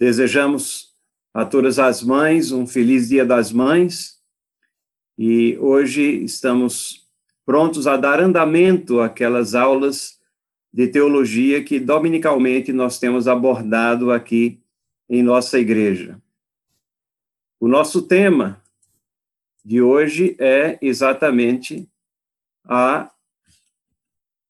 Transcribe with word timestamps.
Desejamos 0.00 0.94
a 1.34 1.44
todas 1.44 1.78
as 1.78 2.02
mães 2.02 2.52
um 2.52 2.66
feliz 2.66 3.10
Dia 3.10 3.22
das 3.22 3.52
Mães 3.52 4.18
e 5.18 5.58
hoje 5.58 6.24
estamos 6.24 7.06
prontos 7.44 7.86
a 7.86 7.98
dar 7.98 8.18
andamento 8.18 9.02
àquelas 9.02 9.54
aulas 9.54 10.18
de 10.72 10.88
teologia 10.88 11.62
que 11.62 11.78
dominicalmente 11.78 12.72
nós 12.72 12.98
temos 12.98 13.28
abordado 13.28 14.10
aqui 14.10 14.62
em 15.06 15.22
nossa 15.22 15.58
igreja. 15.58 16.18
O 17.60 17.68
nosso 17.68 18.00
tema 18.00 18.58
de 19.62 19.82
hoje 19.82 20.34
é 20.38 20.78
exatamente 20.80 21.86
a 22.64 23.10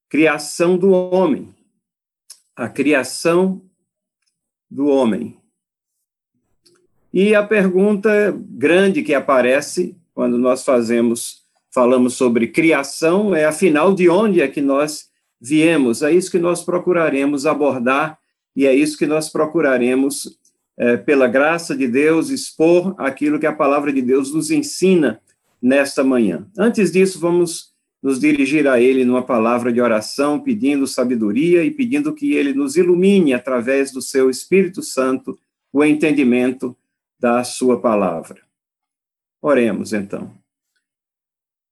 criação 0.08 0.78
do 0.78 0.92
homem. 0.92 1.52
A 2.54 2.68
criação 2.68 3.68
do 4.70 4.86
homem. 4.86 5.39
E 7.12 7.34
a 7.34 7.42
pergunta 7.42 8.34
grande 8.50 9.02
que 9.02 9.12
aparece 9.14 9.96
quando 10.14 10.38
nós 10.38 10.64
fazemos, 10.64 11.42
falamos 11.72 12.14
sobre 12.14 12.46
criação 12.46 13.34
é, 13.34 13.44
afinal, 13.44 13.94
de 13.94 14.08
onde 14.08 14.40
é 14.40 14.46
que 14.46 14.60
nós 14.60 15.08
viemos? 15.40 16.02
É 16.02 16.12
isso 16.12 16.30
que 16.30 16.38
nós 16.38 16.62
procuraremos 16.62 17.46
abordar 17.46 18.18
e 18.54 18.66
é 18.66 18.74
isso 18.74 18.98
que 18.98 19.06
nós 19.06 19.28
procuraremos, 19.28 20.38
é, 20.76 20.96
pela 20.96 21.26
graça 21.26 21.76
de 21.76 21.88
Deus, 21.88 22.30
expor 22.30 22.94
aquilo 22.98 23.38
que 23.38 23.46
a 23.46 23.52
palavra 23.52 23.92
de 23.92 24.02
Deus 24.02 24.32
nos 24.32 24.50
ensina 24.50 25.20
nesta 25.60 26.04
manhã. 26.04 26.46
Antes 26.56 26.92
disso, 26.92 27.18
vamos 27.18 27.70
nos 28.02 28.18
dirigir 28.18 28.66
a 28.66 28.80
Ele 28.80 29.04
numa 29.04 29.22
palavra 29.22 29.72
de 29.72 29.80
oração, 29.80 30.40
pedindo 30.40 30.86
sabedoria 30.86 31.64
e 31.64 31.70
pedindo 31.70 32.14
que 32.14 32.34
Ele 32.34 32.54
nos 32.54 32.76
ilumine 32.76 33.34
através 33.34 33.92
do 33.92 34.00
Seu 34.00 34.30
Espírito 34.30 34.82
Santo 34.82 35.38
o 35.72 35.84
entendimento 35.84 36.76
da 37.20 37.44
Sua 37.44 37.78
palavra. 37.80 38.40
Oremos, 39.42 39.92
então. 39.92 40.34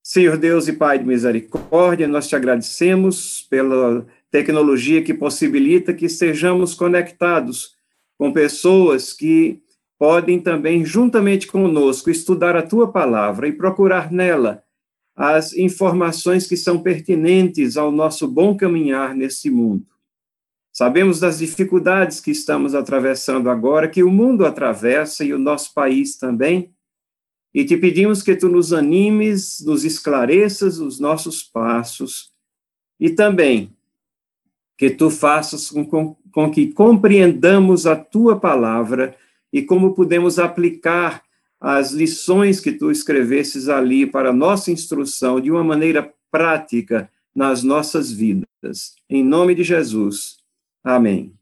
Senhor 0.02 0.36
Deus 0.36 0.68
e 0.68 0.72
Pai 0.72 0.98
de 0.98 1.06
misericórdia, 1.06 2.06
nós 2.06 2.28
te 2.28 2.36
agradecemos 2.36 3.46
pela 3.50 4.06
tecnologia 4.30 5.02
que 5.02 5.14
possibilita 5.14 5.94
que 5.94 6.06
estejamos 6.06 6.74
conectados 6.74 7.76
com 8.18 8.32
pessoas 8.32 9.12
que 9.12 9.62
podem 9.98 10.40
também, 10.40 10.84
juntamente 10.84 11.46
conosco, 11.46 12.10
estudar 12.10 12.56
a 12.56 12.62
tua 12.62 12.92
palavra 12.92 13.48
e 13.48 13.52
procurar 13.52 14.12
nela 14.12 14.62
as 15.16 15.52
informações 15.54 16.46
que 16.46 16.56
são 16.56 16.80
pertinentes 16.80 17.76
ao 17.76 17.90
nosso 17.90 18.28
bom 18.28 18.56
caminhar 18.56 19.14
nesse 19.14 19.50
mundo. 19.50 19.84
Sabemos 20.78 21.18
das 21.18 21.38
dificuldades 21.38 22.20
que 22.20 22.30
estamos 22.30 22.72
atravessando 22.72 23.50
agora, 23.50 23.88
que 23.88 24.04
o 24.04 24.12
mundo 24.12 24.46
atravessa 24.46 25.24
e 25.24 25.32
o 25.32 25.38
nosso 25.38 25.74
país 25.74 26.16
também, 26.16 26.72
e 27.52 27.64
te 27.64 27.76
pedimos 27.76 28.22
que 28.22 28.36
tu 28.36 28.48
nos 28.48 28.72
animes, 28.72 29.58
nos 29.66 29.84
esclareças 29.84 30.78
os 30.78 31.00
nossos 31.00 31.42
passos 31.42 32.30
e 33.00 33.10
também 33.10 33.76
que 34.76 34.88
tu 34.88 35.10
faças 35.10 35.68
com, 35.68 36.16
com 36.30 36.50
que 36.52 36.68
compreendamos 36.68 37.84
a 37.84 37.96
tua 37.96 38.38
palavra 38.38 39.16
e 39.52 39.62
como 39.62 39.96
podemos 39.96 40.38
aplicar 40.38 41.24
as 41.60 41.90
lições 41.90 42.60
que 42.60 42.70
tu 42.70 42.92
escrevesses 42.92 43.68
ali 43.68 44.06
para 44.06 44.32
nossa 44.32 44.70
instrução 44.70 45.40
de 45.40 45.50
uma 45.50 45.64
maneira 45.64 46.14
prática 46.30 47.10
nas 47.34 47.64
nossas 47.64 48.12
vidas. 48.12 48.94
Em 49.10 49.24
nome 49.24 49.56
de 49.56 49.64
Jesus. 49.64 50.37
Amém. 50.82 51.34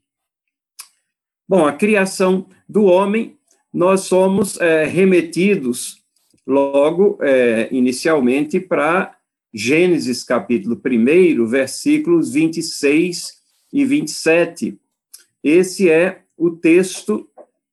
Bom, 1.47 1.65
a 1.65 1.73
criação 1.73 2.47
do 2.67 2.85
homem, 2.85 3.37
nós 3.73 4.01
somos 4.01 4.59
é, 4.59 4.85
remetidos 4.85 6.03
logo, 6.45 7.17
é, 7.21 7.69
inicialmente, 7.71 8.59
para 8.59 9.15
Gênesis 9.53 10.23
capítulo 10.23 10.79
1, 10.85 11.45
versículos 11.45 12.31
26 12.31 13.37
e 13.71 13.85
27. 13.85 14.77
Esse 15.43 15.89
é 15.89 16.21
o 16.37 16.51
texto 16.51 17.29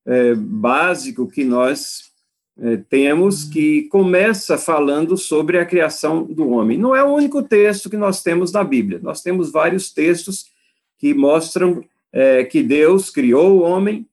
é, 0.06 0.34
básico 0.34 1.26
que 1.26 1.44
nós 1.44 2.12
é, 2.58 2.76
temos, 2.76 3.44
que 3.44 3.82
começa 3.88 4.56
falando 4.56 5.16
sobre 5.16 5.58
a 5.58 5.66
criação 5.66 6.22
do 6.24 6.50
homem. 6.50 6.78
Não 6.78 6.94
é 6.94 7.02
o 7.02 7.12
único 7.12 7.42
texto 7.42 7.90
que 7.90 7.96
nós 7.96 8.22
temos 8.22 8.52
na 8.52 8.62
Bíblia, 8.62 9.00
nós 9.02 9.22
temos 9.22 9.50
vários 9.50 9.92
textos 9.92 10.53
que 10.98 11.14
mostram 11.14 11.84
é, 12.12 12.44
que 12.44 12.62
Deus 12.62 13.10
criou 13.10 13.58
o 13.58 13.62
homem, 13.62 14.08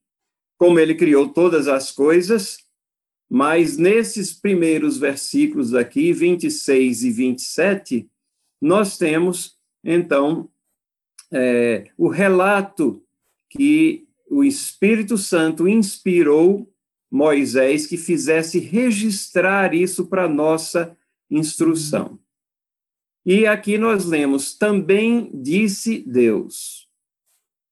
como 0.58 0.80
ele 0.80 0.96
criou 0.96 1.30
todas 1.30 1.68
as 1.68 1.92
coisas, 1.92 2.59
mas 3.30 3.78
nesses 3.78 4.34
primeiros 4.34 4.97
versículos 4.97 5.74
aqui, 5.74 6.12
26 6.12 7.03
e 7.03 7.12
27, 7.12 8.09
nós 8.62 8.97
temos, 8.97 9.58
então, 9.84 10.50
é, 11.31 11.90
o 11.97 12.09
relato 12.09 13.02
que 13.50 14.08
o 14.30 14.44
Espírito 14.44 15.18
Santo 15.18 15.68
inspirou 15.68 16.72
Moisés 17.09 17.86
que 17.86 17.98
fizesse 17.98 18.59
registrar 18.59 19.74
isso 19.74 20.08
para 20.08 20.28
nossa 20.28 20.98
instrução. 21.30 22.18
E 23.25 23.45
aqui 23.45 23.77
nós 23.77 24.05
lemos: 24.05 24.53
também 24.53 25.29
disse 25.33 25.99
Deus: 25.99 26.87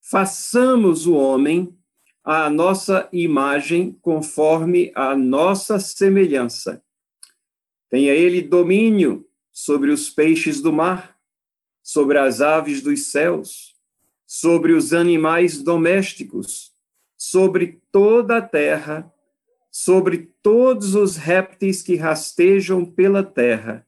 façamos 0.02 1.08
o 1.08 1.16
homem 1.16 1.76
à 2.24 2.50
nossa 2.50 3.10
imagem, 3.12 3.98
conforme 4.02 4.92
a 4.96 5.16
nossa 5.16 5.80
semelhança. 5.80 6.84
Tenha 7.90 8.14
ele 8.14 8.42
domínio 8.42 9.28
sobre 9.52 9.90
os 9.90 10.10
peixes 10.10 10.62
do 10.62 10.72
mar, 10.72 11.18
sobre 11.82 12.20
as 12.20 12.40
aves 12.40 12.82
dos 12.82 13.08
céus, 13.08 13.76
sobre 14.28 14.74
os 14.74 14.94
animais 14.94 15.64
domésticos, 15.64 16.72
sobre 17.18 17.82
toda 17.92 18.38
a 18.38 18.42
terra 18.42 19.12
sobre 19.72 20.30
todos 20.42 20.96
os 20.96 21.16
répteis 21.16 21.82
que 21.82 21.96
rastejam 21.96 22.86
pela 22.86 23.24
terra. 23.24 23.86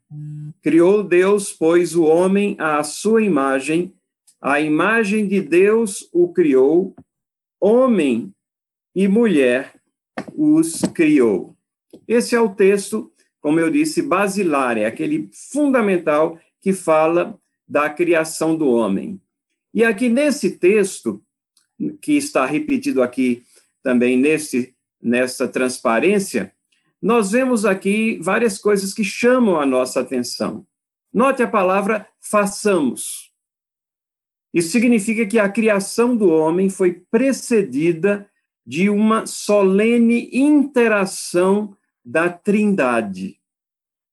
Criou 0.62 1.04
Deus, 1.04 1.52
pois, 1.52 1.96
o 1.96 2.04
homem 2.04 2.56
à 2.60 2.84
sua 2.84 3.24
imagem, 3.24 3.94
a 4.42 4.60
imagem 4.60 5.28
de 5.28 5.40
Deus 5.40 6.08
o 6.12 6.34
criou, 6.34 6.96
homem 7.60 8.34
e 8.94 9.08
mulher 9.08 9.74
os 10.36 10.82
criou. 10.94 11.56
Esse 12.08 12.36
é 12.36 12.42
o 12.42 12.54
texto, 12.54 13.12
como 13.40 13.60
eu 13.60 13.70
disse, 13.70 14.02
basilar, 14.02 14.78
é 14.78 14.86
aquele 14.86 15.30
fundamental 15.34 16.40
que 16.60 16.74
fala 16.74 17.40
da 17.68 17.90
criação 17.90 18.56
do 18.56 18.68
homem. 18.68 19.20
E 19.74 19.84
aqui 19.84 20.10
nesse 20.10 20.58
texto, 20.58 21.24
que 22.02 22.14
está 22.14 22.46
repetido 22.46 23.02
aqui 23.02 23.44
também 23.82 24.18
nesse 24.18 24.76
nessa 25.02 25.48
transparência, 25.48 26.54
nós 27.02 27.32
vemos 27.32 27.66
aqui 27.66 28.20
várias 28.22 28.60
coisas 28.60 28.94
que 28.94 29.04
chamam 29.04 29.60
a 29.60 29.66
nossa 29.66 30.00
atenção. 30.00 30.66
Note 31.12 31.42
a 31.42 31.48
palavra 31.48 32.08
façamos. 32.20 33.32
Isso 34.54 34.70
significa 34.70 35.26
que 35.26 35.40
a 35.40 35.50
criação 35.50 36.16
do 36.16 36.30
homem 36.30 36.70
foi 36.70 36.94
precedida 37.10 38.30
de 38.66 38.90
uma 38.90 39.26
solene 39.26 40.30
interação 40.32 41.76
da 42.04 42.30
Trindade. 42.30 43.40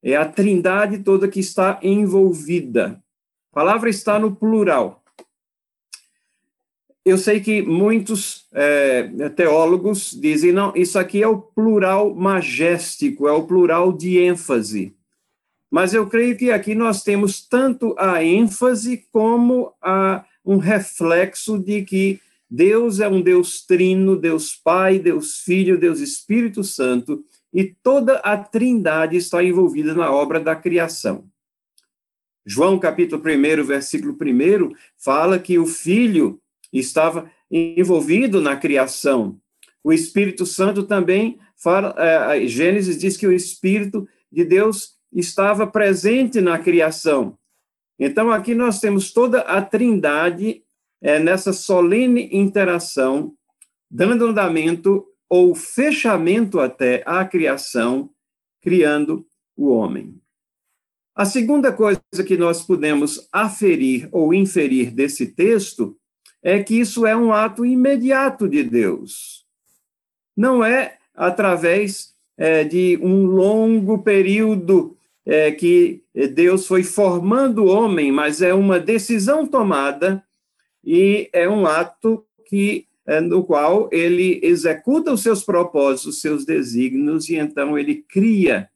É 0.02 0.16
a 0.16 0.24
Trindade 0.24 1.00
toda 1.00 1.28
que 1.28 1.40
está 1.40 1.78
envolvida. 1.82 3.02
A 3.52 3.54
palavra 3.54 3.90
está 3.90 4.18
no 4.18 4.34
plural 4.34 5.02
eu 7.08 7.16
sei 7.16 7.40
que 7.40 7.62
muitos 7.62 8.46
é, 8.52 9.28
teólogos 9.30 10.10
dizem, 10.10 10.52
não, 10.52 10.72
isso 10.76 10.98
aqui 10.98 11.22
é 11.22 11.26
o 11.26 11.40
plural 11.40 12.14
majéstico, 12.14 13.26
é 13.26 13.32
o 13.32 13.46
plural 13.46 13.92
de 13.92 14.18
ênfase. 14.18 14.94
Mas 15.70 15.94
eu 15.94 16.06
creio 16.06 16.36
que 16.36 16.50
aqui 16.50 16.74
nós 16.74 17.02
temos 17.02 17.46
tanto 17.46 17.94
a 17.98 18.22
ênfase 18.22 19.06
como 19.10 19.72
a, 19.82 20.24
um 20.44 20.58
reflexo 20.58 21.58
de 21.58 21.82
que 21.82 22.20
Deus 22.50 23.00
é 23.00 23.08
um 23.08 23.22
Deus 23.22 23.64
trino, 23.64 24.14
Deus 24.14 24.54
Pai, 24.54 24.98
Deus 24.98 25.40
Filho, 25.40 25.78
Deus 25.78 26.00
Espírito 26.00 26.62
Santo, 26.62 27.24
e 27.52 27.64
toda 27.64 28.16
a 28.18 28.36
trindade 28.36 29.16
está 29.16 29.42
envolvida 29.42 29.94
na 29.94 30.10
obra 30.10 30.40
da 30.40 30.54
criação. 30.54 31.24
João 32.44 32.78
capítulo 32.78 33.22
1, 33.22 33.64
versículo 33.64 34.14
1, 34.14 34.74
fala 34.96 35.38
que 35.38 35.58
o 35.58 35.66
Filho 35.66 36.40
estava 36.72 37.30
envolvido 37.50 38.40
na 38.40 38.56
criação. 38.56 39.40
O 39.82 39.92
Espírito 39.92 40.44
Santo 40.44 40.82
também 40.82 41.38
fala, 41.56 41.94
é, 41.98 42.46
Gênesis 42.46 42.98
diz 42.98 43.16
que 43.16 43.26
o 43.26 43.32
Espírito 43.32 44.06
de 44.30 44.44
Deus 44.44 44.96
estava 45.12 45.66
presente 45.66 46.40
na 46.40 46.58
criação. 46.58 47.38
Então, 47.98 48.30
aqui 48.30 48.54
nós 48.54 48.80
temos 48.80 49.12
toda 49.12 49.40
a 49.40 49.62
trindade 49.62 50.62
é, 51.00 51.18
nessa 51.18 51.52
solene 51.52 52.28
interação 52.32 53.34
dando 53.90 54.26
andamento 54.26 55.06
ou 55.28 55.54
fechamento 55.54 56.60
até 56.60 57.02
à 57.06 57.24
criação, 57.24 58.10
criando 58.60 59.26
o 59.56 59.68
homem. 59.68 60.20
A 61.14 61.24
segunda 61.24 61.72
coisa 61.72 62.00
que 62.26 62.36
nós 62.36 62.62
podemos 62.62 63.28
aferir 63.32 64.08
ou 64.12 64.32
inferir 64.32 64.90
desse 64.90 65.26
texto 65.26 65.97
é 66.42 66.62
que 66.62 66.78
isso 66.78 67.06
é 67.06 67.16
um 67.16 67.32
ato 67.32 67.64
imediato 67.64 68.48
de 68.48 68.62
Deus. 68.62 69.44
Não 70.36 70.64
é 70.64 70.98
através 71.14 72.14
é, 72.36 72.64
de 72.64 72.98
um 73.02 73.26
longo 73.26 73.98
período 73.98 74.96
é, 75.26 75.50
que 75.50 76.02
Deus 76.34 76.66
foi 76.66 76.82
formando 76.82 77.64
o 77.64 77.68
homem, 77.68 78.10
mas 78.12 78.40
é 78.40 78.54
uma 78.54 78.78
decisão 78.78 79.46
tomada 79.46 80.24
e 80.84 81.28
é 81.32 81.48
um 81.48 81.66
ato 81.66 82.24
que 82.46 82.86
é, 83.08 83.20
no 83.20 83.42
qual 83.42 83.88
ele 83.90 84.38
executa 84.42 85.12
os 85.12 85.22
seus 85.22 85.42
propósitos, 85.42 86.16
os 86.16 86.20
seus 86.20 86.44
desígnios, 86.44 87.28
e 87.30 87.36
então 87.36 87.78
ele 87.78 88.04
cria 88.06 88.68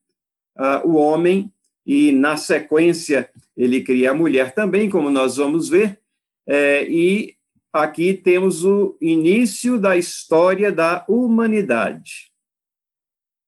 uh, 0.56 0.88
o 0.88 0.94
homem, 0.94 1.52
e 1.84 2.12
na 2.12 2.38
sequência 2.38 3.28
ele 3.54 3.82
cria 3.82 4.12
a 4.12 4.14
mulher 4.14 4.54
também, 4.54 4.88
como 4.88 5.10
nós 5.10 5.36
vamos 5.36 5.68
ver, 5.68 5.98
é, 6.46 6.86
e 6.88 7.36
aqui 7.72 8.12
temos 8.14 8.64
o 8.64 8.96
início 9.00 9.78
da 9.78 9.96
história 9.96 10.70
da 10.70 11.04
humanidade. 11.08 12.30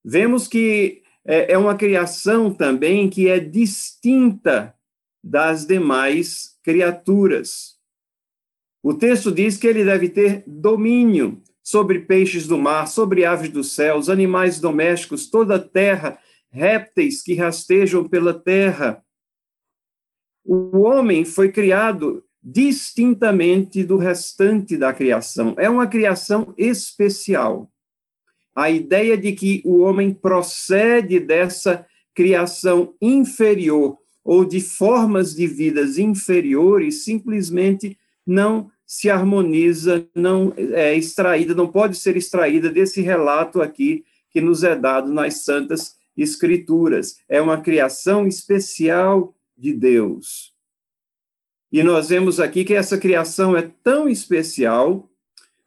Vemos 0.05 0.49
que 0.49 1.03
é, 1.25 1.53
é 1.53 1.59
uma 1.59 1.77
criação 1.77 2.53
também 2.53 3.09
que 3.11 3.29
é 3.29 3.39
distinta 3.39 4.75
das 5.23 5.67
demais 5.67 6.59
criaturas. 6.63 7.79
O 8.83 8.93
texto 8.93 9.33
diz 9.33 9.57
que 9.57 9.67
ele 9.67 9.85
deve 9.85 10.09
ter 10.09 10.45
domínio 10.47 11.43
sobre 11.63 12.01
peixes 12.01 12.47
do 12.47 12.59
mar, 12.59 12.87
sobre 12.87 13.25
aves 13.25 13.49
dos 13.49 13.73
céus, 13.73 14.11
animais 14.11 14.61
domésticos, 14.61 15.31
toda 15.31 15.57
a 15.57 15.59
terra, 15.59 16.19
répteis 16.51 17.23
que 17.23 17.35
rastejam 17.35 18.07
pela 18.07 18.35
terra. 18.35 19.03
O 20.45 20.81
homem 20.81 21.25
foi 21.25 21.51
criado 21.51 22.23
distintamente 22.45 23.83
do 23.83 23.97
restante 23.97 24.77
da 24.77 24.93
criação. 24.93 25.55
É 25.57 25.69
uma 25.71 25.87
criação 25.87 26.53
especial 26.59 27.71
a 28.55 28.71
ideia 28.71 29.19
de 29.19 29.33
que 29.33 29.61
o 29.65 29.81
homem 29.81 30.13
procede 30.13 31.19
dessa 31.19 31.85
criação 32.15 32.95
inferior 33.03 33.99
ou 34.23 34.45
de 34.45 34.61
formas 34.61 35.35
de 35.35 35.47
vidas 35.47 35.99
inferiores 35.99 37.05
simplesmente 37.05 37.99
não 38.25 38.71
se 38.87 39.11
harmoniza, 39.11 40.07
não 40.15 40.55
é 40.57 40.95
extraída, 40.95 41.55
não 41.55 41.67
pode 41.67 41.97
ser 41.97 42.17
extraída 42.17 42.71
desse 42.71 43.01
relato 43.01 43.61
aqui 43.61 44.05
que 44.31 44.41
nos 44.41 44.63
é 44.63 44.77
dado 44.77 45.13
nas 45.13 45.45
santas 45.45 45.97
escrituras. 46.17 47.17
É 47.29 47.43
uma 47.43 47.61
criação 47.61 48.27
especial 48.27 49.35
de 49.57 49.73
Deus. 49.73 50.54
E 51.75 51.83
nós 51.83 52.09
vemos 52.09 52.39
aqui 52.39 52.65
que 52.65 52.73
essa 52.73 52.97
criação 52.97 53.57
é 53.57 53.63
tão 53.83 54.09
especial 54.09 55.11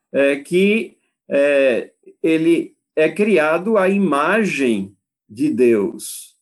é, 0.09 0.37
que 0.37 0.97
é, 1.29 1.91
ele 2.23 2.77
é 2.95 3.11
criado 3.11 3.77
à 3.77 3.89
imagem 3.89 4.95
de 5.27 5.49
Deus, 5.49 6.37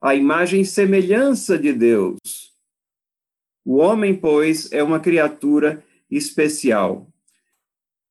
a 0.00 0.14
imagem 0.14 0.62
e 0.62 0.64
semelhança 0.64 1.58
de 1.58 1.74
Deus. 1.74 2.16
O 3.66 3.76
homem, 3.76 4.14
pois, 4.14 4.72
é 4.72 4.82
uma 4.82 4.98
criatura 4.98 5.84
especial. 6.10 7.06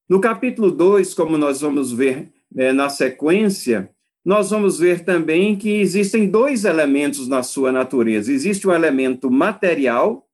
No 0.08 0.22
capítulo 0.22 0.70
2, 0.70 1.16
como 1.16 1.36
nós 1.36 1.62
vamos 1.62 1.92
ver 1.92 2.32
é, 2.56 2.72
na 2.72 2.90
sequência, 2.90 3.90
nós 4.24 4.52
vamos 4.52 4.78
ver 4.78 5.04
também 5.04 5.56
que 5.56 5.80
existem 5.82 6.30
dois 6.30 6.64
elementos 6.64 7.28
na 7.28 7.42
sua 7.42 7.72
natureza. 7.72 8.32
Existe 8.32 8.68
o 8.68 8.72
elemento 8.72 9.32
material, 9.32 10.25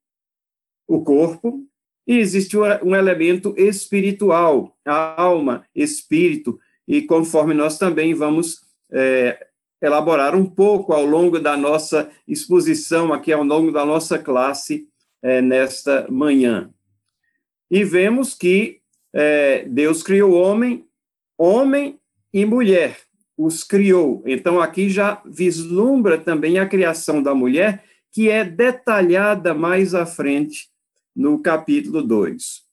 o 0.93 1.01
corpo, 1.01 1.65
e 2.05 2.17
existe 2.17 2.57
um 2.57 2.93
elemento 2.93 3.53
espiritual, 3.57 4.75
a 4.85 5.21
alma, 5.21 5.65
espírito, 5.73 6.59
e 6.85 7.01
conforme 7.01 7.53
nós 7.53 7.77
também 7.77 8.13
vamos 8.13 8.59
é, 8.91 9.47
elaborar 9.81 10.35
um 10.35 10.45
pouco 10.45 10.91
ao 10.91 11.05
longo 11.05 11.39
da 11.39 11.55
nossa 11.55 12.09
exposição, 12.27 13.13
aqui 13.13 13.31
ao 13.31 13.43
longo 13.43 13.71
da 13.71 13.85
nossa 13.85 14.19
classe 14.19 14.85
é, 15.23 15.41
nesta 15.41 16.05
manhã. 16.09 16.69
E 17.69 17.85
vemos 17.85 18.33
que 18.33 18.81
é, 19.13 19.63
Deus 19.69 20.03
criou 20.03 20.33
homem, 20.33 20.85
homem 21.37 21.97
e 22.33 22.45
mulher, 22.45 22.97
os 23.37 23.63
criou. 23.63 24.21
Então, 24.25 24.59
aqui 24.59 24.89
já 24.89 25.21
vislumbra 25.25 26.17
também 26.17 26.59
a 26.59 26.67
criação 26.67 27.23
da 27.23 27.33
mulher, 27.33 27.85
que 28.11 28.29
é 28.29 28.43
detalhada 28.43 29.53
mais 29.53 29.95
à 29.95 30.05
frente 30.05 30.70
no 31.15 31.41
capítulo 31.41 32.01
2. 32.01 32.63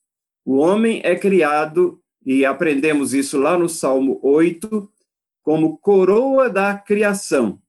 O 0.45 0.57
homem 0.57 1.01
é 1.03 1.15
criado 1.15 2.01
e 2.25 2.45
aprendemos 2.45 3.13
isso 3.13 3.37
lá 3.37 3.57
no 3.57 3.69
Salmo 3.69 4.19
8, 4.21 4.89
como 5.41 5.77
coroa 5.77 6.49
da 6.49 6.77
criação. 6.77 7.61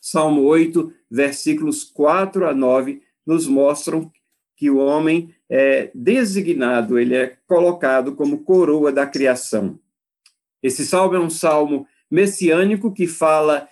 Salmo 0.00 0.42
8, 0.42 0.92
versículos 1.10 1.84
4 1.84 2.48
a 2.48 2.54
9, 2.54 3.02
nos 3.26 3.46
mostram 3.46 4.10
que 4.56 4.70
o 4.70 4.78
homem 4.78 5.34
é 5.48 5.90
designado, 5.94 6.98
ele 6.98 7.14
é 7.14 7.38
colocado 7.46 8.14
como 8.14 8.44
coroa 8.44 8.90
da 8.92 9.06
criação. 9.06 9.78
Esse 10.62 10.84
salmo 10.84 11.14
é 11.14 11.20
um 11.20 11.30
salmo 11.30 11.86
messiânico 12.10 12.92
que 12.92 13.06
fala 13.06 13.68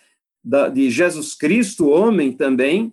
de 0.72 0.90
Jesus 0.90 1.34
Cristo, 1.34 1.88
homem 1.88 2.32
também, 2.32 2.92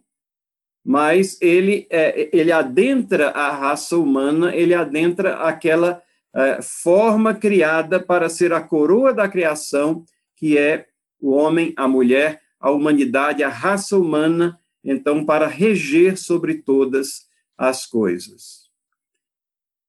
mas 0.84 1.38
ele, 1.42 1.88
é, 1.90 2.30
ele 2.34 2.52
adentra 2.52 3.30
a 3.30 3.52
raça 3.52 3.98
humana, 3.98 4.54
ele 4.56 4.74
adentra 4.74 5.36
aquela 5.38 6.02
é, 6.36 6.62
forma 6.62 7.34
criada 7.34 8.00
para 8.00 8.28
ser 8.28 8.52
a 8.52 8.62
coroa 8.62 9.14
da 9.14 9.30
criação, 9.30 10.04
que 10.36 10.58
é 10.58 10.88
o 11.22 11.32
homem, 11.32 11.74
a 11.78 11.88
mulher, 11.88 12.42
a 12.60 12.70
humanidade, 12.70 13.44
a 13.44 13.50
raça 13.50 13.98
humana, 13.98 14.60
então, 14.84 15.26
para 15.26 15.48
reger 15.48 16.18
sobre 16.18 16.56
todas 16.56 17.28
as 17.58 17.86
coisas. 17.86 18.64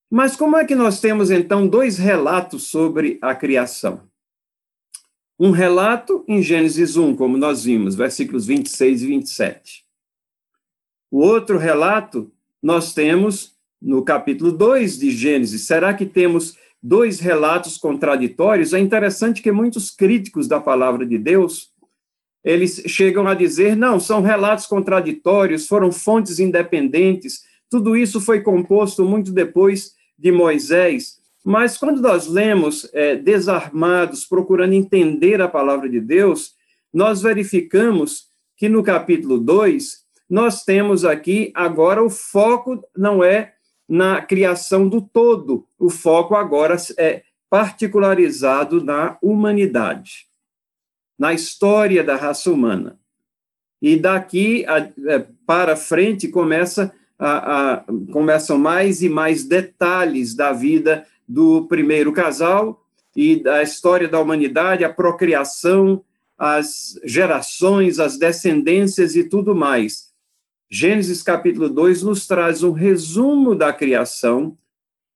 Mas 0.09 0.37
como 0.37 0.55
é 0.55 0.63
que 0.63 0.75
nós 0.75 1.01
temos, 1.01 1.29
então, 1.29 1.67
dois 1.67 1.97
relatos 1.97 2.63
sobre 2.63 3.17
a 3.21 3.35
criação? 3.35 4.07
Um 5.37 5.51
relato 5.51 6.23
em 6.25 6.41
Gênesis 6.41 6.95
1, 6.95 7.17
como 7.17 7.37
nós 7.37 7.65
vimos, 7.65 7.95
versículos 7.95 8.45
26 8.45 9.01
e 9.01 9.07
27. 9.07 9.84
O 11.15 11.19
outro 11.19 11.57
relato 11.57 12.29
nós 12.61 12.93
temos 12.93 13.53
no 13.81 14.03
capítulo 14.03 14.51
2 14.51 14.99
de 14.99 15.11
Gênesis. 15.11 15.61
Será 15.61 15.93
que 15.93 16.05
temos 16.05 16.57
dois 16.83 17.21
relatos 17.21 17.77
contraditórios? 17.77 18.73
É 18.73 18.79
interessante 18.79 19.41
que 19.41 19.49
muitos 19.49 19.89
críticos 19.89 20.45
da 20.45 20.59
palavra 20.59 21.05
de 21.05 21.17
Deus, 21.17 21.71
eles 22.43 22.83
chegam 22.87 23.29
a 23.29 23.33
dizer, 23.33 23.77
não, 23.77 23.97
são 23.97 24.21
relatos 24.21 24.65
contraditórios, 24.65 25.67
foram 25.67 25.89
fontes 25.89 26.37
independentes, 26.37 27.45
tudo 27.69 27.95
isso 27.95 28.19
foi 28.19 28.41
composto 28.41 29.05
muito 29.05 29.31
depois 29.31 29.93
de 30.19 30.33
Moisés. 30.33 31.21
Mas 31.45 31.77
quando 31.77 32.01
nós 32.01 32.27
lemos 32.27 32.89
é, 32.91 33.15
desarmados, 33.15 34.25
procurando 34.25 34.73
entender 34.73 35.41
a 35.41 35.47
palavra 35.47 35.87
de 35.87 36.01
Deus, 36.01 36.55
nós 36.93 37.21
verificamos 37.21 38.25
que 38.57 38.67
no 38.67 38.83
capítulo 38.83 39.39
2, 39.39 40.04
nós 40.29 40.63
temos 40.63 41.05
aqui 41.05 41.51
agora 41.53 42.03
o 42.03 42.09
foco 42.09 42.81
não 42.97 43.23
é 43.23 43.53
na 43.87 44.21
criação 44.21 44.89
do 44.89 45.01
todo. 45.01 45.67
O 45.77 45.89
foco 45.89 46.35
agora 46.35 46.75
é 46.97 47.23
particularizado 47.49 48.83
na 48.83 49.17
humanidade, 49.21 50.27
na 51.17 51.33
história 51.33 52.03
da 52.03 52.15
raça 52.15 52.51
humana. 52.51 52.99
E 53.81 53.95
daqui 53.95 54.65
é, 54.65 55.25
para 55.45 55.75
frente 55.75 56.27
começa 56.27 56.91
a, 57.19 57.73
a, 57.73 57.83
começam 58.11 58.57
mais 58.57 59.01
e 59.01 59.09
mais 59.09 59.43
detalhes 59.43 60.33
da 60.33 60.51
vida 60.51 61.05
do 61.27 61.65
primeiro 61.67 62.11
casal 62.11 62.83
e 63.15 63.37
da 63.37 63.63
história 63.63 64.07
da 64.07 64.19
humanidade, 64.19 64.83
a 64.83 64.91
procriação, 64.91 66.03
as 66.37 66.99
gerações, 67.05 67.99
as 67.99 68.17
descendências 68.17 69.15
e 69.15 69.23
tudo 69.23 69.55
mais. 69.55 70.13
Gênesis 70.69 71.21
capítulo 71.21 71.69
2 71.69 72.01
nos 72.01 72.25
traz 72.25 72.63
um 72.63 72.71
resumo 72.71 73.53
da 73.55 73.71
criação, 73.71 74.57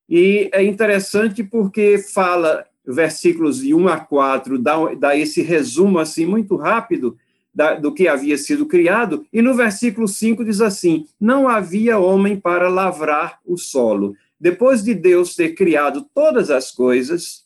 e 0.08 0.50
é 0.54 0.64
interessante 0.64 1.44
porque 1.44 1.98
fala, 1.98 2.66
versículos 2.86 3.60
de 3.60 3.74
1 3.74 3.88
a 3.88 4.00
4, 4.00 4.60
dá, 4.60 4.94
dá 4.96 5.16
esse 5.16 5.42
resumo 5.42 6.00
assim 6.00 6.26
muito 6.26 6.56
rápido 6.56 7.18
da, 7.54 7.76
do 7.76 7.94
que 7.94 8.08
havia 8.08 8.38
sido 8.38 8.66
criado, 8.66 9.26
e 9.34 9.42
no 9.42 9.56
versículo 9.56 10.08
5 10.08 10.46
diz 10.46 10.62
assim: 10.62 11.06
Não 11.20 11.48
havia 11.48 11.98
homem 11.98 12.40
para 12.40 12.70
lavrar 12.70 13.40
o 13.46 13.58
solo. 13.58 14.16
Depois 14.40 14.84
de 14.84 14.94
Deus 14.94 15.36
ter 15.36 15.54
criado 15.56 16.06
todas 16.14 16.50
as 16.50 16.72
coisas, 16.72 17.44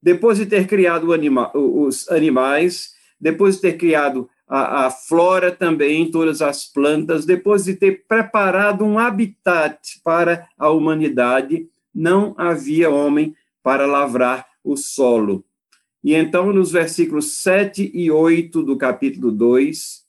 depois 0.00 0.38
de 0.38 0.46
ter 0.46 0.66
criado 0.66 1.12
anima, 1.12 1.50
os 1.56 2.08
animais, 2.08 2.94
depois 3.20 3.56
de 3.56 3.62
ter 3.62 3.76
criado 3.76 4.28
a, 4.46 4.86
a, 4.86 4.90
flora 4.90 5.50
também, 5.50 6.10
todas 6.10 6.42
as 6.42 6.66
plantas, 6.66 7.24
depois 7.24 7.64
de 7.64 7.74
ter 7.74 8.04
preparado 8.06 8.84
um 8.84 8.98
habitat 8.98 10.00
para 10.02 10.46
a 10.58 10.70
humanidade, 10.70 11.68
não 11.94 12.34
havia 12.36 12.90
homem 12.90 13.34
para 13.62 13.86
lavrar 13.86 14.46
o 14.62 14.76
solo. 14.76 15.44
E 16.02 16.14
então, 16.14 16.52
nos 16.52 16.70
versículos 16.70 17.38
7 17.38 17.90
e 17.94 18.10
8 18.10 18.62
do 18.62 18.76
capítulo 18.76 19.32
2, 19.32 20.04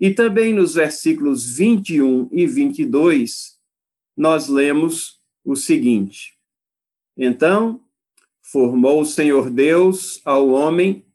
e 0.00 0.10
também 0.10 0.52
nos 0.52 0.74
versículos 0.74 1.56
21 1.56 2.28
e 2.32 2.46
22, 2.46 3.56
nós 4.16 4.48
lemos 4.48 5.20
o 5.44 5.54
seguinte: 5.54 6.34
Então 7.16 7.80
formou 8.42 9.00
o 9.00 9.06
Senhor 9.06 9.48
Deus 9.48 10.20
ao 10.24 10.48
homem 10.48 11.05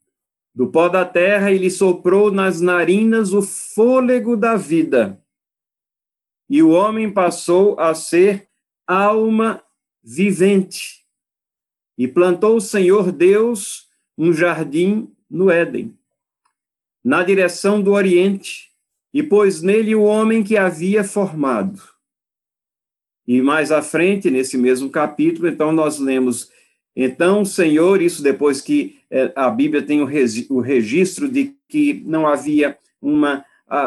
do 0.54 0.68
pó 0.68 0.90
da 0.90 1.06
terra 1.06 1.52
e 1.52 1.58
lhe 1.58 1.72
soprou 1.72 2.32
nas 2.32 2.60
narinas 2.60 3.34
o 3.34 3.42
fôlego 3.42 4.36
da 4.36 4.56
vida. 4.56 5.22
E 6.50 6.62
o 6.62 6.70
homem 6.70 7.12
passou 7.12 7.80
a 7.80 7.96
ser 7.96 8.50
alma 8.86 9.64
vivente. 10.04 11.06
E 11.98 12.08
plantou 12.08 12.58
o 12.58 12.62
Senhor 12.62 13.12
Deus 13.12 13.88
um 14.18 14.34
jardim 14.34 15.10
no 15.30 15.50
Éden, 15.50 15.98
na 17.04 17.24
direção 17.24 17.82
do 17.82 17.92
Oriente, 17.92 18.70
e 19.14 19.24
pôs 19.24 19.62
nele 19.62 19.96
o 19.96 20.04
homem 20.04 20.44
que 20.44 20.58
havia 20.58 21.04
formado. 21.04 21.82
E 23.28 23.42
mais 23.42 23.72
à 23.72 23.82
frente, 23.82 24.30
nesse 24.30 24.58
mesmo 24.58 24.90
capítulo, 24.90 25.48
então 25.48 25.72
nós 25.72 26.00
lemos: 26.00 26.52
Então, 26.96 27.46
Senhor, 27.46 28.02
isso 28.02 28.22
depois 28.22 28.62
que 28.62 29.00
é, 29.10 29.32
a 29.36 29.50
Bíblia 29.50 29.82
tem 29.82 30.02
o 30.02 30.60
registro 30.60 31.30
de 31.30 31.56
que 31.68 32.04
não 32.06 32.28
havia 32.28 32.78
uma 33.02 33.46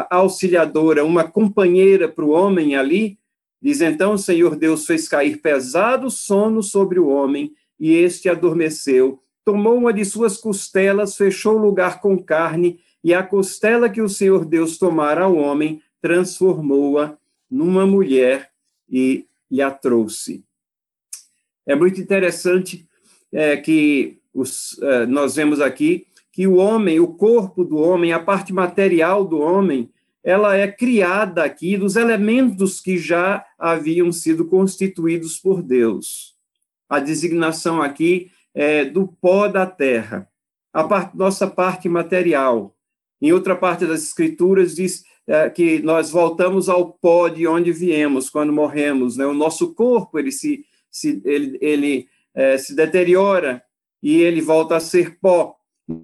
auxiliadora, 0.09 1.05
uma 1.05 1.23
companheira 1.23 2.07
para 2.07 2.25
o 2.25 2.31
homem 2.31 2.75
ali, 2.75 3.19
diz 3.61 3.81
então: 3.81 4.13
o 4.13 4.17
Senhor 4.17 4.55
Deus 4.55 4.85
fez 4.85 5.07
cair 5.07 5.37
pesado 5.37 6.09
sono 6.09 6.63
sobre 6.63 6.99
o 6.99 7.07
homem, 7.07 7.53
e 7.79 7.93
este 7.93 8.27
adormeceu 8.27 9.19
tomou 9.45 9.77
uma 9.77 9.93
de 9.93 10.03
suas 10.03 10.37
costelas, 10.37 11.15
fechou 11.15 11.55
o 11.55 11.61
lugar 11.61 12.01
com 12.01 12.17
carne, 12.17 12.79
e 13.03 13.13
a 13.13 13.21
costela 13.21 13.87
que 13.87 14.01
o 14.01 14.09
Senhor 14.09 14.43
Deus 14.43 14.79
tomara 14.79 15.25
ao 15.25 15.35
homem, 15.35 15.83
transformou-a 16.01 17.15
numa 17.49 17.85
mulher 17.85 18.49
e 18.89 19.27
lhe 19.49 19.61
a 19.61 19.69
trouxe. 19.69 20.43
É 21.63 21.75
muito 21.75 22.01
interessante 22.01 22.87
é, 23.31 23.57
que 23.57 24.19
os, 24.33 24.79
é, 24.81 25.05
nós 25.05 25.35
vemos 25.35 25.61
aqui 25.61 26.07
que 26.31 26.45
o 26.45 26.55
homem, 26.55 26.99
o 26.99 27.07
corpo 27.07 27.63
do 27.63 27.77
homem, 27.77 28.11
a 28.11 28.19
parte 28.19 28.51
material 28.51 29.23
do 29.23 29.39
homem, 29.39 29.89
ela 30.21 30.57
é 30.57 30.67
criada 30.69 31.43
aqui 31.43 31.77
dos 31.77 31.95
elementos 31.95 32.81
que 32.81 32.97
já 32.97 33.45
haviam 33.57 34.11
sido 34.11 34.45
constituídos 34.45 35.37
por 35.39 35.63
Deus. 35.63 36.35
A 36.89 36.99
designação 36.99 37.81
aqui 37.81 38.31
é, 38.53 38.83
do 38.83 39.07
pó 39.07 39.47
da 39.47 39.65
terra, 39.65 40.27
a 40.73 41.11
nossa 41.13 41.47
parte 41.47 41.87
material. 41.87 42.75
Em 43.21 43.31
outra 43.31 43.55
parte 43.55 43.85
das 43.85 44.03
Escrituras 44.03 44.75
diz 44.75 45.05
é, 45.27 45.49
que 45.49 45.79
nós 45.79 46.09
voltamos 46.09 46.67
ao 46.67 46.91
pó 46.91 47.29
de 47.29 47.47
onde 47.47 47.71
viemos 47.71 48.29
quando 48.29 48.51
morremos. 48.51 49.15
Né? 49.15 49.25
O 49.25 49.33
nosso 49.33 49.73
corpo 49.73 50.19
ele 50.19 50.31
se, 50.31 50.65
se 50.91 51.21
ele, 51.23 51.57
ele 51.61 52.07
é, 52.35 52.57
se 52.57 52.75
deteriora 52.75 53.63
e 54.03 54.21
ele 54.21 54.41
volta 54.41 54.75
a 54.75 54.79
ser 54.79 55.17
pó. 55.19 55.55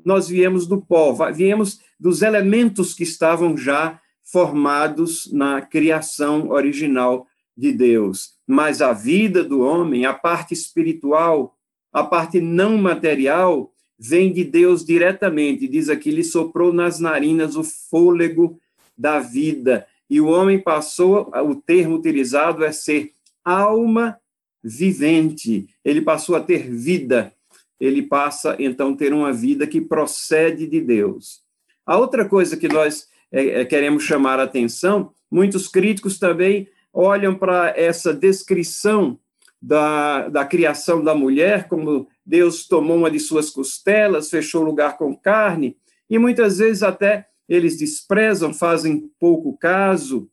Nós 0.06 0.28
viemos 0.28 0.66
do 0.66 0.82
pó, 0.82 1.14
viemos 1.32 1.80
dos 2.00 2.22
elementos 2.22 2.94
que 2.94 3.04
estavam 3.04 3.58
já 3.58 4.00
formados 4.24 5.30
na 5.32 5.62
criação 5.62 6.50
original 6.50 7.28
de 7.56 7.72
Deus. 7.72 8.32
Mas 8.48 8.82
a 8.82 8.94
vida 8.94 9.44
do 9.44 9.62
homem, 9.62 10.06
a 10.06 10.14
parte 10.14 10.54
espiritual, 10.54 11.56
a 11.92 12.04
parte 12.04 12.40
não 12.40 12.78
material 12.78 13.72
vem 14.00 14.32
de 14.32 14.44
Deus 14.44 14.86
diretamente. 14.86 15.68
Diz 15.68 15.90
aqui: 15.90 16.12
lhe 16.12 16.24
soprou 16.24 16.72
nas 16.72 17.00
narinas 17.00 17.56
o 17.56 17.64
fôlego 17.64 18.60
da 18.98 19.20
vida. 19.20 19.86
E 20.10 20.20
o 20.20 20.28
homem 20.28 20.60
passou, 20.60 21.32
o 21.46 21.56
termo 21.56 21.96
utilizado 21.96 22.64
é 22.64 22.72
ser 22.72 23.12
alma 23.44 24.21
vivente. 24.64 25.68
Ele 25.84 26.02
passou 26.02 26.36
a 26.36 26.42
ter 26.42 26.70
vida. 26.70 27.34
Ele 27.80 28.02
passa, 28.02 28.56
então, 28.60 28.94
a 28.94 28.96
ter 28.96 29.14
uma 29.14 29.34
vida 29.34 29.66
que 29.66 29.82
procede 29.82 30.68
de 30.68 30.80
Deus. 30.80 31.42
A 31.86 31.98
outra 31.98 32.28
coisa 32.28 32.56
que 32.56 32.68
nós 32.68 33.08
é, 33.32 33.62
é 33.62 33.66
queremos 33.66 34.04
chamar 34.04 34.40
a 34.40 34.44
atenção, 34.44 35.12
muitos 35.32 35.68
críticos 35.68 36.20
também 36.20 36.68
olham 36.94 37.34
para 37.34 37.74
essa 37.76 38.14
descrição 38.14 39.18
da, 39.62 40.28
da 40.28 40.46
criação 40.46 41.04
da 41.04 41.14
mulher, 41.14 41.68
como 41.68 42.08
Deus 42.26 42.68
tomou 42.68 42.98
uma 42.98 43.12
de 43.12 43.20
suas 43.20 43.50
costelas, 43.50 44.30
fechou 44.30 44.62
o 44.62 44.66
lugar 44.66 44.98
com 44.98 45.16
carne, 45.16 45.78
e 46.10 46.18
muitas 46.18 46.58
vezes 46.58 46.84
até 46.84 47.28
eles 47.48 47.78
desprezam, 47.78 48.54
fazem 48.54 49.10
pouco 49.20 49.58
caso, 49.58 50.30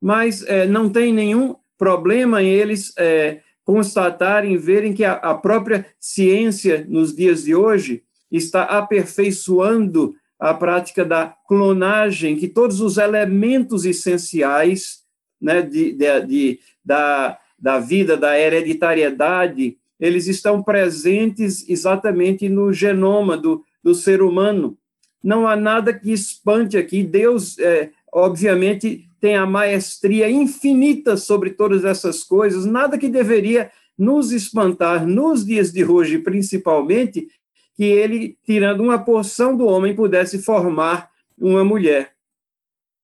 mas 0.00 0.42
é, 0.44 0.66
não 0.66 0.88
tem 0.88 1.12
nenhum 1.12 1.56
problema 1.76 2.42
em 2.42 2.48
eles 2.48 2.92
é, 2.96 3.40
constatarem, 3.68 4.56
verem 4.56 4.94
que 4.94 5.04
a, 5.04 5.12
a 5.12 5.34
própria 5.34 5.84
ciência, 6.00 6.86
nos 6.88 7.14
dias 7.14 7.44
de 7.44 7.54
hoje, 7.54 8.02
está 8.32 8.62
aperfeiçoando 8.62 10.14
a 10.38 10.54
prática 10.54 11.04
da 11.04 11.34
clonagem, 11.46 12.38
que 12.38 12.48
todos 12.48 12.80
os 12.80 12.96
elementos 12.96 13.84
essenciais 13.84 15.02
né, 15.38 15.60
de, 15.60 15.92
de, 15.92 16.20
de 16.26 16.60
da, 16.82 17.38
da 17.58 17.78
vida, 17.78 18.16
da 18.16 18.40
hereditariedade, 18.40 19.76
eles 20.00 20.26
estão 20.28 20.62
presentes 20.62 21.68
exatamente 21.68 22.48
no 22.48 22.72
genoma 22.72 23.36
do, 23.36 23.62
do 23.84 23.94
ser 23.94 24.22
humano. 24.22 24.78
Não 25.22 25.46
há 25.46 25.54
nada 25.54 25.92
que 25.92 26.10
espante 26.10 26.78
aqui. 26.78 27.02
Deus, 27.02 27.58
é, 27.58 27.90
obviamente, 28.10 29.07
tem 29.20 29.36
a 29.36 29.46
maestria 29.46 30.30
infinita 30.30 31.16
sobre 31.16 31.50
todas 31.50 31.84
essas 31.84 32.22
coisas, 32.22 32.64
nada 32.64 32.98
que 32.98 33.08
deveria 33.08 33.70
nos 33.96 34.30
espantar 34.30 35.06
nos 35.06 35.44
dias 35.44 35.72
de 35.72 35.84
hoje, 35.84 36.18
principalmente, 36.18 37.28
que 37.74 37.84
ele, 37.84 38.36
tirando 38.44 38.82
uma 38.82 38.98
porção 38.98 39.56
do 39.56 39.66
homem, 39.66 39.94
pudesse 39.94 40.38
formar 40.38 41.10
uma 41.36 41.64
mulher. 41.64 42.12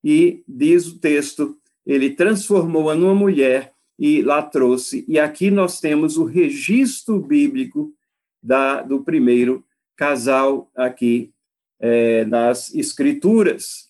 E 0.03 0.43
diz 0.47 0.87
o 0.87 0.99
texto, 0.99 1.57
ele 1.85 2.11
transformou-a 2.11 2.95
numa 2.95 3.15
mulher 3.15 3.73
e 3.97 4.21
lá 4.21 4.41
trouxe. 4.41 5.05
E 5.07 5.19
aqui 5.19 5.49
nós 5.49 5.79
temos 5.79 6.17
o 6.17 6.25
registro 6.25 7.19
bíblico 7.19 7.93
da, 8.41 8.81
do 8.81 9.03
primeiro 9.03 9.63
casal 9.95 10.69
aqui 10.75 11.31
é, 11.79 12.25
nas 12.25 12.73
Escrituras. 12.73 13.89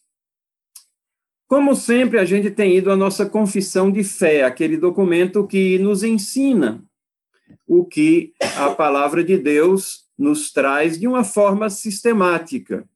Como 1.48 1.76
sempre, 1.76 2.20
a 2.20 2.26
gente 2.26 2.50
tem 2.50 2.76
ido 2.76 2.92
à 2.92 2.96
nossa 2.96 3.26
confissão 3.26 3.92
de 3.92 4.04
fé, 4.04 4.44
aquele 4.44 4.78
documento 4.78 5.46
que 5.46 5.78
nos 5.78 6.04
ensina 6.04 6.84
o 7.68 7.86
que 7.86 8.34
a 8.58 8.72
palavra 8.72 9.24
de 9.24 9.38
Deus 9.38 10.06
nos 10.18 10.52
traz 10.52 11.00
de 11.00 11.08
uma 11.08 11.24
forma 11.24 11.70
sistemática. 11.70 12.88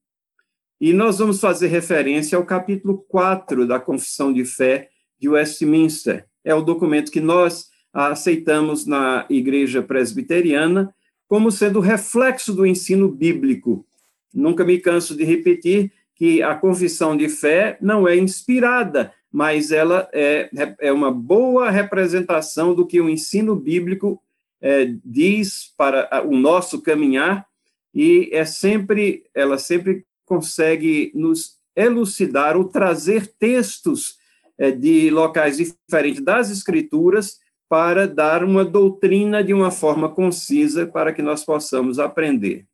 E 0.81 0.93
nós 0.93 1.19
vamos 1.19 1.39
fazer 1.39 1.67
referência 1.67 2.37
ao 2.37 2.45
capítulo 2.45 3.05
4 3.09 3.67
da 3.67 3.79
Confissão 3.79 4.33
de 4.33 4.45
Fé 4.45 4.89
de 5.19 5.27
Westminster, 5.27 6.25
é 6.43 6.55
o 6.55 6.61
documento 6.61 7.11
que 7.11 7.19
nós 7.19 7.67
aceitamos 7.93 8.85
na 8.85 9.25
Igreja 9.29 9.83
Presbiteriana 9.83 10.93
como 11.27 11.51
sendo 11.51 11.79
reflexo 11.79 12.53
do 12.53 12.65
ensino 12.65 13.09
bíblico. 13.09 13.85
Nunca 14.33 14.63
me 14.63 14.79
canso 14.79 15.15
de 15.15 15.23
repetir 15.23 15.91
que 16.19 16.43
a 16.43 16.53
confissão 16.53 17.15
de 17.15 17.29
fé 17.29 17.77
não 17.79 18.05
é 18.05 18.17
inspirada, 18.17 19.13
mas 19.31 19.71
ela 19.71 20.09
é, 20.11 20.49
é 20.81 20.91
uma 20.91 21.09
boa 21.09 21.69
representação 21.69 22.75
do 22.75 22.85
que 22.85 22.99
o 22.99 23.09
ensino 23.09 23.55
bíblico 23.55 24.21
é, 24.61 24.93
diz 25.05 25.73
para 25.77 26.21
o 26.27 26.35
nosso 26.35 26.81
caminhar 26.81 27.47
e 27.95 28.29
é 28.33 28.43
sempre 28.43 29.23
ela 29.33 29.57
sempre 29.57 30.05
consegue 30.25 31.09
nos 31.15 31.57
elucidar 31.73 32.57
ou 32.57 32.65
trazer 32.65 33.25
textos 33.39 34.17
é, 34.57 34.71
de 34.71 35.09
locais 35.09 35.55
diferentes 35.55 36.21
das 36.21 36.51
Escrituras 36.51 37.39
para 37.69 38.05
dar 38.05 38.43
uma 38.43 38.65
doutrina 38.65 39.41
de 39.41 39.53
uma 39.53 39.71
forma 39.71 40.09
concisa 40.09 40.85
para 40.85 41.13
que 41.13 41.21
nós 41.21 41.45
possamos 41.45 41.97
aprender. 41.97 42.65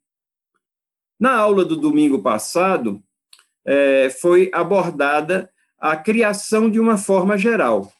Na 1.20 1.36
aula 1.36 1.64
do 1.64 1.76
domingo 1.76 2.18
passado, 2.18 3.00
é, 3.66 4.08
foi 4.08 4.48
abordada 4.54 5.50
a 5.78 5.96
criação 5.96 6.70
de 6.70 6.78
uma 6.78 6.96
forma 6.96 7.36
geral. 7.36 7.92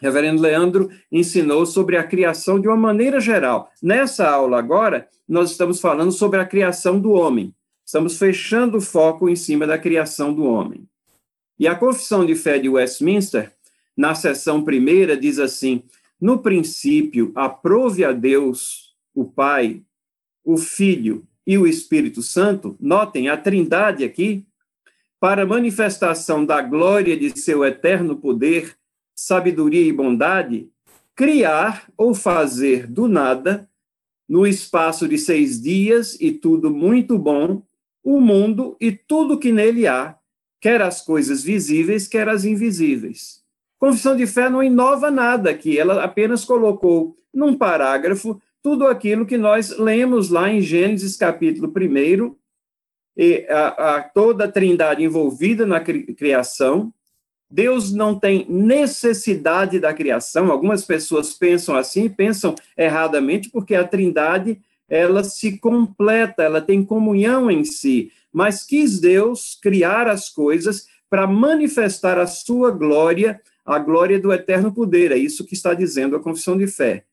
Reverendo 0.00 0.40
Leandro 0.40 0.90
ensinou 1.10 1.66
sobre 1.66 1.96
a 1.96 2.04
criação 2.04 2.58
de 2.60 2.68
uma 2.68 2.76
maneira 2.76 3.20
geral. 3.20 3.70
Nessa 3.82 4.28
aula 4.28 4.58
agora, 4.58 5.08
nós 5.28 5.50
estamos 5.50 5.80
falando 5.80 6.12
sobre 6.12 6.40
a 6.40 6.46
criação 6.46 6.98
do 6.98 7.12
homem. 7.12 7.54
Estamos 7.84 8.18
fechando 8.18 8.78
o 8.78 8.80
foco 8.80 9.28
em 9.28 9.36
cima 9.36 9.66
da 9.66 9.78
criação 9.78 10.32
do 10.32 10.44
homem. 10.44 10.88
E 11.58 11.66
a 11.66 11.74
Confissão 11.74 12.24
de 12.24 12.34
Fé 12.36 12.58
de 12.58 12.68
Westminster, 12.68 13.52
na 13.96 14.14
seção 14.14 14.62
primeira, 14.62 15.16
diz 15.16 15.38
assim: 15.38 15.82
No 16.20 16.38
princípio, 16.38 17.32
aprove 17.34 18.04
a 18.04 18.12
Deus, 18.12 18.94
o 19.12 19.24
Pai, 19.24 19.82
o 20.44 20.56
Filho 20.56 21.26
e 21.44 21.58
o 21.58 21.66
Espírito 21.66 22.22
Santo, 22.22 22.76
notem 22.78 23.28
a 23.28 23.36
trindade 23.36 24.04
aqui, 24.04 24.46
para 25.20 25.46
manifestação 25.46 26.44
da 26.44 26.62
glória 26.62 27.16
de 27.16 27.38
seu 27.38 27.64
eterno 27.64 28.16
poder 28.16 28.76
sabedoria 29.14 29.82
e 29.82 29.92
bondade, 29.92 30.70
criar 31.16 31.90
ou 31.96 32.14
fazer 32.14 32.86
do 32.86 33.08
nada, 33.08 33.68
no 34.28 34.46
espaço 34.46 35.08
de 35.08 35.18
seis 35.18 35.60
dias 35.60 36.16
e 36.20 36.30
tudo 36.30 36.70
muito 36.70 37.18
bom, 37.18 37.62
o 38.04 38.20
mundo 38.20 38.76
e 38.80 38.92
tudo 38.92 39.38
que 39.38 39.50
nele 39.50 39.88
há, 39.88 40.16
quer 40.60 40.80
as 40.80 41.00
coisas 41.04 41.42
visíveis, 41.42 42.06
quer 42.06 42.28
as 42.28 42.44
invisíveis. 42.44 43.42
Confissão 43.78 44.16
de 44.16 44.26
fé 44.26 44.48
não 44.48 44.62
inova 44.62 45.10
nada 45.10 45.50
aqui, 45.50 45.78
ela 45.78 46.04
apenas 46.04 46.44
colocou 46.44 47.16
num 47.34 47.56
parágrafo 47.56 48.40
tudo 48.62 48.86
aquilo 48.86 49.26
que 49.26 49.36
nós 49.36 49.76
lemos 49.76 50.30
lá 50.30 50.50
em 50.50 50.60
Gênesis 50.60 51.16
capítulo 51.16 51.72
1, 51.74 52.36
e 53.18 53.44
a, 53.48 53.96
a 53.96 54.02
toda 54.02 54.44
a 54.44 54.52
trindade 54.52 55.02
envolvida 55.02 55.66
na 55.66 55.80
criação, 55.80 56.94
Deus 57.50 57.92
não 57.92 58.18
tem 58.18 58.46
necessidade 58.48 59.80
da 59.80 59.92
criação. 59.92 60.52
Algumas 60.52 60.84
pessoas 60.84 61.32
pensam 61.32 61.74
assim, 61.74 62.08
pensam 62.08 62.54
erradamente, 62.76 63.50
porque 63.50 63.74
a 63.74 63.86
Trindade 63.86 64.60
ela 64.88 65.24
se 65.24 65.58
completa, 65.58 66.42
ela 66.42 66.60
tem 66.60 66.84
comunhão 66.84 67.50
em 67.50 67.64
si. 67.64 68.12
Mas 68.32 68.64
quis 68.64 69.00
Deus 69.00 69.58
criar 69.60 70.06
as 70.06 70.28
coisas 70.28 70.86
para 71.10 71.26
manifestar 71.26 72.18
a 72.18 72.26
sua 72.26 72.70
glória, 72.70 73.40
a 73.64 73.78
glória 73.78 74.20
do 74.20 74.32
eterno 74.32 74.72
poder. 74.72 75.10
É 75.10 75.16
isso 75.16 75.44
que 75.44 75.54
está 75.54 75.74
dizendo 75.74 76.14
a 76.14 76.20
confissão 76.20 76.56
de 76.56 76.66
fé. 76.66 77.04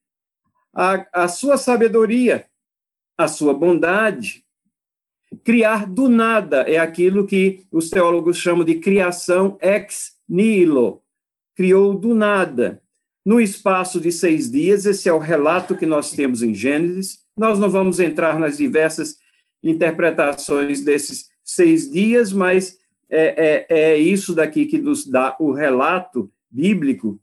A, 0.74 1.24
a 1.24 1.28
sua 1.28 1.58
sabedoria, 1.58 2.46
a 3.18 3.28
sua 3.28 3.54
bondade, 3.54 4.45
criar 5.44 5.86
do 5.86 6.08
nada 6.08 6.62
é 6.62 6.78
aquilo 6.78 7.26
que 7.26 7.66
os 7.72 7.90
teólogos 7.90 8.38
chamam 8.38 8.64
de 8.64 8.76
criação 8.76 9.58
ex 9.62 10.14
Nilo, 10.28 11.02
criou 11.56 11.94
do 11.98 12.14
nada. 12.14 12.82
No 13.26 13.40
espaço 13.42 14.00
de 14.00 14.12
seis 14.12 14.52
dias, 14.52 14.86
esse 14.86 15.10
é 15.10 15.14
o 15.14 15.20
relato 15.20 15.76
que 15.76 15.86
nós 15.86 16.12
temos 16.12 16.44
em 16.44 16.54
Gênesis. 16.54 17.20
Nós 17.36 17.58
não 17.58 17.70
vamos 17.70 18.00
entrar 18.00 18.40
nas 18.40 18.58
diversas 18.58 19.18
interpretações 19.64 20.82
desses 20.82 21.30
seis 21.44 21.90
dias, 21.90 22.32
mas 22.32 22.78
é, 23.10 23.66
é, 23.70 23.94
é 23.94 23.98
isso 23.98 24.36
daqui 24.36 24.66
que 24.66 24.78
nos 24.78 25.08
dá 25.08 25.36
o 25.40 25.52
relato 25.52 26.32
bíblico. 26.50 27.20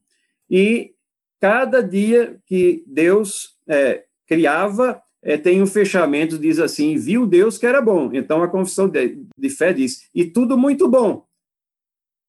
E 0.50 0.92
cada 1.40 1.82
dia 1.82 2.40
que 2.46 2.82
Deus 2.86 3.56
é, 3.68 4.04
criava, 4.26 5.02
é, 5.22 5.36
tem 5.36 5.62
um 5.62 5.66
fechamento, 5.66 6.38
diz 6.38 6.58
assim: 6.58 6.96
viu 6.96 7.26
Deus 7.26 7.56
que 7.56 7.66
era 7.66 7.80
bom. 7.80 8.10
Então 8.12 8.42
a 8.42 8.48
confissão 8.48 8.88
de, 8.88 9.24
de 9.38 9.50
fé 9.50 9.72
diz: 9.72 10.08
e 10.14 10.24
tudo 10.24 10.58
muito 10.58 10.88
bom. 10.88 11.26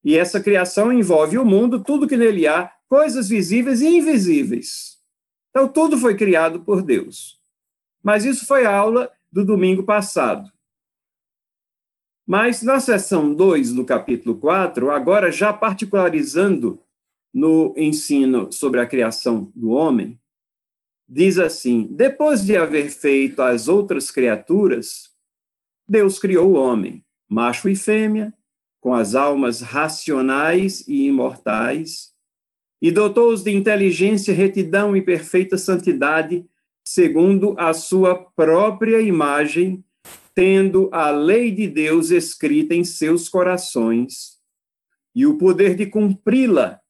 E 0.04 0.18
essa 0.18 0.42
criação 0.42 0.92
envolve 0.92 1.38
o 1.38 1.46
mundo, 1.46 1.82
tudo 1.82 2.08
que 2.08 2.18
nele 2.18 2.46
há, 2.46 2.70
coisas 2.90 3.30
visíveis 3.30 3.82
e 3.82 3.88
invisíveis. 3.88 4.98
Então, 5.50 5.68
tudo 5.68 5.98
foi 5.98 6.16
criado 6.16 6.62
por 6.62 6.82
Deus. 6.82 7.40
Mas 8.04 8.26
isso 8.26 8.46
foi 8.46 8.66
a 8.66 8.76
aula 8.76 9.10
do 9.32 9.46
domingo 9.46 9.84
passado. 9.84 10.52
Mas 12.28 12.62
na 12.62 12.80
seção 12.80 13.34
2 13.34 13.74
do 13.74 13.86
capítulo 13.86 14.38
4, 14.38 14.92
agora 14.92 15.32
já 15.32 15.54
particularizando 15.54 16.82
no 17.34 17.74
ensino 17.78 18.52
sobre 18.52 18.80
a 18.80 18.86
criação 18.86 19.52
do 19.56 19.70
homem, 19.70 20.20
diz 21.08 21.38
assim: 21.38 21.88
Depois 21.92 22.46
de 22.46 22.56
haver 22.56 22.90
feito 22.90 23.42
as 23.42 23.68
outras 23.68 24.12
criaturas, 24.12 25.10
Deus 25.88 26.18
criou 26.20 26.52
o 26.52 26.56
homem, 26.56 27.04
macho 27.30 27.70
e 27.70 27.76
fêmea, 27.76 28.34
com 28.80 28.94
as 28.94 29.16
almas 29.16 29.62
racionais 29.62 30.86
e 30.88 31.08
imortais, 31.08 32.12
e 32.82 32.92
dotou-os 32.92 33.44
de 33.44 33.52
inteligência, 33.52 34.34
retidão 34.34 34.96
e 34.96 35.02
perfeita 35.02 35.58
santidade, 35.58 36.46
segundo 36.84 37.56
a 37.58 37.74
sua 37.74 38.14
própria 38.14 39.02
imagem, 39.02 39.84
tendo 40.36 40.90
a 40.92 41.10
lei 41.12 41.50
de 41.52 41.68
Deus 41.68 42.12
escrita 42.12 42.76
em 42.76 42.84
seus 42.84 43.30
corações, 43.30 44.38
e 45.16 45.26
o 45.26 45.38
poder 45.38 45.76
de 45.76 45.86
cumpri-la, 45.86 46.82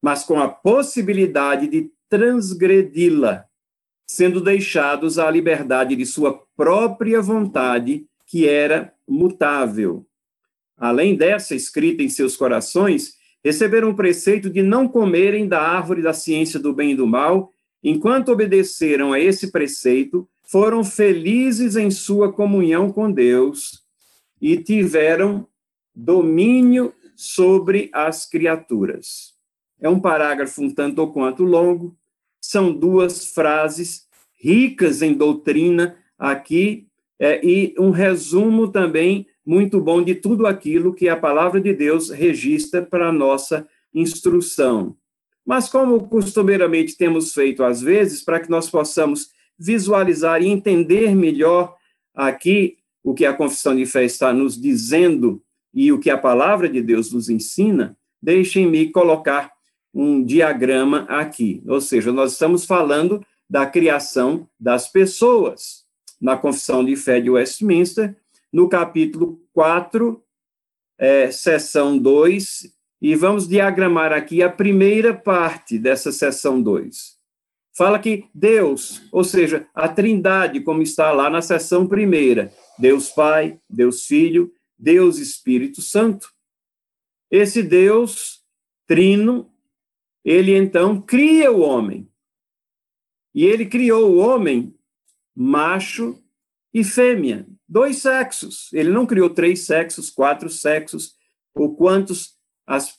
mas 0.00 0.22
com 0.22 0.38
a 0.38 0.48
possibilidade 0.48 1.66
de 1.66 1.90
transgredi-la, 2.08 3.49
sendo 4.16 4.40
deixados 4.40 5.18
à 5.18 5.30
liberdade 5.30 5.96
de 5.96 6.06
sua 6.06 6.42
própria 6.56 7.20
vontade, 7.20 8.06
que 8.26 8.48
era 8.48 8.92
mutável 9.06 10.06
além 10.80 11.14
dessa 11.14 11.54
escrita 11.54 12.02
em 12.02 12.08
seus 12.08 12.34
corações, 12.34 13.14
receberam 13.44 13.90
o 13.90 13.94
preceito 13.94 14.48
de 14.48 14.62
não 14.62 14.88
comerem 14.88 15.46
da 15.46 15.60
árvore 15.60 16.00
da 16.00 16.14
ciência 16.14 16.58
do 16.58 16.72
bem 16.72 16.92
e 16.92 16.96
do 16.96 17.06
mal, 17.06 17.52
enquanto 17.84 18.30
obedeceram 18.30 19.12
a 19.12 19.20
esse 19.20 19.52
preceito, 19.52 20.26
foram 20.42 20.82
felizes 20.82 21.76
em 21.76 21.90
sua 21.90 22.32
comunhão 22.32 22.90
com 22.90 23.12
Deus 23.12 23.82
e 24.40 24.56
tiveram 24.56 25.46
domínio 25.94 26.94
sobre 27.14 27.90
as 27.92 28.26
criaturas. 28.26 29.34
É 29.78 29.88
um 29.88 30.00
parágrafo 30.00 30.62
um 30.62 30.70
tanto 30.70 31.00
ou 31.00 31.12
quanto 31.12 31.44
longo, 31.44 31.94
são 32.40 32.72
duas 32.72 33.26
frases 33.26 34.06
ricas 34.34 35.02
em 35.02 35.12
doutrina 35.12 35.96
aqui, 36.18 36.86
é, 37.18 37.44
e 37.44 37.74
um 37.78 37.90
resumo 37.90 38.68
também 38.68 39.26
muito 39.44 39.80
bom 39.80 40.02
de 40.02 40.14
tudo 40.14 40.46
aquilo 40.46 40.94
que 40.94 41.08
a 41.08 41.16
palavra 41.16 41.60
de 41.60 41.74
Deus 41.74 42.08
registra 42.08 42.80
para 42.80 43.12
nossa 43.12 43.68
instrução. 43.92 44.96
Mas, 45.44 45.68
como 45.68 46.08
costumeiramente 46.08 46.96
temos 46.96 47.34
feito 47.34 47.62
às 47.62 47.80
vezes, 47.80 48.22
para 48.22 48.40
que 48.40 48.48
nós 48.48 48.70
possamos 48.70 49.30
visualizar 49.58 50.42
e 50.42 50.48
entender 50.48 51.14
melhor 51.14 51.74
aqui 52.14 52.78
o 53.02 53.12
que 53.12 53.26
a 53.26 53.34
confissão 53.34 53.74
de 53.74 53.84
fé 53.84 54.04
está 54.04 54.32
nos 54.32 54.60
dizendo 54.60 55.42
e 55.74 55.92
o 55.92 55.98
que 55.98 56.10
a 56.10 56.18
palavra 56.18 56.68
de 56.68 56.82
Deus 56.82 57.12
nos 57.12 57.28
ensina, 57.28 57.96
deixem-me 58.22 58.90
colocar 58.90 59.50
um 59.92 60.24
diagrama 60.24 61.00
aqui. 61.08 61.62
Ou 61.66 61.80
seja, 61.80 62.12
nós 62.12 62.32
estamos 62.32 62.64
falando 62.64 63.24
da 63.48 63.66
criação 63.66 64.48
das 64.58 64.90
pessoas. 64.90 65.84
Na 66.20 66.36
confissão 66.36 66.84
de 66.84 66.96
fé 66.96 67.20
de 67.20 67.30
Westminster, 67.30 68.16
no 68.52 68.68
capítulo 68.68 69.40
4, 69.52 70.22
é, 70.98 71.30
seção 71.30 71.96
2, 71.96 72.70
e 73.00 73.14
vamos 73.14 73.48
diagramar 73.48 74.12
aqui 74.12 74.42
a 74.42 74.50
primeira 74.50 75.14
parte 75.14 75.78
dessa 75.78 76.12
seção 76.12 76.60
2. 76.60 77.18
Fala 77.72 77.98
que 77.98 78.26
Deus, 78.34 79.00
ou 79.10 79.24
seja, 79.24 79.66
a 79.74 79.88
Trindade, 79.88 80.60
como 80.60 80.82
está 80.82 81.10
lá 81.12 81.30
na 81.30 81.40
seção 81.40 81.86
primeira, 81.86 82.52
Deus 82.78 83.08
Pai, 83.08 83.58
Deus 83.68 84.04
Filho, 84.04 84.52
Deus 84.78 85.18
Espírito 85.18 85.80
Santo. 85.80 86.30
Esse 87.30 87.62
Deus 87.62 88.40
trino, 88.86 89.49
ele 90.24 90.56
então 90.56 91.00
cria 91.00 91.50
o 91.50 91.60
homem. 91.60 92.08
E 93.34 93.44
ele 93.44 93.66
criou 93.66 94.12
o 94.12 94.18
homem 94.18 94.74
macho 95.34 96.22
e 96.74 96.82
fêmea 96.84 97.46
dois 97.70 97.98
sexos. 97.98 98.68
Ele 98.72 98.90
não 98.90 99.06
criou 99.06 99.30
três 99.30 99.60
sexos, 99.60 100.10
quatro 100.10 100.50
sexos, 100.50 101.14
ou 101.54 101.76
quantos 101.76 102.34
as 102.66 102.98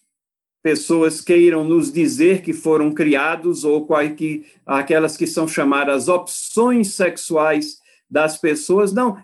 pessoas 0.63 1.19
queiram 1.19 1.65
nos 1.65 1.91
dizer 1.91 2.41
que 2.41 2.53
foram 2.53 2.93
criados, 2.93 3.65
ou 3.65 3.85
qual 3.85 4.07
que, 4.11 4.45
aquelas 4.65 5.17
que 5.17 5.27
são 5.27 5.47
chamadas 5.47 6.07
opções 6.07 6.93
sexuais 6.93 7.79
das 8.09 8.37
pessoas. 8.37 8.93
Não, 8.93 9.21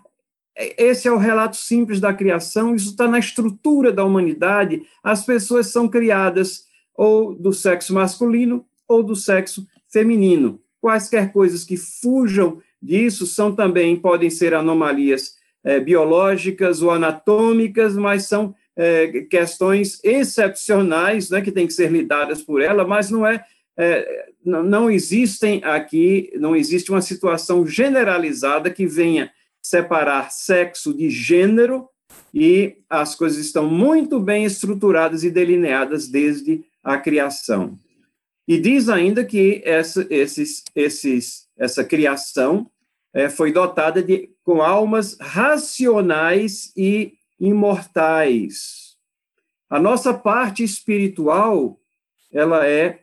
esse 0.56 1.08
é 1.08 1.12
o 1.12 1.18
relato 1.18 1.56
simples 1.56 2.00
da 2.00 2.12
criação, 2.12 2.74
isso 2.74 2.90
está 2.90 3.08
na 3.08 3.18
estrutura 3.18 3.90
da 3.90 4.04
humanidade. 4.04 4.82
As 5.02 5.24
pessoas 5.24 5.68
são 5.68 5.88
criadas 5.88 6.64
ou 6.98 7.32
do 7.32 7.52
sexo 7.52 7.94
masculino 7.94 8.66
ou 8.88 9.04
do 9.04 9.14
sexo 9.14 9.64
feminino. 9.88 10.60
Quaisquer 10.80 11.32
coisas 11.32 11.62
que 11.62 11.76
fujam 11.76 12.60
disso 12.82 13.24
são 13.24 13.54
também 13.54 13.94
podem 13.94 14.28
ser 14.28 14.52
anomalias 14.52 15.36
é, 15.62 15.78
biológicas 15.78 16.82
ou 16.82 16.90
anatômicas, 16.90 17.94
mas 17.94 18.24
são 18.24 18.52
é, 18.76 19.22
questões 19.30 20.00
excepcionais, 20.02 21.30
né, 21.30 21.40
que 21.40 21.52
têm 21.52 21.68
que 21.68 21.72
ser 21.72 21.90
lidadas 21.90 22.42
por 22.42 22.60
ela, 22.60 22.84
mas 22.84 23.10
não 23.10 23.24
é, 23.24 23.44
é, 23.76 24.26
não 24.44 24.90
existem 24.90 25.62
aqui, 25.62 26.32
não 26.36 26.56
existe 26.56 26.90
uma 26.90 27.02
situação 27.02 27.64
generalizada 27.64 28.70
que 28.70 28.86
venha 28.86 29.30
separar 29.62 30.32
sexo 30.32 30.92
de 30.92 31.10
gênero 31.10 31.88
e 32.34 32.76
as 32.90 33.14
coisas 33.14 33.38
estão 33.38 33.68
muito 33.68 34.18
bem 34.18 34.44
estruturadas 34.44 35.22
e 35.22 35.30
delineadas 35.30 36.08
desde 36.08 36.64
a 36.88 36.96
criação. 36.96 37.78
E 38.46 38.58
diz 38.58 38.88
ainda 38.88 39.22
que 39.22 39.60
essa, 39.62 40.06
esses, 40.08 40.64
esses, 40.74 41.46
essa 41.54 41.84
criação 41.84 42.70
é, 43.12 43.28
foi 43.28 43.52
dotada 43.52 44.02
de, 44.02 44.30
com 44.42 44.62
almas 44.62 45.18
racionais 45.20 46.72
e 46.74 47.12
imortais. 47.38 48.96
A 49.68 49.78
nossa 49.78 50.14
parte 50.14 50.64
espiritual, 50.64 51.78
ela 52.32 52.66
é 52.66 53.00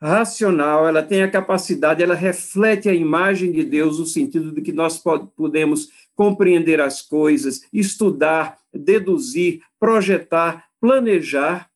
racional, 0.00 0.86
ela 0.86 1.02
tem 1.02 1.24
a 1.24 1.30
capacidade, 1.30 2.04
ela 2.04 2.14
reflete 2.14 2.88
a 2.88 2.94
imagem 2.94 3.50
de 3.50 3.64
Deus 3.64 3.98
no 3.98 4.06
sentido 4.06 4.52
de 4.52 4.62
que 4.62 4.72
nós 4.72 5.02
podemos 5.36 5.88
compreender 6.14 6.80
as 6.80 7.02
coisas, 7.02 7.62
estudar, 7.72 8.58
deduzir, 8.72 9.60
projetar, 9.80 10.68
planejar, 10.80 11.71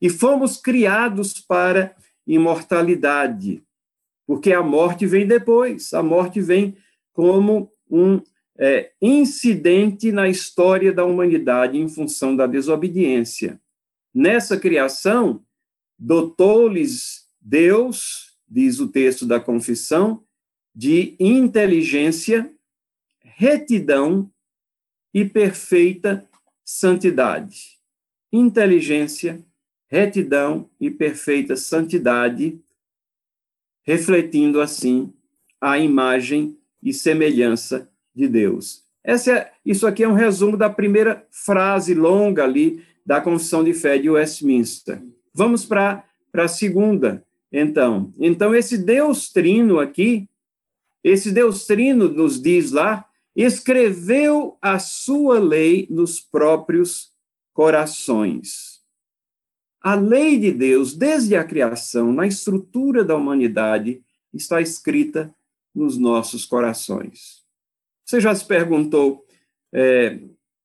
e 0.00 0.08
fomos 0.08 0.56
criados 0.56 1.40
para 1.40 1.94
imortalidade, 2.26 3.62
porque 4.26 4.52
a 4.52 4.62
morte 4.62 5.06
vem 5.06 5.26
depois, 5.26 5.92
a 5.92 6.02
morte 6.02 6.40
vem 6.40 6.76
como 7.12 7.72
um 7.90 8.20
é, 8.58 8.92
incidente 9.00 10.12
na 10.12 10.28
história 10.28 10.92
da 10.92 11.04
humanidade 11.04 11.78
em 11.78 11.88
função 11.88 12.36
da 12.36 12.46
desobediência. 12.46 13.60
Nessa 14.14 14.58
criação, 14.58 15.44
dotou-lhes 15.98 17.26
Deus, 17.40 18.36
diz 18.48 18.80
o 18.80 18.88
texto 18.88 19.26
da 19.26 19.40
confissão, 19.40 20.24
de 20.74 21.16
inteligência, 21.18 22.52
retidão 23.20 24.30
e 25.12 25.24
perfeita 25.24 26.28
santidade. 26.64 27.78
Inteligência, 28.32 29.44
retidão 29.90 30.70
e 30.80 30.88
perfeita 30.88 31.56
santidade, 31.56 32.58
refletindo 33.82 34.60
assim 34.60 35.12
a 35.60 35.78
imagem 35.78 36.56
e 36.80 36.94
semelhança 36.94 37.90
de 38.14 38.28
Deus. 38.28 38.84
É, 39.02 39.14
isso 39.66 39.86
aqui 39.86 40.04
é 40.04 40.08
um 40.08 40.14
resumo 40.14 40.56
da 40.56 40.70
primeira 40.70 41.26
frase 41.30 41.92
longa 41.92 42.44
ali 42.44 42.84
da 43.04 43.20
Confissão 43.20 43.64
de 43.64 43.74
Fé 43.74 43.98
de 43.98 44.08
Westminster. 44.08 45.02
Vamos 45.34 45.64
para 45.64 46.04
a 46.34 46.48
segunda, 46.48 47.24
então, 47.50 48.14
então 48.18 48.54
esse 48.54 48.78
Deus 48.78 49.30
Trino 49.30 49.80
aqui, 49.80 50.28
esse 51.02 51.32
Deus 51.32 51.66
Trino 51.66 52.08
nos 52.08 52.40
diz 52.40 52.70
lá, 52.70 53.04
escreveu 53.34 54.56
a 54.62 54.78
sua 54.78 55.40
lei 55.40 55.86
nos 55.90 56.20
próprios 56.20 57.12
corações. 57.52 58.69
A 59.82 59.94
lei 59.94 60.38
de 60.38 60.52
Deus, 60.52 60.94
desde 60.94 61.34
a 61.34 61.44
criação, 61.44 62.12
na 62.12 62.26
estrutura 62.26 63.02
da 63.02 63.16
humanidade, 63.16 64.02
está 64.32 64.60
escrita 64.60 65.34
nos 65.74 65.96
nossos 65.96 66.44
corações. 66.44 67.42
Você 68.04 68.20
já 68.20 68.34
se 68.34 68.44
perguntou 68.44 69.24
é, 69.72 70.18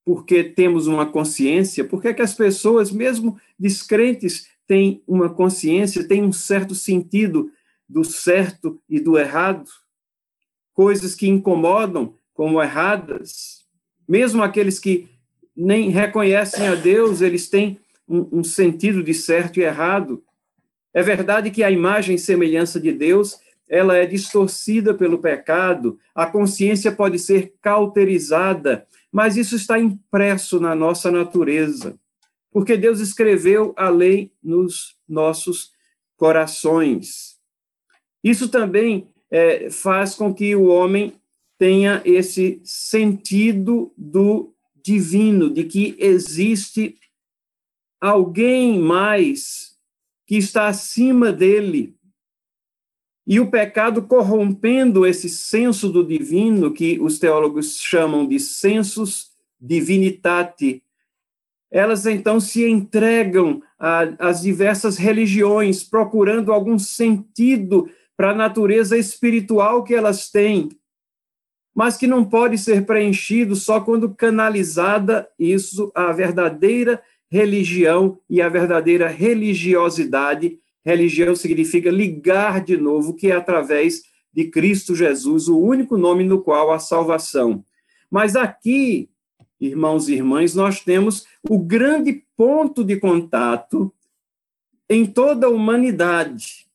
por 0.03 0.25
que 0.25 0.43
temos 0.43 0.85
uma 0.85 1.05
consciência? 1.05 1.85
Por 1.85 2.01
que, 2.01 2.09
é 2.09 2.13
que 2.13 2.21
as 2.21 2.33
pessoas, 2.33 2.91
mesmo 2.91 3.39
descrentes, 3.57 4.47
tem 4.67 5.01
uma 5.07 5.29
consciência, 5.29 6.07
tem 6.07 6.23
um 6.23 6.33
certo 6.33 6.75
sentido 6.75 7.51
do 7.87 8.03
certo 8.03 8.81
e 8.89 8.99
do 8.99 9.17
errado, 9.17 9.69
coisas 10.73 11.15
que 11.15 11.27
incomodam 11.27 12.15
como 12.33 12.61
erradas, 12.61 13.65
mesmo 14.07 14.43
aqueles 14.43 14.79
que 14.79 15.07
nem 15.55 15.89
reconhecem 15.89 16.67
a 16.67 16.75
Deus, 16.75 17.21
eles 17.21 17.47
têm 17.47 17.79
um, 18.07 18.39
um 18.39 18.43
sentido 18.43 19.03
de 19.03 19.13
certo 19.13 19.59
e 19.59 19.63
errado. 19.63 20.23
É 20.93 21.01
verdade 21.01 21.51
que 21.51 21.63
a 21.63 21.71
imagem 21.71 22.15
e 22.15 22.19
semelhança 22.19 22.79
de 22.79 22.91
Deus 22.91 23.39
ela 23.67 23.97
é 23.97 24.05
distorcida 24.05 24.93
pelo 24.93 25.17
pecado, 25.17 25.97
a 26.13 26.27
consciência 26.27 26.91
pode 26.91 27.17
ser 27.17 27.55
cauterizada, 27.59 28.85
mas 29.11 29.37
isso 29.37 29.55
está 29.55 29.79
impresso 29.79 30.59
na 30.59 30.75
nossa 30.75 31.09
natureza 31.09 31.97
porque 32.55 32.77
Deus 32.77 33.01
escreveu 33.01 33.73
a 33.75 33.89
lei 33.89 34.31
nos 34.41 34.95
nossos 35.05 35.73
corações. 36.15 37.37
Isso 38.23 38.47
também 38.47 39.09
é, 39.29 39.69
faz 39.69 40.15
com 40.15 40.33
que 40.33 40.55
o 40.55 40.67
homem 40.67 41.15
tenha 41.57 42.01
esse 42.05 42.61
sentido 42.63 43.91
do 43.97 44.53
divino, 44.81 45.53
de 45.53 45.65
que 45.65 45.97
existe 45.99 46.97
alguém 48.09 48.79
mais 48.79 49.75
que 50.27 50.37
está 50.37 50.67
acima 50.67 51.31
dele. 51.31 51.95
E 53.27 53.39
o 53.39 53.49
pecado 53.49 54.03
corrompendo 54.03 55.05
esse 55.05 55.27
senso 55.27 55.89
do 55.89 56.05
divino, 56.05 56.71
que 56.71 56.99
os 56.99 57.17
teólogos 57.17 57.77
chamam 57.79 58.27
de 58.27 58.39
sensus 58.39 59.31
divinitate, 59.59 60.83
elas 61.71 62.05
então 62.05 62.39
se 62.39 62.63
entregam 62.69 63.61
às 64.19 64.41
diversas 64.41 64.97
religiões, 64.97 65.83
procurando 65.83 66.53
algum 66.53 66.77
sentido 66.77 67.89
para 68.15 68.31
a 68.31 68.35
natureza 68.35 68.95
espiritual 68.97 69.83
que 69.83 69.95
elas 69.95 70.29
têm, 70.29 70.69
mas 71.73 71.97
que 71.97 72.07
não 72.07 72.23
pode 72.23 72.57
ser 72.57 72.85
preenchido 72.85 73.55
só 73.55 73.81
quando 73.81 74.13
canalizada 74.13 75.27
isso 75.37 75.91
à 75.95 76.11
verdadeira 76.11 77.01
religião 77.29 78.19
e 78.29 78.41
à 78.41 78.49
verdadeira 78.49 79.07
religiosidade. 79.07 80.59
Religião 80.85 81.35
significa 81.35 81.89
ligar 81.89 82.63
de 82.63 82.77
novo, 82.77 83.15
que 83.15 83.31
é 83.31 83.35
através 83.35 84.03
de 84.33 84.45
Cristo 84.45 84.95
Jesus, 84.95 85.47
o 85.47 85.57
único 85.57 85.97
nome 85.97 86.23
no 86.23 86.41
qual 86.41 86.71
há 86.71 86.79
salvação. 86.79 87.63
Mas 88.11 88.35
aqui 88.35 89.09
irmãos 89.59 90.09
e 90.09 90.13
irmãs, 90.13 90.53
nós 90.53 90.81
temos 90.81 91.25
o 91.49 91.57
grande 91.59 92.23
ponto 92.35 92.83
de 92.83 92.97
contato 92.97 93.91
em 94.89 95.05
toda 95.05 95.47
a 95.47 95.49
humanidade. 95.49 96.67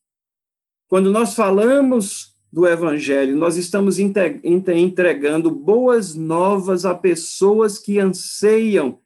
Quando 0.88 1.10
nós 1.10 1.34
falamos 1.34 2.34
do 2.52 2.66
Evangelho, 2.66 3.36
nós 3.36 3.56
estamos 3.56 3.98
entregando 3.98 5.50
boas 5.50 6.14
novas 6.14 6.84
a 6.84 6.94
pessoas 6.94 7.78
que 7.78 7.98
anseiam 7.98 8.98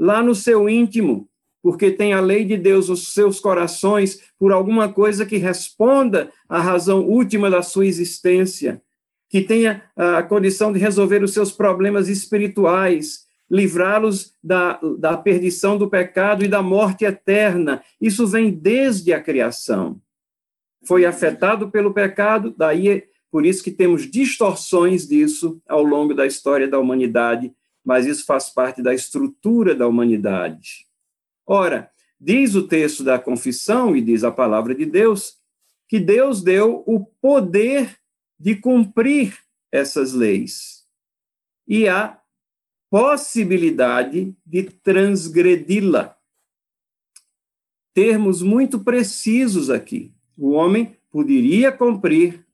lá 0.00 0.22
no 0.22 0.34
seu 0.34 0.68
íntimo, 0.68 1.28
porque 1.62 1.90
tem 1.90 2.14
a 2.14 2.20
lei 2.20 2.44
de 2.44 2.56
Deus 2.56 2.88
nos 2.88 3.12
seus 3.12 3.38
corações 3.38 4.20
por 4.38 4.50
alguma 4.50 4.90
coisa 4.90 5.26
que 5.26 5.36
responda 5.36 6.32
à 6.48 6.58
razão 6.58 7.06
última 7.06 7.50
da 7.50 7.62
sua 7.62 7.86
existência 7.86 8.82
que 9.30 9.40
tenha 9.40 9.84
a 9.96 10.22
condição 10.24 10.72
de 10.72 10.80
resolver 10.80 11.22
os 11.22 11.32
seus 11.32 11.52
problemas 11.52 12.08
espirituais, 12.08 13.26
livrá-los 13.48 14.34
da, 14.42 14.80
da 14.98 15.16
perdição 15.16 15.78
do 15.78 15.88
pecado 15.88 16.44
e 16.44 16.48
da 16.48 16.60
morte 16.60 17.04
eterna. 17.04 17.80
Isso 18.00 18.26
vem 18.26 18.50
desde 18.50 19.12
a 19.12 19.22
criação. 19.22 20.00
Foi 20.84 21.04
afetado 21.04 21.70
pelo 21.70 21.94
pecado, 21.94 22.52
daí 22.58 23.04
por 23.30 23.46
isso 23.46 23.62
que 23.62 23.70
temos 23.70 24.10
distorções 24.10 25.06
disso 25.06 25.62
ao 25.68 25.84
longo 25.84 26.12
da 26.12 26.26
história 26.26 26.66
da 26.66 26.80
humanidade, 26.80 27.52
mas 27.84 28.06
isso 28.06 28.24
faz 28.24 28.50
parte 28.50 28.82
da 28.82 28.94
estrutura 28.94 29.74
da 29.74 29.86
humanidade. 29.86 30.86
Ora, 31.46 31.90
diz 32.20 32.54
o 32.54 32.66
texto 32.66 33.02
da 33.02 33.18
confissão 33.18 33.96
e 33.96 34.00
diz 34.00 34.22
a 34.24 34.30
palavra 34.30 34.74
de 34.74 34.86
Deus 34.86 35.38
que 35.88 35.98
Deus 35.98 36.42
deu 36.42 36.84
o 36.86 37.04
poder 37.04 37.98
de 38.38 38.54
cumprir 38.54 39.36
essas 39.72 40.12
leis 40.12 40.86
e 41.66 41.88
a 41.88 42.20
possibilidade 42.88 44.34
de 44.44 44.62
transgredi-la. 44.64 46.16
Termos 47.94 48.42
muito 48.42 48.80
precisos 48.80 49.70
aqui. 49.70 50.12
O 50.36 50.50
homem 50.50 50.96
poderia 51.10 51.70
cumprir, 51.72 52.44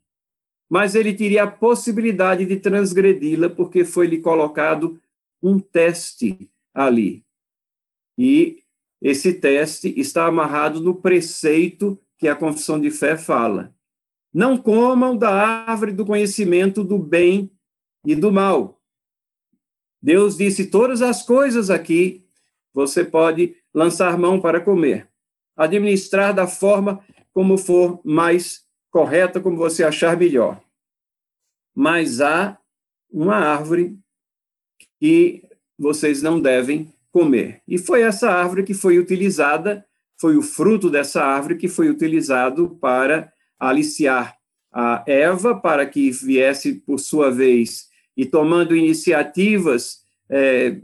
mas 0.69 0.95
ele 0.95 1.15
teria 1.15 1.45
a 1.45 1.51
possibilidade 1.51 2.45
de 2.45 2.57
transgredi-la 2.57 3.49
porque 3.49 3.85
foi-lhe 3.85 4.19
colocado 4.19 5.01
um 5.43 5.59
teste 5.59 6.51
ali. 6.75 7.25
E 8.19 8.63
esse 9.01 9.35
teste 9.35 9.93
está 9.99 10.27
amarrado 10.27 10.81
no 10.81 10.95
preceito 10.95 12.01
que 12.19 12.29
a 12.29 12.37
confissão 12.37 12.81
de 12.81 12.91
fé 12.91 13.17
fala. 13.17 13.75
Não 14.33 14.57
comam 14.57 15.17
da 15.17 15.31
árvore 15.31 15.93
do 15.93 16.05
conhecimento 16.05 16.83
do 16.83 16.99
bem 16.99 17.51
e 18.05 18.15
do 18.15 18.33
mal. 18.33 18.81
Deus 20.01 20.37
disse 20.37 20.67
todas 20.67 21.03
as 21.03 21.23
coisas 21.23 21.71
aqui, 21.71 22.27
você 22.73 23.05
pode 23.05 23.57
lançar 23.73 24.19
mão 24.19 24.41
para 24.41 24.61
comer, 24.61 25.11
administrar 25.57 26.35
da 26.35 26.47
forma 26.47 27.05
como 27.33 27.59
for 27.59 28.01
mais 28.05 28.65
correta, 28.91 29.41
como 29.41 29.57
você 29.57 29.85
achar 29.85 30.17
melhor. 30.17 30.63
Mas 31.75 32.21
há 32.21 32.59
uma 33.11 33.37
árvore 33.37 33.99
que 34.99 35.43
vocês 35.79 36.23
não 36.23 36.41
devem 36.41 36.93
comer. 37.13 37.63
E 37.67 37.79
foi 37.79 38.03
essa 38.03 38.31
árvore 38.31 38.63
que 38.63 38.75
foi 38.75 38.99
utilizada, 38.99 39.85
foi 40.19 40.37
o 40.37 40.43
fruto 40.43 40.91
dessa 40.91 41.23
árvore 41.23 41.57
que 41.57 41.69
foi 41.69 41.89
utilizado 41.89 42.77
para 42.81 43.33
aliciar 43.59 44.37
a 44.73 45.03
Eva, 45.07 45.55
para 45.55 45.87
que 45.87 46.11
viesse, 46.11 46.75
por 46.75 46.99
sua 46.99 47.31
vez, 47.31 47.89
e 48.17 48.27
tomando 48.27 48.77
iniciativas 48.77 50.01
é, 50.29 50.79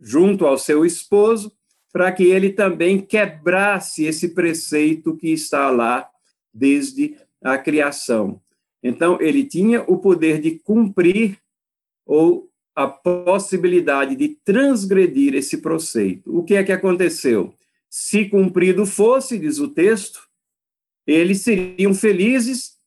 junto 0.00 0.46
ao 0.46 0.56
seu 0.56 0.84
esposo, 0.84 1.52
para 1.92 2.10
que 2.12 2.24
ele 2.24 2.50
também 2.50 3.00
quebrasse 3.00 4.04
esse 4.04 4.28
preceito 4.28 5.16
que 5.16 5.28
está 5.28 5.70
lá 5.70 6.08
desde 6.54 7.16
a 7.42 7.58
criação. 7.58 8.40
Então, 8.82 9.20
ele 9.20 9.44
tinha 9.44 9.82
o 9.82 9.98
poder 9.98 10.40
de 10.40 10.58
cumprir 10.60 11.38
ou 12.06 12.51
a 12.74 12.86
possibilidade 12.88 14.16
de 14.16 14.28
transgredir 14.44 15.34
esse 15.34 15.58
preceito. 15.58 16.36
O 16.36 16.42
que 16.42 16.54
é 16.54 16.64
que 16.64 16.72
aconteceu? 16.72 17.54
Se 17.88 18.24
cumprido 18.24 18.86
fosse, 18.86 19.38
diz 19.38 19.58
o 19.58 19.68
texto, 19.68 20.26
eles 21.06 21.40
seriam 21.40 21.94
felizes 21.94 22.78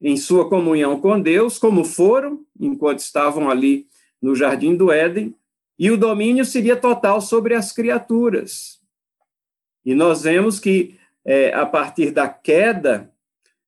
em 0.00 0.16
sua 0.16 0.48
comunhão 0.48 1.00
com 1.00 1.20
Deus, 1.20 1.58
como 1.58 1.84
foram 1.84 2.44
enquanto 2.58 3.00
estavam 3.00 3.50
ali 3.50 3.86
no 4.20 4.34
jardim 4.34 4.74
do 4.74 4.90
Éden, 4.90 5.34
e 5.78 5.90
o 5.90 5.96
domínio 5.96 6.44
seria 6.44 6.76
total 6.76 7.20
sobre 7.20 7.54
as 7.54 7.72
criaturas. 7.72 8.80
E 9.84 9.94
nós 9.94 10.22
vemos 10.22 10.58
que 10.58 10.98
é, 11.24 11.52
a 11.52 11.66
partir 11.66 12.10
da 12.10 12.28
queda, 12.28 13.12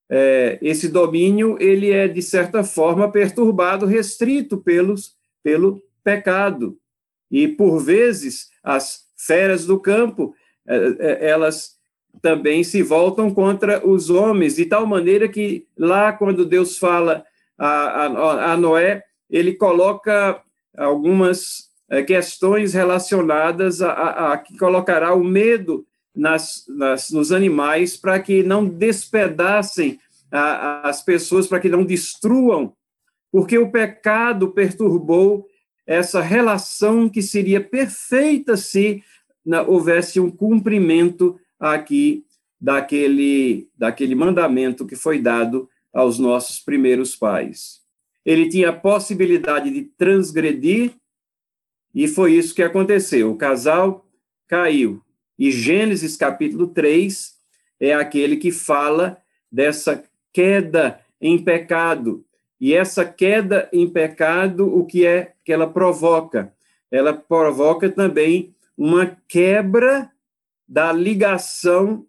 é, 0.08 0.58
esse 0.62 0.88
domínio 0.88 1.58
ele 1.60 1.90
é 1.90 2.08
de 2.08 2.22
certa 2.22 2.64
forma 2.64 3.10
perturbado, 3.12 3.84
restrito 3.84 4.56
pelos 4.56 5.17
pelo 5.42 5.80
pecado. 6.02 6.78
E 7.30 7.48
por 7.48 7.80
vezes 7.80 8.48
as 8.62 9.06
feras 9.16 9.66
do 9.66 9.78
campo 9.78 10.34
é, 10.66 10.76
é, 10.98 11.30
elas 11.30 11.78
também 12.20 12.62
se 12.64 12.82
voltam 12.82 13.32
contra 13.32 13.86
os 13.86 14.10
homens, 14.10 14.56
de 14.56 14.66
tal 14.66 14.86
maneira 14.86 15.28
que 15.28 15.66
lá, 15.76 16.12
quando 16.12 16.44
Deus 16.44 16.76
fala 16.78 17.24
a, 17.56 17.66
a, 17.68 18.52
a 18.52 18.56
Noé, 18.56 19.02
ele 19.30 19.54
coloca 19.54 20.42
algumas 20.76 21.68
é, 21.88 22.02
questões 22.02 22.74
relacionadas 22.74 23.80
a, 23.80 23.90
a, 23.90 24.32
a, 24.32 24.38
que 24.38 24.56
colocará 24.58 25.14
o 25.14 25.24
medo 25.24 25.86
nas, 26.14 26.64
nas, 26.68 27.10
nos 27.10 27.32
animais 27.32 27.96
para 27.96 28.18
que 28.20 28.42
não 28.42 28.64
despedacem 28.66 29.98
a, 30.30 30.88
as 30.88 31.02
pessoas, 31.02 31.46
para 31.46 31.60
que 31.60 31.68
não 31.68 31.84
destruam, 31.84 32.74
porque 33.30 33.58
o 33.58 33.70
pecado 33.70 34.52
perturbou 34.52 35.46
essa 35.86 36.20
relação 36.20 37.08
que 37.08 37.22
seria 37.22 37.60
perfeita 37.60 38.56
se 38.56 39.02
houvesse 39.66 40.20
um 40.20 40.30
cumprimento 40.30 41.38
aqui 41.58 42.24
daquele, 42.60 43.70
daquele 43.76 44.14
mandamento 44.14 44.86
que 44.86 44.96
foi 44.96 45.20
dado 45.20 45.68
aos 45.92 46.18
nossos 46.18 46.60
primeiros 46.60 47.16
pais. 47.16 47.80
Ele 48.24 48.48
tinha 48.48 48.70
a 48.70 48.76
possibilidade 48.76 49.70
de 49.70 49.82
transgredir, 49.82 50.92
e 51.94 52.06
foi 52.06 52.34
isso 52.34 52.54
que 52.54 52.62
aconteceu. 52.62 53.30
O 53.30 53.36
casal 53.36 54.06
caiu. 54.46 55.02
E 55.38 55.50
Gênesis 55.50 56.16
capítulo 56.16 56.66
3 56.66 57.34
é 57.80 57.94
aquele 57.94 58.36
que 58.36 58.50
fala 58.50 59.16
dessa 59.50 60.02
queda 60.32 61.00
em 61.20 61.42
pecado. 61.42 62.24
E 62.60 62.74
essa 62.74 63.04
queda 63.04 63.68
em 63.72 63.88
pecado, 63.88 64.66
o 64.66 64.84
que 64.84 65.06
é 65.06 65.34
que 65.44 65.52
ela 65.52 65.68
provoca? 65.68 66.52
Ela 66.90 67.12
provoca 67.12 67.88
também 67.88 68.54
uma 68.76 69.16
quebra 69.28 70.10
da 70.66 70.92
ligação 70.92 72.06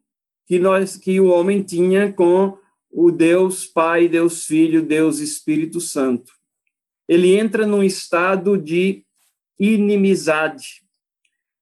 que 0.48 0.58
nós 0.58 0.98
que 0.98 1.20
o 1.20 1.28
homem 1.28 1.62
tinha 1.62 2.12
com 2.12 2.58
o 2.92 3.12
Deus 3.12 3.66
Pai, 3.66 4.08
Deus 4.08 4.46
Filho, 4.46 4.82
Deus 4.82 5.20
Espírito 5.20 5.80
Santo. 5.80 6.34
Ele 7.08 7.38
entra 7.38 7.66
num 7.66 7.84
estado 7.84 8.58
de 8.58 9.06
inimizade. 9.60 10.82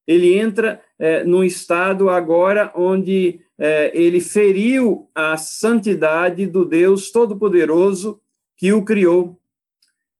Ele 0.05 0.37
entra 0.37 0.81
é, 0.97 1.23
num 1.25 1.43
estado 1.43 2.09
agora 2.09 2.71
onde 2.75 3.41
é, 3.57 3.91
ele 3.93 4.21
feriu 4.21 5.09
a 5.13 5.35
santidade 5.35 6.45
do 6.45 6.63
Deus 6.63 7.11
Todo-Poderoso 7.11 8.21
que 8.57 8.73
o 8.73 8.83
criou. 8.83 9.39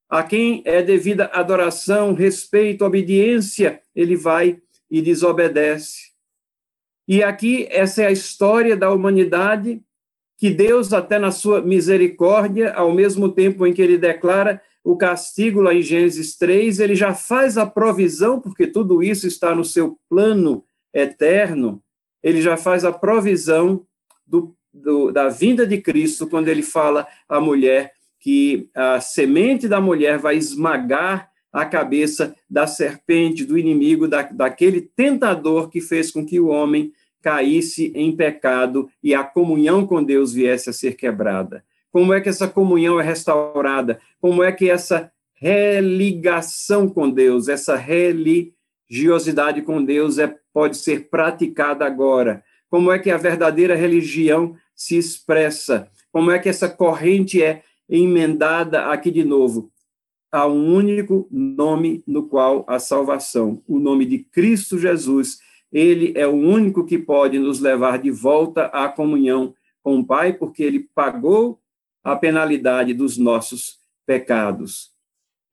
A 0.10 0.23
quem 0.23 0.62
é 0.63 0.82
devida 0.82 1.26
adoração, 1.34 2.13
respeito, 2.13 2.86
obediência, 2.86 3.82
ele 3.93 4.15
vai 4.15 4.62
e 4.89 5.02
desobedece. 5.02 6.12
E 7.06 7.23
aqui, 7.23 7.67
essa 7.69 8.04
é 8.04 8.06
a 8.06 8.12
história 8.12 8.78
da 8.78 8.91
humanidade, 8.91 9.82
que 10.38 10.50
Deus, 10.50 10.93
até 10.93 11.17
na 11.17 11.32
sua 11.32 11.62
misericórdia, 11.62 12.71
ao 12.73 12.93
mesmo 12.93 13.30
tempo 13.30 13.65
em 13.65 13.73
que 13.73 13.82
ele 13.82 13.97
declara 13.97 14.62
o 14.84 14.95
castigo 14.95 15.60
lá 15.60 15.73
em 15.73 15.82
Gênesis 15.82 16.38
3, 16.38 16.80
ele 16.80 16.95
já 16.95 17.13
faz 17.13 17.58
a 17.58 17.65
provisão, 17.65 18.39
porque 18.39 18.67
tudo 18.67 19.04
isso 19.04 19.28
está 19.28 19.54
no 19.54 19.65
seu 19.65 20.00
plano 20.10 20.63
eterno, 20.93 21.84
ele 22.23 22.41
já 22.41 22.56
faz 22.56 22.86
a 22.86 22.93
provisão 22.93 23.86
do, 24.26 24.56
do, 24.73 25.12
da 25.12 25.28
vinda 25.28 25.67
de 25.67 25.82
Cristo, 25.82 26.28
quando 26.28 26.47
ele 26.47 26.63
fala 26.63 27.06
à 27.28 27.41
mulher 27.41 27.96
que 28.19 28.69
a 28.73 28.99
semente 28.99 29.67
da 29.67 29.80
mulher 29.80 30.17
vai 30.17 30.38
esmagar 30.38 31.30
a 31.51 31.65
cabeça 31.65 32.36
da 32.49 32.67
serpente, 32.67 33.45
do 33.45 33.58
inimigo, 33.58 34.08
da, 34.08 34.21
daquele 34.23 34.82
tentador 34.82 35.69
que 35.69 35.82
fez 35.82 36.12
com 36.12 36.25
que 36.25 36.39
o 36.39 36.47
homem 36.47 36.91
caísse 37.21 37.91
em 37.95 38.15
pecado 38.15 38.89
e 39.01 39.13
a 39.13 39.23
comunhão 39.23 39.86
com 39.86 40.03
Deus 40.03 40.34
viesse 40.34 40.69
a 40.69 40.73
ser 40.73 40.95
quebrada. 40.95 41.63
Como 41.91 42.13
é 42.13 42.21
que 42.21 42.30
essa 42.30 42.47
comunhão 42.47 42.99
é 42.99 43.03
restaurada? 43.03 43.99
Como 44.19 44.43
é 44.43 44.51
que 44.51 44.69
essa 44.69 45.12
religação 45.34 46.88
com 46.88 47.10
Deus, 47.10 47.47
essa 47.47 47.75
religiosidade 47.75 49.62
com 49.62 49.84
Deus 49.84 50.17
é, 50.19 50.36
pode 50.53 50.77
ser 50.77 51.10
praticada 51.10 51.86
agora? 51.86 52.43
Como 52.69 52.91
é 52.91 52.99
que 52.99 53.10
a 53.10 53.17
verdadeira 53.17 53.75
religião 53.75 54.56
se 54.75 54.97
expressa? 54.97 55.89
Como 56.12 56.30
é 56.30 56.39
que 56.39 56.49
essa 56.49 56.69
corrente 56.69 57.41
é 57.41 57.63
emendada 57.89 58.86
aqui 58.86 59.12
de 59.12 59.23
novo? 59.23 59.71
Há 60.32 60.45
um 60.47 60.73
único 60.73 61.28
nome 61.32 62.04
no 62.06 62.28
qual 62.28 62.65
a 62.67 62.80
salvação, 62.80 63.63
o 63.67 63.80
nome 63.80 64.06
de 64.06 64.19
Cristo 64.19 64.78
Jesus, 64.78 65.39
ele 65.71 66.13
é 66.15 66.28
o 66.28 66.36
único 66.36 66.86
que 66.86 66.97
pode 66.97 67.39
nos 67.39 67.60
levar 67.60 68.00
de 68.00 68.12
volta 68.12 68.65
à 68.65 68.89
comunhão 68.89 69.54
com 69.82 70.00
o 70.00 70.06
Pai, 70.06 70.34
porque 70.34 70.63
ele 70.63 70.88
pagou 70.93 71.60
a 72.04 72.15
penalidade 72.15 72.93
dos 72.93 73.17
nossos 73.17 73.80
pecados. 74.06 74.91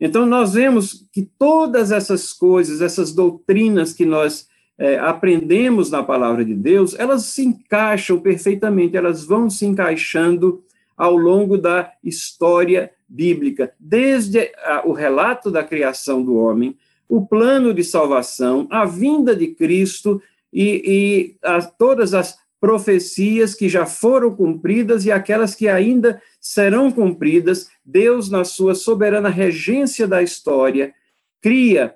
Então, 0.01 0.27
nós 0.27 0.55
vemos 0.55 1.09
que 1.13 1.23
todas 1.23 1.93
essas 1.93 2.33
coisas, 2.33 2.81
essas 2.81 3.13
doutrinas 3.13 3.93
que 3.93 4.05
nós 4.05 4.49
é, 4.77 4.99
aprendemos 4.99 5.91
na 5.91 6.03
palavra 6.03 6.45
de 6.45 6.55
Deus, 6.55 6.99
elas 6.99 7.27
se 7.27 7.45
encaixam 7.45 8.21
perfeitamente, 8.21 8.97
elas 8.97 9.25
vão 9.25 9.49
se 9.49 9.65
encaixando 9.65 10.65
ao 10.97 11.17
longo 11.17 11.59
da 11.59 11.93
história 12.03 12.91
bíblica, 13.09 13.73
desde 13.79 14.51
o 14.85 14.93
relato 14.93 15.51
da 15.51 15.63
criação 15.63 16.23
do 16.23 16.37
homem, 16.37 16.77
o 17.09 17.27
plano 17.27 17.73
de 17.73 17.85
salvação, 17.85 18.67
a 18.71 18.85
vinda 18.85 19.37
de 19.37 19.49
Cristo 19.49 20.23
e, 20.53 20.83
e 20.85 21.37
a, 21.43 21.61
todas 21.63 22.15
as 22.15 22.37
profecias 22.61 23.55
que 23.55 23.69
já 23.69 23.85
foram 23.85 24.35
cumpridas 24.35 25.05
e 25.05 25.13
aquelas 25.13 25.55
que 25.55 25.69
ainda 25.69 26.21
serão 26.41 26.91
cumpridas, 26.91 27.69
Deus, 27.85 28.31
na 28.31 28.43
sua 28.43 28.75
soberana 28.75 29.29
regência 29.29 30.09
da 30.09 30.23
história, 30.23 30.95
cria 31.43 31.95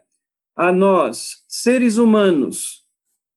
a 0.55 0.71
nós, 0.71 1.43
seres 1.49 1.97
humanos, 1.97 2.85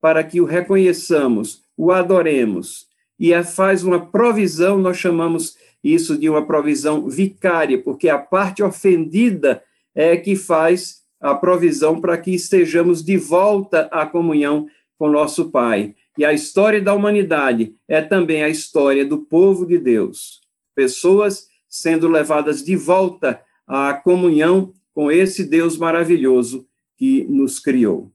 para 0.01 0.23
que 0.23 0.41
o 0.41 0.45
reconheçamos, 0.45 1.63
o 1.77 1.91
adoremos, 1.91 2.87
e 3.21 3.43
faz 3.43 3.83
uma 3.83 4.03
provisão, 4.03 4.79
nós 4.79 4.97
chamamos 4.97 5.55
isso 5.83 6.17
de 6.17 6.27
uma 6.27 6.43
provisão 6.43 7.07
vicária, 7.07 7.77
porque 7.77 8.09
a 8.09 8.17
parte 8.17 8.63
ofendida 8.63 9.63
é 9.93 10.17
que 10.17 10.35
faz 10.35 11.03
a 11.19 11.35
provisão 11.35 12.01
para 12.01 12.17
que 12.17 12.31
estejamos 12.31 13.03
de 13.03 13.17
volta 13.17 13.81
à 13.91 14.07
comunhão 14.07 14.67
com 14.97 15.07
nosso 15.07 15.51
Pai. 15.51 15.93
E 16.17 16.25
a 16.25 16.33
história 16.33 16.81
da 16.81 16.95
humanidade 16.95 17.75
é 17.87 18.01
também 18.01 18.41
a 18.43 18.49
história 18.49 19.05
do 19.05 19.19
povo 19.19 19.67
de 19.67 19.77
Deus. 19.77 20.41
Pessoas 20.73 21.47
sendo 21.69 22.07
levadas 22.07 22.63
de 22.63 22.75
volta 22.75 23.39
à 23.67 23.93
comunhão 23.93 24.73
com 24.95 25.11
esse 25.11 25.43
Deus 25.43 25.77
maravilhoso 25.77 26.67
que 26.97 27.23
nos 27.25 27.59
criou. 27.59 28.11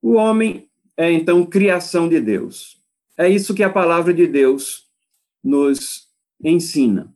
O 0.00 0.14
homem 0.14 0.66
é 0.96 1.12
então 1.12 1.44
criação 1.44 2.08
de 2.08 2.20
Deus. 2.20 2.82
É 3.16 3.28
isso 3.28 3.54
que 3.54 3.62
a 3.62 3.72
palavra 3.72 4.12
de 4.12 4.26
Deus 4.26 4.88
nos 5.42 6.08
ensina. 6.42 7.14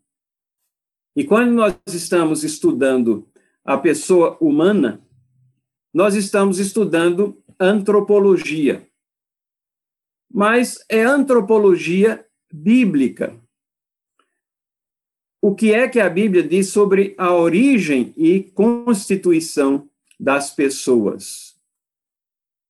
E 1.17 1.25
quando 1.25 1.53
nós 1.53 1.75
estamos 1.89 2.45
estudando 2.45 3.29
a 3.65 3.77
pessoa 3.77 4.39
humana, 4.41 5.05
nós 5.93 6.15
estamos 6.15 6.59
estudando 6.59 7.43
antropologia. 7.59 8.87
Mas 10.31 10.85
é 10.89 11.03
antropologia 11.03 12.25
bíblica. 12.53 13.37
O 15.41 15.55
que 15.55 15.73
é 15.73 15.89
que 15.89 16.01
a 16.01 16.09
Bíblia 16.09 16.43
diz 16.43 16.69
sobre 16.69 17.15
a 17.17 17.33
origem 17.33 18.13
e 18.17 18.43
constituição 18.43 19.89
das 20.19 20.55
pessoas? 20.55 21.48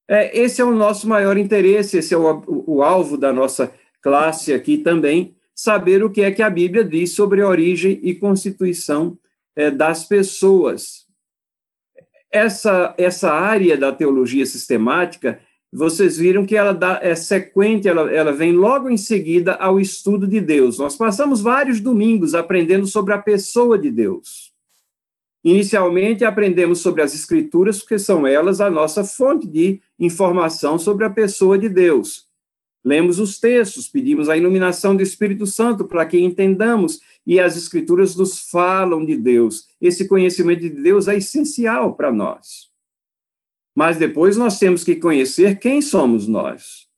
É, 0.08 0.36
esse 0.38 0.60
é 0.60 0.64
o 0.64 0.74
nosso 0.74 1.06
maior 1.06 1.36
interesse, 1.36 1.98
esse 1.98 2.14
é 2.14 2.16
o, 2.16 2.42
o 2.66 2.82
alvo 2.82 3.18
da 3.18 3.30
nossa 3.30 3.70
classe 4.00 4.54
aqui 4.54 4.78
também, 4.78 5.36
saber 5.54 6.02
o 6.02 6.10
que 6.10 6.22
é 6.22 6.30
que 6.30 6.42
a 6.42 6.48
Bíblia 6.48 6.82
diz 6.82 7.12
sobre 7.12 7.42
a 7.42 7.48
origem 7.48 8.00
e 8.02 8.14
constituição 8.14 9.18
é, 9.54 9.70
das 9.70 10.04
pessoas. 10.04 11.06
Essa, 12.30 12.94
essa 12.96 13.30
área 13.30 13.76
da 13.76 13.92
teologia 13.92 14.46
sistemática, 14.46 15.40
vocês 15.70 16.16
viram 16.16 16.46
que 16.46 16.56
ela 16.56 16.72
dá, 16.72 16.98
é 17.02 17.14
sequente, 17.14 17.86
ela, 17.86 18.10
ela 18.10 18.32
vem 18.32 18.52
logo 18.52 18.88
em 18.88 18.96
seguida 18.96 19.54
ao 19.54 19.78
estudo 19.78 20.26
de 20.26 20.40
Deus. 20.40 20.78
Nós 20.78 20.96
passamos 20.96 21.42
vários 21.42 21.80
domingos 21.80 22.34
aprendendo 22.34 22.86
sobre 22.86 23.12
a 23.12 23.18
pessoa 23.18 23.78
de 23.78 23.90
Deus. 23.90 24.54
Inicialmente, 25.44 26.24
aprendemos 26.24 26.80
sobre 26.80 27.02
as 27.02 27.14
Escrituras, 27.14 27.80
porque 27.80 27.98
são 27.98 28.26
elas 28.26 28.60
a 28.60 28.70
nossa 28.70 29.04
fonte 29.04 29.46
de 29.46 29.80
informação 29.98 30.78
sobre 30.78 31.04
a 31.04 31.10
pessoa 31.10 31.58
de 31.58 31.68
Deus. 31.68 32.26
Lemos 32.84 33.18
os 33.18 33.38
textos, 33.38 33.88
pedimos 33.88 34.28
a 34.28 34.36
iluminação 34.36 34.96
do 34.96 35.02
Espírito 35.02 35.46
Santo 35.46 35.84
para 35.84 36.06
que 36.06 36.18
entendamos, 36.18 37.00
e 37.26 37.38
as 37.38 37.56
Escrituras 37.56 38.16
nos 38.16 38.50
falam 38.50 39.04
de 39.04 39.16
Deus. 39.16 39.68
Esse 39.80 40.08
conhecimento 40.08 40.60
de 40.60 40.70
Deus 40.70 41.08
é 41.08 41.16
essencial 41.16 41.94
para 41.94 42.12
nós. 42.12 42.70
Mas 43.74 43.96
depois 43.98 44.36
nós 44.36 44.58
temos 44.58 44.82
que 44.82 44.96
conhecer 44.96 45.58
quem 45.58 45.82
somos 45.82 46.26
nós. 46.26 46.88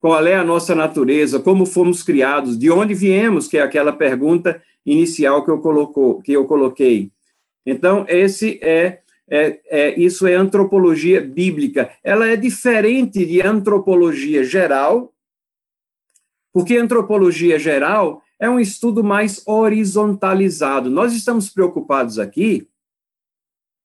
Qual 0.00 0.26
é 0.26 0.34
a 0.34 0.44
nossa 0.44 0.74
natureza, 0.74 1.40
como 1.40 1.66
fomos 1.66 2.02
criados, 2.02 2.58
de 2.58 2.70
onde 2.70 2.94
viemos, 2.94 3.48
que 3.48 3.58
é 3.58 3.62
aquela 3.62 3.92
pergunta 3.92 4.62
inicial 4.84 5.44
que 5.44 5.50
eu, 5.50 5.58
colocou, 5.58 6.20
que 6.20 6.32
eu 6.32 6.44
coloquei. 6.46 7.10
Então, 7.64 8.04
esse 8.08 8.58
é 8.62 9.00
é, 9.28 9.60
é, 9.66 10.00
isso 10.00 10.26
é 10.26 10.34
antropologia 10.34 11.20
bíblica. 11.20 11.90
Ela 12.02 12.28
é 12.28 12.36
diferente 12.36 13.24
de 13.24 13.40
antropologia 13.40 14.44
geral, 14.44 15.14
porque 16.52 16.76
antropologia 16.76 17.58
geral 17.58 18.22
é 18.38 18.48
um 18.48 18.60
estudo 18.60 19.02
mais 19.02 19.42
horizontalizado. 19.46 20.90
Nós 20.90 21.14
estamos 21.14 21.48
preocupados 21.48 22.18
aqui 22.18 22.68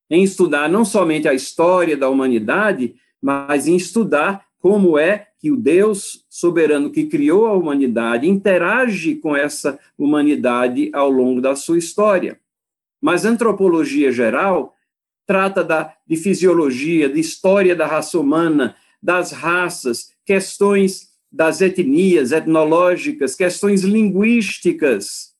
em 0.09 0.23
estudar 0.23 0.67
não 0.69 0.83
somente 0.83 1.27
a 1.27 1.33
história 1.33 1.95
da 1.95 2.09
humanidade, 2.09 2.95
mas 3.21 3.67
em 3.67 3.75
estudar 3.75 4.45
como 4.59 4.97
é 4.97 5.27
que 5.39 5.51
o 5.51 5.55
Deus 5.55 6.25
soberano 6.29 6.91
que 6.91 7.05
criou 7.05 7.47
a 7.47 7.53
humanidade 7.53 8.27
interage 8.27 9.15
com 9.15 9.35
essa 9.35 9.79
humanidade 9.97 10.89
ao 10.93 11.09
longo 11.09 11.39
da 11.39 11.55
sua 11.55 11.77
história. 11.77 12.39
Mas 13.01 13.23
antropologia 13.23 14.11
geral 14.11 14.75
trata 15.29 15.63
da, 15.63 15.93
de 16.07 16.15
fisiologia, 16.17 17.07
de 17.07 17.19
história 17.19 17.75
da 17.75 17.85
raça 17.85 18.17
humana, 18.17 18.75
das 18.99 19.31
raças, 19.31 20.11
questões 20.25 21.09
das 21.31 21.61
etnias 21.61 22.31
etnológicas, 22.31 23.35
questões 23.35 23.83
linguísticas, 23.83 25.35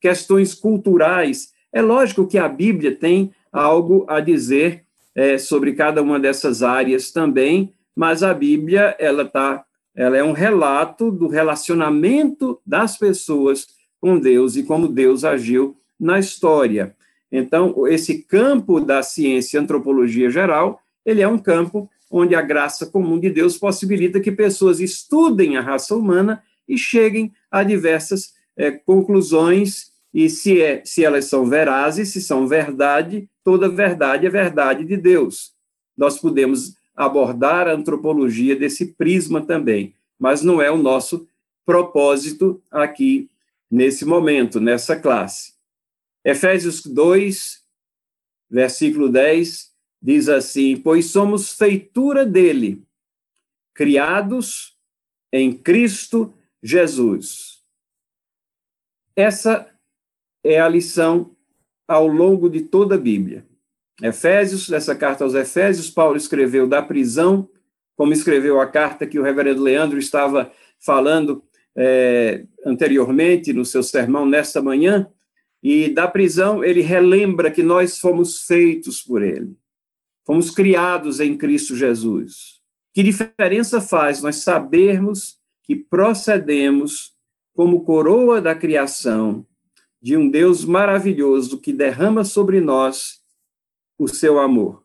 questões 0.00 0.54
culturais. 0.54 1.52
É 1.72 1.82
lógico 1.82 2.24
que 2.24 2.38
a 2.38 2.48
Bíblia 2.48 2.94
tem 2.94 3.32
algo 3.52 4.06
a 4.08 4.20
dizer 4.20 4.84
é, 5.12 5.36
sobre 5.38 5.72
cada 5.72 6.00
uma 6.00 6.20
dessas 6.20 6.62
áreas 6.62 7.10
também, 7.10 7.74
mas 7.96 8.22
a 8.22 8.32
Bíblia 8.32 8.94
ela 8.96 9.24
tá, 9.24 9.64
ela 9.92 10.16
é 10.16 10.22
um 10.22 10.30
relato 10.30 11.10
do 11.10 11.26
relacionamento 11.26 12.60
das 12.64 12.96
pessoas 12.96 13.66
com 14.00 14.20
Deus 14.20 14.54
e 14.54 14.62
como 14.62 14.86
Deus 14.86 15.24
agiu 15.24 15.76
na 15.98 16.20
história. 16.20 16.94
Então, 17.32 17.88
esse 17.88 18.18
campo 18.18 18.78
da 18.78 19.02
ciência 19.02 19.58
antropologia 19.58 20.28
geral, 20.28 20.82
ele 21.04 21.22
é 21.22 21.26
um 21.26 21.38
campo 21.38 21.90
onde 22.10 22.34
a 22.34 22.42
graça 22.42 22.84
comum 22.84 23.18
de 23.18 23.30
Deus 23.30 23.56
possibilita 23.56 24.20
que 24.20 24.30
pessoas 24.30 24.80
estudem 24.80 25.56
a 25.56 25.62
raça 25.62 25.96
humana 25.96 26.42
e 26.68 26.76
cheguem 26.76 27.32
a 27.50 27.62
diversas 27.62 28.34
é, 28.54 28.70
conclusões, 28.70 29.90
e 30.12 30.28
se, 30.28 30.60
é, 30.60 30.82
se 30.84 31.02
elas 31.02 31.24
são 31.24 31.46
verazes, 31.46 32.10
se 32.10 32.20
são 32.20 32.46
verdade, 32.46 33.26
toda 33.42 33.66
verdade 33.66 34.26
é 34.26 34.30
verdade 34.30 34.84
de 34.84 34.98
Deus. 34.98 35.52
Nós 35.96 36.18
podemos 36.18 36.76
abordar 36.94 37.66
a 37.66 37.72
antropologia 37.72 38.54
desse 38.54 38.92
prisma 38.92 39.40
também, 39.40 39.94
mas 40.18 40.42
não 40.42 40.60
é 40.60 40.70
o 40.70 40.76
nosso 40.76 41.26
propósito 41.64 42.60
aqui 42.70 43.30
nesse 43.70 44.04
momento, 44.04 44.60
nessa 44.60 44.94
classe. 44.94 45.52
Efésios 46.24 46.84
2, 46.84 47.62
versículo 48.50 49.08
10, 49.08 49.72
diz 50.00 50.28
assim: 50.28 50.76
Pois 50.76 51.06
somos 51.06 51.52
feitura 51.52 52.24
dele, 52.24 52.82
criados 53.74 54.76
em 55.32 55.52
Cristo 55.52 56.32
Jesus. 56.62 57.62
Essa 59.16 59.68
é 60.44 60.60
a 60.60 60.68
lição 60.68 61.36
ao 61.86 62.06
longo 62.06 62.48
de 62.48 62.62
toda 62.62 62.94
a 62.94 62.98
Bíblia. 62.98 63.46
Efésios, 64.00 64.70
essa 64.72 64.94
carta 64.94 65.24
aos 65.24 65.34
Efésios, 65.34 65.90
Paulo 65.90 66.16
escreveu 66.16 66.66
da 66.66 66.82
prisão, 66.82 67.48
como 67.96 68.12
escreveu 68.12 68.60
a 68.60 68.66
carta 68.66 69.06
que 69.06 69.18
o 69.18 69.22
reverendo 69.22 69.62
Leandro 69.62 69.98
estava 69.98 70.50
falando 70.78 71.44
é, 71.76 72.44
anteriormente 72.64 73.52
no 73.52 73.64
seu 73.64 73.82
sermão 73.82 74.26
nesta 74.26 74.62
manhã, 74.62 75.08
e 75.62 75.88
da 75.88 76.08
prisão, 76.08 76.64
ele 76.64 76.80
relembra 76.80 77.50
que 77.50 77.62
nós 77.62 77.98
fomos 77.98 78.42
feitos 78.42 79.00
por 79.00 79.22
ele. 79.22 79.56
Fomos 80.26 80.50
criados 80.50 81.20
em 81.20 81.36
Cristo 81.36 81.76
Jesus. 81.76 82.60
Que 82.92 83.02
diferença 83.02 83.80
faz 83.80 84.20
nós 84.22 84.36
sabermos 84.36 85.38
que 85.62 85.76
procedemos 85.76 87.12
como 87.54 87.84
coroa 87.84 88.40
da 88.40 88.54
criação 88.54 89.46
de 90.00 90.16
um 90.16 90.28
Deus 90.28 90.64
maravilhoso 90.64 91.60
que 91.60 91.72
derrama 91.72 92.24
sobre 92.24 92.60
nós 92.60 93.20
o 93.96 94.08
seu 94.08 94.40
amor. 94.40 94.82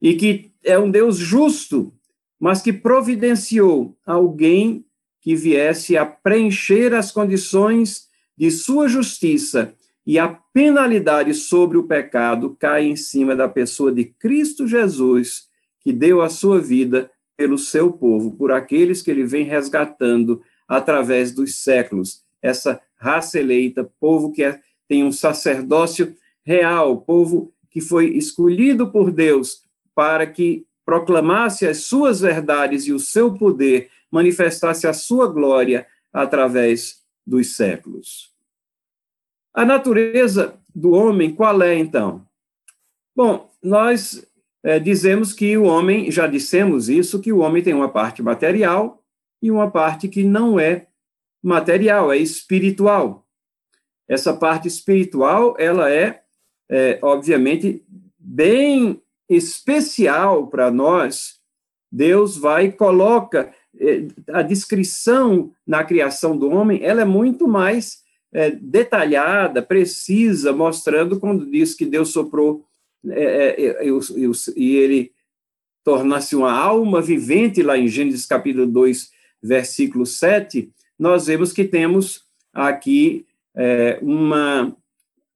E 0.00 0.14
que 0.14 0.52
é 0.64 0.78
um 0.78 0.90
Deus 0.90 1.16
justo, 1.16 1.92
mas 2.38 2.62
que 2.62 2.72
providenciou 2.72 3.98
alguém 4.06 4.86
que 5.20 5.34
viesse 5.34 5.96
a 5.96 6.06
preencher 6.06 6.94
as 6.94 7.10
condições 7.10 8.08
de 8.36 8.50
sua 8.50 8.88
justiça 8.88 9.74
e 10.06 10.18
a 10.18 10.28
penalidade 10.28 11.32
sobre 11.32 11.78
o 11.78 11.84
pecado 11.84 12.56
cai 12.58 12.86
em 12.86 12.96
cima 12.96 13.36
da 13.36 13.48
pessoa 13.48 13.92
de 13.92 14.04
Cristo 14.04 14.66
Jesus, 14.66 15.48
que 15.80 15.92
deu 15.92 16.20
a 16.20 16.28
sua 16.28 16.60
vida 16.60 17.10
pelo 17.36 17.56
seu 17.56 17.92
povo, 17.92 18.32
por 18.32 18.52
aqueles 18.52 19.00
que 19.00 19.10
ele 19.10 19.24
vem 19.24 19.44
resgatando 19.44 20.42
através 20.66 21.32
dos 21.32 21.56
séculos. 21.56 22.22
Essa 22.40 22.80
raça 22.96 23.38
eleita, 23.38 23.90
povo 24.00 24.32
que 24.32 24.42
é, 24.42 24.60
tem 24.88 25.04
um 25.04 25.12
sacerdócio 25.12 26.14
real, 26.44 27.00
povo 27.00 27.52
que 27.70 27.80
foi 27.80 28.10
escolhido 28.10 28.90
por 28.90 29.10
Deus 29.10 29.62
para 29.94 30.26
que 30.26 30.66
proclamasse 30.84 31.66
as 31.66 31.84
suas 31.84 32.20
verdades 32.20 32.86
e 32.86 32.92
o 32.92 32.98
seu 32.98 33.32
poder, 33.34 33.88
manifestasse 34.10 34.86
a 34.86 34.92
sua 34.92 35.26
glória 35.26 35.86
através 36.12 37.02
dos 37.26 37.54
séculos. 37.54 38.31
A 39.54 39.64
natureza 39.64 40.58
do 40.74 40.92
homem, 40.92 41.34
qual 41.34 41.62
é 41.62 41.76
então? 41.76 42.26
Bom, 43.14 43.50
nós 43.62 44.26
é, 44.62 44.78
dizemos 44.78 45.32
que 45.32 45.56
o 45.56 45.64
homem, 45.64 46.10
já 46.10 46.26
dissemos 46.26 46.88
isso, 46.88 47.20
que 47.20 47.32
o 47.32 47.38
homem 47.38 47.62
tem 47.62 47.74
uma 47.74 47.90
parte 47.90 48.22
material 48.22 49.02
e 49.42 49.50
uma 49.50 49.70
parte 49.70 50.08
que 50.08 50.24
não 50.24 50.58
é 50.58 50.86
material, 51.42 52.12
é 52.12 52.16
espiritual. 52.16 53.26
Essa 54.08 54.34
parte 54.34 54.68
espiritual, 54.68 55.54
ela 55.58 55.90
é, 55.90 56.22
é 56.70 56.98
obviamente, 57.02 57.84
bem 58.18 59.02
especial 59.28 60.46
para 60.46 60.70
nós. 60.70 61.40
Deus 61.90 62.38
vai 62.38 62.66
e 62.66 62.72
coloca 62.72 63.52
é, 63.78 64.06
a 64.32 64.42
descrição 64.42 65.52
na 65.66 65.84
criação 65.84 66.36
do 66.36 66.50
homem, 66.50 66.82
ela 66.82 67.02
é 67.02 67.06
muito 67.06 67.46
mais 67.46 68.01
é, 68.32 68.50
detalhada, 68.50 69.60
precisa, 69.62 70.52
mostrando 70.52 71.20
quando 71.20 71.50
diz 71.50 71.74
que 71.74 71.84
Deus 71.84 72.10
soprou 72.10 72.64
é, 73.08 73.82
é, 73.82 73.86
e, 74.56 74.76
ele 74.76 75.12
torna-se 75.84 76.36
uma 76.36 76.52
alma 76.52 77.02
vivente, 77.02 77.62
lá 77.62 77.76
em 77.76 77.88
Gênesis 77.88 78.24
capítulo 78.24 78.66
2, 78.66 79.10
versículo 79.42 80.06
7, 80.06 80.72
nós 80.98 81.26
vemos 81.26 81.52
que 81.52 81.64
temos 81.64 82.24
aqui 82.52 83.26
é, 83.54 83.98
uma, 84.00 84.76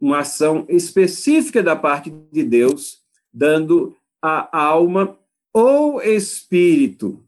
uma 0.01 0.21
ação 0.21 0.65
específica 0.69 1.63
da 1.63 1.75
parte 1.75 2.13
de 2.33 2.45
Deus, 2.45 3.01
dando 3.33 3.97
a 4.23 4.49
alma 4.59 5.19
ou 5.53 6.01
espírito. 6.01 7.23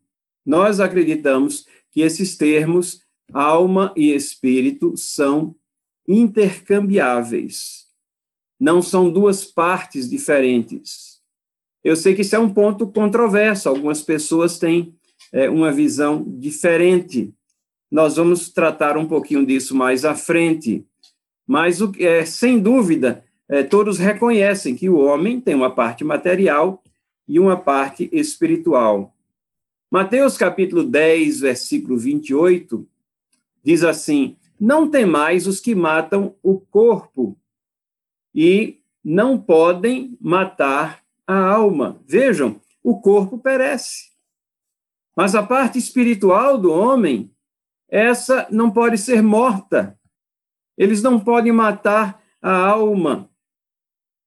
Nós 0.47 0.81
acreditamos 0.81 1.67
que 1.91 2.01
esses 2.01 2.37
termos, 2.37 3.03
alma 3.33 3.93
e 3.97 4.13
espírito, 4.13 4.97
são 4.97 5.55
intercambiáveis. 6.07 7.87
Não 8.59 8.83
são 8.83 9.11
duas 9.11 9.45
partes 9.45 10.09
diferentes. 10.09 11.21
Eu 11.85 11.95
sei 11.95 12.15
que 12.15 12.23
isso 12.23 12.35
é 12.35 12.39
um 12.39 12.53
ponto 12.53 12.87
controverso, 12.89 13.69
algumas 13.69 14.03
pessoas 14.03 14.59
têm 14.59 14.95
é, 15.33 15.49
uma 15.49 15.71
visão 15.71 16.25
diferente. 16.27 17.33
Nós 17.91 18.17
vamos 18.17 18.51
tratar 18.51 18.97
um 18.97 19.07
pouquinho 19.07 19.47
disso 19.47 19.75
mais 19.75 20.05
à 20.05 20.15
frente. 20.15 20.85
Mas, 21.47 21.81
o, 21.81 21.93
é, 21.99 22.25
sem 22.25 22.59
dúvida, 22.59 23.25
é, 23.49 23.63
todos 23.63 23.99
reconhecem 23.99 24.75
que 24.75 24.89
o 24.89 24.99
homem 24.99 25.41
tem 25.41 25.55
uma 25.55 25.75
parte 25.75 26.05
material 26.05 26.83
e 27.27 27.39
uma 27.39 27.57
parte 27.57 28.09
espiritual. 28.13 29.15
Mateus 29.91 30.37
capítulo 30.37 30.85
10, 30.85 31.41
versículo 31.41 31.97
28, 31.97 32.87
diz 33.63 33.83
assim: 33.85 34.37
Não 34.59 34.91
temais 34.91 35.47
os 35.47 35.61
que 35.61 35.75
matam 35.75 36.35
o 36.43 36.59
corpo 36.59 37.39
e 38.35 38.81
não 39.05 39.39
podem 39.39 40.17
matar 40.21 41.03
a 41.27 41.37
alma. 41.37 42.01
Vejam, 42.07 42.61
o 42.83 43.01
corpo 43.01 43.39
perece. 43.39 44.09
Mas 45.17 45.35
a 45.35 45.43
parte 45.43 45.79
espiritual 45.79 46.57
do 46.57 46.73
homem, 46.73 47.31
essa 47.89 48.47
não 48.51 48.71
pode 48.71 48.99
ser 48.99 49.23
morta. 49.23 49.99
Eles 50.77 51.03
não 51.03 51.19
podem 51.19 51.53
matar 51.53 52.23
a 52.41 52.55
alma. 52.55 53.29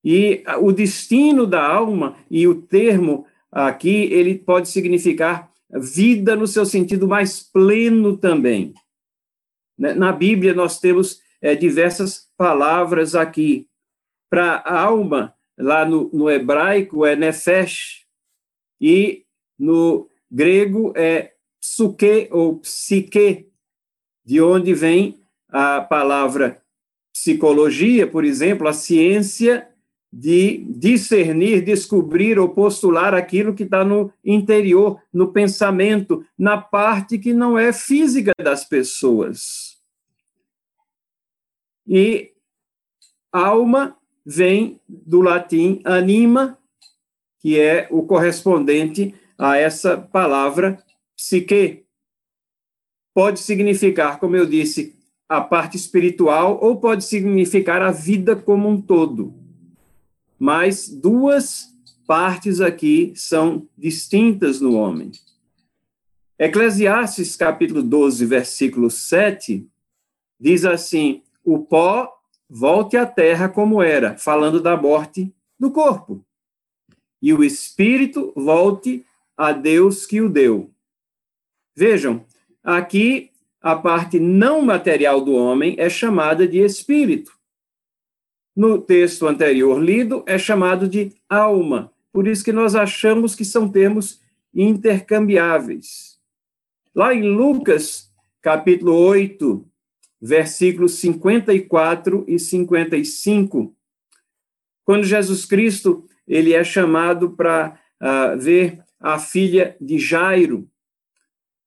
E 0.04 0.44
o 0.60 0.72
destino 0.72 1.46
da 1.46 1.66
alma, 1.66 2.16
e 2.30 2.46
o 2.46 2.60
termo 2.60 3.24
aqui, 3.50 4.04
ele 4.12 4.36
pode 4.36 4.68
significar 4.68 5.50
vida 5.70 6.36
no 6.36 6.46
seu 6.46 6.66
sentido 6.66 7.08
mais 7.08 7.42
pleno 7.42 8.16
também. 8.16 8.74
Né, 9.78 9.94
na 9.94 10.12
Bíblia, 10.12 10.54
nós 10.54 10.78
temos 10.78 11.20
é, 11.40 11.54
diversas 11.54 12.28
palavras 12.36 13.14
aqui. 13.14 13.68
Para 14.30 14.56
a 14.56 14.80
alma, 14.80 15.34
lá 15.58 15.84
no, 15.84 16.10
no 16.12 16.30
hebraico, 16.30 17.04
é 17.04 17.14
nefesh, 17.14 18.06
e 18.80 19.24
no 19.58 20.08
grego 20.30 20.92
é 20.96 21.34
psuque 21.60 22.28
ou 22.30 22.58
psique, 22.58 23.48
de 24.24 24.40
onde 24.40 24.74
vem 24.74 25.20
a 25.48 25.80
palavra 25.80 26.62
psicologia, 27.12 28.06
por 28.06 28.24
exemplo, 28.24 28.66
a 28.66 28.72
ciência 28.72 29.68
de 30.12 30.58
discernir, 30.68 31.64
descobrir 31.64 32.38
ou 32.38 32.50
postular 32.50 33.14
aquilo 33.14 33.54
que 33.54 33.62
está 33.62 33.82
no 33.82 34.12
interior, 34.22 35.00
no 35.12 35.32
pensamento, 35.32 36.24
na 36.38 36.58
parte 36.58 37.18
que 37.18 37.32
não 37.32 37.58
é 37.58 37.72
física 37.72 38.32
das 38.38 38.64
pessoas. 38.64 39.78
E 41.86 42.32
alma 43.32 43.96
vem 44.24 44.80
do 44.86 45.22
latim 45.22 45.80
anima, 45.84 46.58
que 47.40 47.58
é 47.58 47.88
o 47.90 48.02
correspondente 48.02 49.14
a 49.38 49.56
essa 49.56 49.96
palavra 49.96 50.78
psique 51.16 51.84
pode 53.14 53.40
significar, 53.40 54.18
como 54.18 54.36
eu 54.36 54.46
disse, 54.46 54.94
a 55.28 55.40
parte 55.40 55.76
espiritual 55.76 56.58
ou 56.62 56.78
pode 56.78 57.04
significar 57.04 57.82
a 57.82 57.90
vida 57.90 58.36
como 58.36 58.68
um 58.68 58.80
todo. 58.80 59.41
Mas 60.44 60.88
duas 60.88 61.68
partes 62.04 62.60
aqui 62.60 63.12
são 63.14 63.68
distintas 63.78 64.60
no 64.60 64.74
homem. 64.74 65.12
Eclesiastes 66.36 67.36
capítulo 67.36 67.80
12, 67.80 68.26
versículo 68.26 68.90
7 68.90 69.70
diz 70.40 70.64
assim: 70.64 71.22
"O 71.44 71.60
pó 71.60 72.12
volte 72.50 72.96
à 72.96 73.06
terra 73.06 73.48
como 73.48 73.80
era", 73.80 74.18
falando 74.18 74.60
da 74.60 74.76
morte 74.76 75.32
do 75.56 75.70
corpo. 75.70 76.26
"E 77.22 77.32
o 77.32 77.44
espírito 77.44 78.32
volte 78.34 79.06
a 79.36 79.52
Deus 79.52 80.04
que 80.04 80.20
o 80.20 80.28
deu". 80.28 80.72
Vejam, 81.76 82.26
Aqui, 82.64 83.30
a 83.60 83.76
parte 83.76 84.18
não 84.18 84.60
material 84.60 85.20
do 85.20 85.34
homem 85.36 85.76
é 85.78 85.88
chamada 85.88 86.48
de 86.48 86.58
espírito. 86.58 87.32
No 88.54 88.78
texto 88.78 89.26
anterior 89.26 89.82
lido, 89.82 90.22
é 90.26 90.38
chamado 90.38 90.88
de 90.88 91.12
alma. 91.28 91.92
Por 92.12 92.26
isso 92.26 92.44
que 92.44 92.52
nós 92.52 92.74
achamos 92.74 93.34
que 93.34 93.44
são 93.44 93.68
termos 93.68 94.20
intercambiáveis. 94.54 96.18
Lá 96.94 97.14
em 97.14 97.22
Lucas, 97.22 98.12
capítulo 98.42 98.94
8, 98.94 99.66
versículos 100.20 100.96
54 100.96 102.24
e 102.28 102.38
55, 102.38 103.74
quando 104.84 105.04
Jesus 105.04 105.46
Cristo 105.46 106.06
ele 106.28 106.52
é 106.52 106.62
chamado 106.62 107.30
para 107.30 107.78
uh, 108.00 108.38
ver 108.38 108.82
a 109.00 109.18
filha 109.18 109.76
de 109.80 109.98
Jairo, 109.98 110.68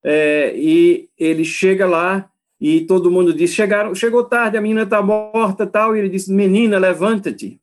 é, 0.08 0.56
e 0.56 1.10
ele 1.18 1.44
chega 1.44 1.84
lá 1.84 2.30
e 2.68 2.86
todo 2.86 3.10
mundo 3.10 3.32
diz: 3.32 3.52
Chegaram, 3.52 3.94
chegou 3.94 4.24
tarde, 4.24 4.56
a 4.56 4.60
menina 4.60 4.82
está 4.82 5.00
morta, 5.00 5.66
tal. 5.66 5.94
E 5.94 6.00
ele 6.00 6.08
diz: 6.08 6.26
Menina, 6.26 6.78
levanta-te. 6.78 7.60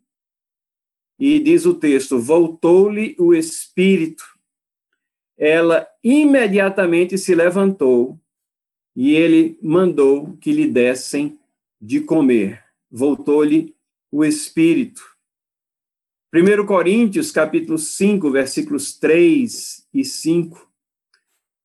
E 1.19 1.39
diz 1.39 1.65
o 1.65 1.73
texto: 1.73 2.19
voltou-lhe 2.19 3.15
o 3.19 3.33
espírito. 3.33 4.23
Ela 5.37 5.85
imediatamente 6.03 7.17
se 7.17 7.35
levantou 7.35 8.17
e 8.95 9.15
ele 9.15 9.57
mandou 9.61 10.37
que 10.37 10.51
lhe 10.51 10.67
dessem 10.67 11.37
de 11.81 11.99
comer. 11.99 12.63
Voltou-lhe 12.89 13.75
o 14.11 14.23
espírito. 14.23 15.01
1 16.33 16.65
Coríntios, 16.65 17.31
capítulo 17.31 17.77
5, 17.77 18.31
versículos 18.31 18.97
3 18.97 19.87
e 19.93 20.05
5. 20.05 20.72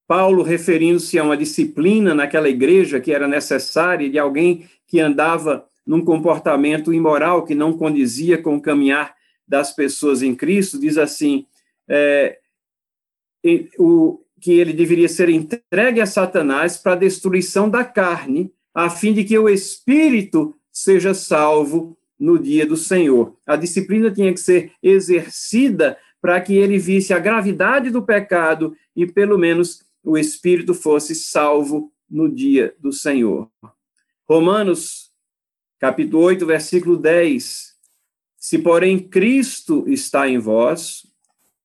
Paulo, 0.09 0.43
referindo-se 0.43 1.19
a 1.19 1.23
uma 1.23 1.37
disciplina 1.37 2.15
naquela 2.15 2.49
igreja 2.49 2.99
que 2.99 3.13
era 3.13 3.29
necessária, 3.29 4.09
de 4.09 4.19
alguém 4.19 4.67
que 4.87 4.99
andava 4.99 5.69
num 5.87 6.03
comportamento 6.03 6.95
imoral 6.95 7.45
que 7.45 7.55
não 7.55 7.75
condizia 7.75 8.39
com 8.39 8.57
o 8.57 8.61
caminhar 8.61 9.15
das 9.47 9.71
pessoas 9.71 10.23
em 10.23 10.35
Cristo, 10.35 10.81
diz 10.81 10.97
assim: 10.97 11.47
é, 11.87 12.39
o, 13.79 14.21
que 14.41 14.53
ele 14.53 14.73
deveria 14.73 15.09
ser 15.09 15.29
entregue 15.29 16.01
a 16.01 16.07
Satanás 16.07 16.79
para 16.79 16.93
a 16.93 16.97
destruição 16.97 17.69
da 17.69 17.85
carne, 17.85 18.51
a 18.75 18.89
fim 18.89 19.13
de 19.13 19.25
que 19.25 19.39
o 19.39 19.49
espírito 19.49 20.55
seja 20.73 21.13
salvo 21.13 21.99
no 22.19 22.39
dia 22.39 22.65
do 22.65 22.77
Senhor. 22.77 23.37
A 23.47 23.57
disciplina 23.57 24.11
tinha 24.11 24.33
que 24.33 24.41
ser 24.41 24.73
exercida 24.83 25.99
para 26.21 26.41
que 26.41 26.57
ele 26.57 26.79
visse 26.79 27.13
a 27.13 27.19
gravidade 27.19 27.91
do 27.91 28.03
pecado 28.03 28.75
e, 28.97 29.07
pelo 29.07 29.39
menos, 29.39 29.87
o 30.09 30.17
espírito 30.17 30.73
fosse 30.73 31.15
salvo 31.15 31.93
no 32.11 32.35
dia 32.35 32.75
do 32.79 32.91
Senhor. 32.91 33.51
Romanos, 34.27 35.13
capítulo 35.79 36.23
8, 36.23 36.47
versículo 36.47 36.97
10. 36.97 37.77
Se, 38.39 38.59
porém, 38.59 38.99
Cristo 38.99 39.85
está 39.87 40.27
em 40.27 40.39
vós, 40.39 41.07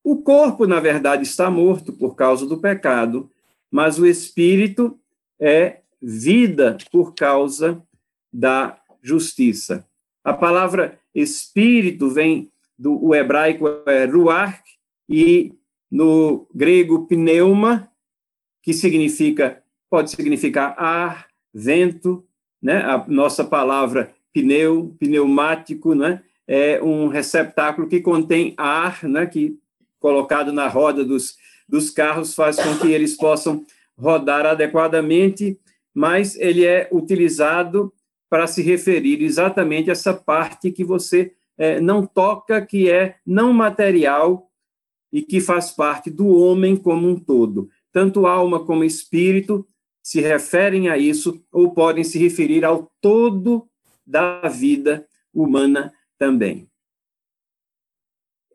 o 0.02 0.20
corpo, 0.20 0.66
na 0.66 0.78
verdade, 0.78 1.22
está 1.22 1.50
morto 1.50 1.90
por 1.90 2.14
causa 2.14 2.44
do 2.44 2.58
pecado, 2.58 3.30
mas 3.70 3.98
o 3.98 4.04
espírito 4.04 5.00
é 5.40 5.80
vida 6.02 6.76
por 6.92 7.14
causa 7.14 7.82
da 8.30 8.78
justiça. 9.00 9.88
A 10.22 10.34
palavra 10.34 11.00
espírito 11.14 12.10
vem 12.10 12.52
do 12.78 13.14
hebraico 13.14 13.66
é 13.86 14.04
ruach 14.04 14.62
e 15.08 15.54
no 15.90 16.46
grego 16.54 17.06
pneuma, 17.06 17.90
que 18.64 18.72
significa, 18.72 19.62
pode 19.90 20.10
significar 20.10 20.74
ar, 20.78 21.28
vento, 21.52 22.24
né? 22.60 22.78
A 22.78 23.04
nossa 23.06 23.44
palavra 23.44 24.10
pneu, 24.32 24.96
pneumático, 24.98 25.94
né? 25.94 26.22
É 26.48 26.82
um 26.82 27.08
receptáculo 27.08 27.86
que 27.86 28.00
contém 28.00 28.54
ar, 28.56 29.04
né? 29.04 29.26
Que 29.26 29.58
colocado 30.00 30.50
na 30.50 30.66
roda 30.66 31.04
dos, 31.04 31.36
dos 31.68 31.90
carros 31.90 32.34
faz 32.34 32.56
com 32.56 32.78
que 32.78 32.90
eles 32.90 33.14
possam 33.16 33.64
rodar 33.96 34.46
adequadamente, 34.46 35.58
mas 35.92 36.34
ele 36.36 36.64
é 36.64 36.88
utilizado 36.90 37.92
para 38.30 38.46
se 38.46 38.62
referir 38.62 39.22
exatamente 39.22 39.90
a 39.90 39.92
essa 39.92 40.14
parte 40.14 40.72
que 40.72 40.82
você 40.82 41.32
é, 41.58 41.80
não 41.80 42.04
toca, 42.06 42.64
que 42.64 42.90
é 42.90 43.16
não 43.26 43.52
material 43.52 44.50
e 45.12 45.20
que 45.20 45.38
faz 45.38 45.70
parte 45.70 46.10
do 46.10 46.28
homem 46.28 46.74
como 46.74 47.08
um 47.08 47.16
todo 47.16 47.68
tanto 47.94 48.26
alma 48.26 48.66
como 48.66 48.82
espírito, 48.82 49.64
se 50.02 50.20
referem 50.20 50.88
a 50.88 50.98
isso 50.98 51.40
ou 51.52 51.72
podem 51.72 52.02
se 52.02 52.18
referir 52.18 52.64
ao 52.64 52.92
todo 53.00 53.70
da 54.04 54.48
vida 54.48 55.06
humana 55.32 55.94
também. 56.18 56.68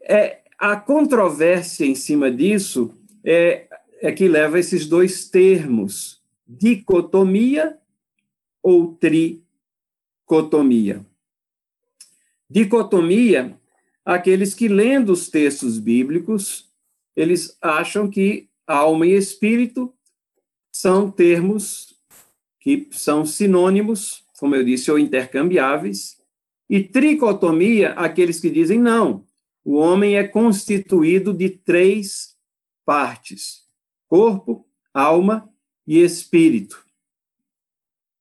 É, 0.01 0.41
a 0.57 0.75
controvérsia 0.75 1.85
em 1.85 1.95
cima 1.95 2.29
disso 2.29 2.93
é, 3.23 3.69
é 4.01 4.11
que 4.11 4.27
leva 4.27 4.59
esses 4.59 4.85
dois 4.85 5.29
termos, 5.29 6.21
dicotomia 6.45 7.79
ou 8.61 8.93
tricotomia. 8.95 11.05
Dicotomia, 12.49 13.57
aqueles 14.03 14.53
que 14.53 14.67
lendo 14.67 15.13
os 15.13 15.29
textos 15.29 15.79
bíblicos, 15.79 16.69
eles 17.15 17.57
acham 17.61 18.09
que 18.09 18.48
alma 18.69 19.07
e 19.07 19.13
espírito 19.13 19.93
são 20.71 21.09
termos 21.09 21.95
que 22.59 22.87
são 22.91 23.25
sinônimos, 23.25 24.23
como 24.39 24.55
eu 24.55 24.63
disse, 24.63 24.91
ou 24.91 24.99
intercambiáveis, 24.99 26.17
e 26.69 26.83
tricotomia, 26.83 27.93
aqueles 27.93 28.39
que 28.39 28.49
dizem 28.49 28.79
não, 28.79 29.25
o 29.65 29.75
homem 29.75 30.17
é 30.17 30.23
constituído 30.27 31.33
de 31.33 31.49
três 31.49 32.35
partes: 32.85 33.63
corpo, 34.07 34.67
alma 34.93 35.49
e 35.87 36.01
espírito. 36.01 36.85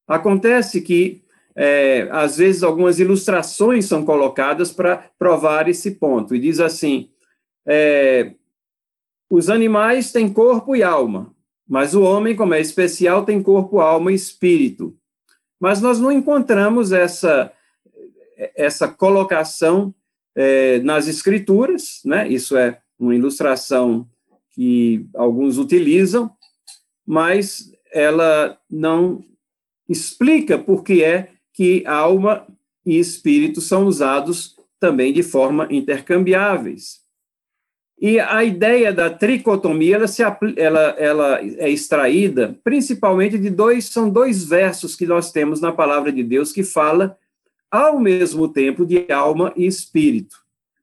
Acontece 0.07 0.81
que 0.81 1.23
é, 1.55 2.07
às 2.11 2.37
vezes 2.37 2.63
algumas 2.63 2.99
ilustrações 2.99 3.85
são 3.85 4.03
colocadas 4.03 4.71
para 4.71 4.97
provar 5.19 5.67
esse 5.69 5.91
ponto. 5.91 6.33
E 6.33 6.39
diz 6.39 6.59
assim: 6.59 7.11
é, 7.67 8.33
os 9.29 9.49
animais 9.49 10.11
têm 10.11 10.31
corpo 10.31 10.75
e 10.75 10.81
alma, 10.81 11.33
mas 11.67 11.93
o 11.93 12.01
homem, 12.01 12.35
como 12.35 12.53
é 12.53 12.59
especial, 12.59 13.23
tem 13.23 13.43
corpo, 13.43 13.79
alma 13.79 14.11
e 14.11 14.15
espírito. 14.15 14.97
Mas 15.59 15.81
nós 15.81 15.99
não 15.99 16.11
encontramos 16.11 16.91
essa, 16.91 17.51
essa 18.55 18.87
colocação 18.87 19.93
é, 20.35 20.79
nas 20.79 21.07
escrituras, 21.07 22.01
né? 22.03 22.27
Isso 22.27 22.57
é 22.57 22.81
uma 22.97 23.13
ilustração 23.13 24.07
que 24.51 25.05
alguns 25.15 25.57
utilizam, 25.57 26.31
mas 27.05 27.71
ela 27.93 28.59
não 28.69 29.23
explica 29.87 30.57
por 30.57 30.83
que 30.83 31.03
é 31.03 31.33
que 31.53 31.83
alma 31.85 32.47
e 32.85 32.97
espírito 32.97 33.61
são 33.61 33.85
usados 33.85 34.55
também 34.79 35.11
de 35.11 35.21
forma 35.21 35.67
intercambiáveis. 35.69 36.99
E 38.01 38.17
a 38.17 38.43
ideia 38.45 38.93
da 38.93 39.09
tricotomia 39.09 39.95
ela, 39.95 40.07
se, 40.07 40.23
ela, 40.23 40.81
ela 40.97 41.41
é 41.41 41.69
extraída 41.69 42.57
principalmente 42.63 43.37
de 43.37 43.49
dois, 43.49 43.85
são 43.85 44.09
dois 44.09 44.45
versos 44.45 44.95
que 44.95 45.05
nós 45.05 45.31
temos 45.31 45.59
na 45.59 45.71
palavra 45.71 46.11
de 46.11 46.23
Deus 46.23 46.53
que 46.53 46.63
fala 46.63 47.17
ao 47.69 47.99
mesmo 47.99 48.47
tempo 48.47 48.85
de 48.85 49.11
alma 49.11 49.51
e 49.55 49.65
espírito. 49.65 50.37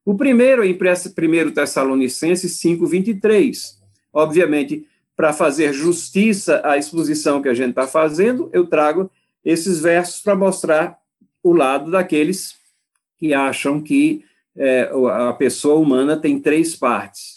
O 0.04 0.14
primeiro 0.14 0.62
é 0.62 0.68
em 0.68 0.74
1 0.74 1.50
Tessalonicenses 1.52 2.60
5, 2.60 2.86
23. 2.86 3.80
Obviamente, 4.12 4.86
para 5.16 5.32
fazer 5.32 5.72
justiça 5.72 6.60
à 6.62 6.76
exposição 6.76 7.40
que 7.40 7.48
a 7.48 7.54
gente 7.54 7.70
está 7.70 7.86
fazendo, 7.86 8.50
eu 8.52 8.66
trago 8.66 9.10
esses 9.42 9.80
versos 9.80 10.20
para 10.20 10.36
mostrar 10.36 10.98
o 11.42 11.52
lado 11.52 11.90
daqueles 11.90 12.54
que 13.18 13.32
acham 13.32 13.80
que 13.80 14.22
é, 14.56 14.90
a 15.12 15.32
pessoa 15.32 15.78
humana 15.78 16.16
tem 16.16 16.40
três 16.40 16.74
partes. 16.74 17.34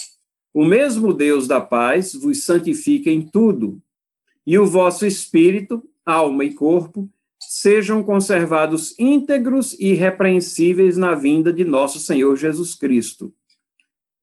O 0.53 0.65
mesmo 0.65 1.13
Deus 1.13 1.47
da 1.47 1.61
paz 1.61 2.13
vos 2.13 2.43
santifica 2.43 3.09
em 3.09 3.22
tudo, 3.22 3.82
e 4.45 4.57
o 4.57 4.65
vosso 4.65 5.05
espírito, 5.05 5.84
alma 6.05 6.43
e 6.43 6.53
corpo 6.53 7.09
sejam 7.39 8.03
conservados 8.03 8.97
íntegros 8.99 9.74
e 9.80 9.91
irrepreensíveis 9.91 10.97
na 10.97 11.15
vinda 11.15 11.53
de 11.53 11.63
nosso 11.63 11.99
Senhor 11.99 12.36
Jesus 12.36 12.76
Cristo. 12.76 13.34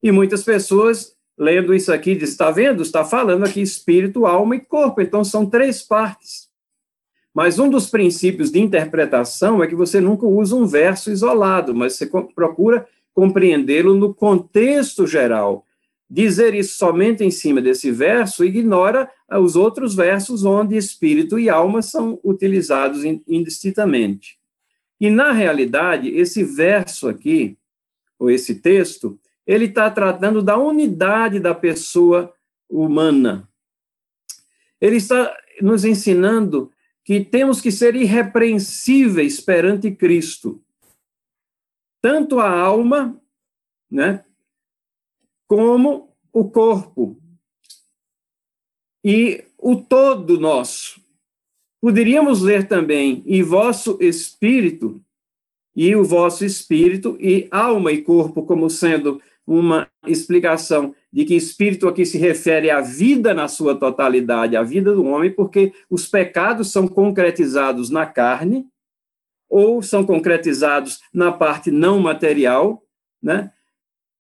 E 0.03 0.12
muitas 0.12 0.44
pessoas, 0.44 1.16
lendo 1.36 1.74
isso 1.74 1.92
aqui, 1.92 2.14
dizem: 2.14 2.28
está 2.28 2.51
vendo? 2.51 2.82
Está 2.82 3.05
falando 3.05 3.44
aqui 3.44 3.61
espírito, 3.61 4.26
alma 4.26 4.57
e 4.57 4.61
corpo. 4.61 5.01
Então 5.01 5.24
são 5.24 5.49
três 5.49 5.82
partes. 5.82 6.45
Mas 7.37 7.59
um 7.59 7.68
dos 7.68 7.91
princípios 7.91 8.51
de 8.51 8.59
interpretação 8.59 9.62
é 9.62 9.66
que 9.66 9.74
você 9.74 10.01
nunca 10.01 10.24
usa 10.24 10.57
um 10.57 10.66
verso 10.66 11.11
isolado, 11.11 11.74
mas 11.74 11.93
você 11.93 12.07
procura 12.34 12.89
compreendê-lo 13.12 13.95
no 13.95 14.14
contexto 14.14 15.07
geral. 15.07 15.66
Dizer 16.09 16.55
isso 16.55 16.78
somente 16.78 17.22
em 17.22 17.30
cima 17.30 17.61
desse 17.61 17.91
verso 17.91 18.43
ignora 18.43 19.11
os 19.30 19.55
outros 19.55 19.95
versos 19.95 20.47
onde 20.47 20.78
espírito 20.78 21.39
e 21.39 21.51
alma 21.51 21.82
são 21.82 22.18
utilizados 22.24 23.05
indistintamente. 23.28 24.39
E, 24.99 25.11
na 25.11 25.30
realidade, 25.30 26.09
esse 26.09 26.43
verso 26.43 27.07
aqui, 27.07 27.59
ou 28.18 28.30
esse 28.30 28.55
texto, 28.55 29.20
ele 29.47 29.66
está 29.66 29.91
tratando 29.91 30.41
da 30.41 30.57
unidade 30.57 31.39
da 31.39 31.55
pessoa 31.55 32.32
humana. 32.66 33.47
Ele 34.80 34.97
está 34.97 35.37
nos 35.61 35.84
ensinando 35.84 36.72
que 37.07 37.24
temos 37.24 37.61
que 37.61 37.70
ser 37.70 37.94
irrepreensíveis 37.94 39.40
perante 39.40 39.92
Cristo. 39.92 40.61
Tanto 42.02 42.40
a 42.40 42.50
alma, 42.50 43.22
né, 43.88 44.24
como 45.46 46.12
o 46.32 46.50
corpo. 46.50 47.16
E 49.04 49.44
o 49.57 49.76
todo 49.76 50.40
nosso. 50.40 51.00
Poderíamos 51.80 52.42
ler 52.42 52.66
também, 52.66 53.22
e 53.24 53.40
vosso 53.40 53.98
espírito, 54.00 55.00
e 55.76 55.94
o 55.94 56.04
vosso 56.04 56.44
espírito, 56.44 57.16
e 57.20 57.46
alma 57.52 57.92
e 57.92 58.02
corpo, 58.02 58.44
como 58.44 58.68
sendo 58.68 59.22
uma 59.47 59.88
explicação 60.07 60.94
de 61.12 61.24
que 61.24 61.34
espírito 61.34 61.86
aqui 61.86 62.05
se 62.05 62.18
refere 62.18 62.70
à 62.70 62.80
vida 62.80 63.32
na 63.32 63.47
sua 63.47 63.74
totalidade, 63.74 64.57
à 64.57 64.62
vida 64.62 64.92
do 64.92 65.05
homem, 65.05 65.30
porque 65.30 65.72
os 65.88 66.09
pecados 66.09 66.72
são 66.72 66.88
concretizados 66.88 67.88
na 67.88 68.05
carne 68.05 68.66
ou 69.49 69.80
são 69.80 70.05
concretizados 70.05 71.01
na 71.14 71.30
parte 71.30 71.70
não 71.70 72.01
material, 72.01 72.82
né? 73.22 73.53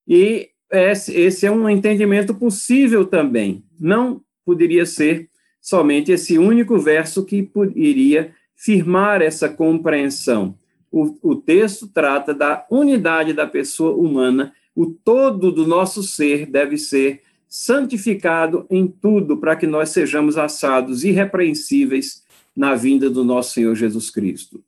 E 0.06 0.50
esse 0.70 1.46
é 1.46 1.50
um 1.50 1.68
entendimento 1.68 2.34
possível 2.34 3.04
também. 3.04 3.64
Não 3.78 4.22
poderia 4.44 4.86
ser 4.86 5.28
somente 5.60 6.12
esse 6.12 6.38
único 6.38 6.78
verso 6.78 7.24
que 7.24 7.50
iria 7.74 8.32
firmar 8.54 9.20
essa 9.20 9.48
compreensão. 9.48 10.56
O, 10.90 11.18
o 11.20 11.34
texto 11.34 11.88
trata 11.88 12.32
da 12.32 12.64
unidade 12.70 13.32
da 13.32 13.46
pessoa 13.46 13.96
humana 13.96 14.54
o 14.76 14.84
todo 14.86 15.50
do 15.50 15.66
nosso 15.66 16.02
ser 16.02 16.44
deve 16.44 16.76
ser 16.76 17.22
santificado 17.48 18.66
em 18.68 18.86
tudo 18.86 19.38
para 19.38 19.56
que 19.56 19.66
nós 19.66 19.88
sejamos 19.88 20.36
assados 20.36 21.02
irrepreensíveis 21.02 22.22
na 22.54 22.74
vinda 22.74 23.08
do 23.08 23.24
nosso 23.24 23.54
Senhor 23.54 23.74
Jesus 23.74 24.10
Cristo. 24.10 24.62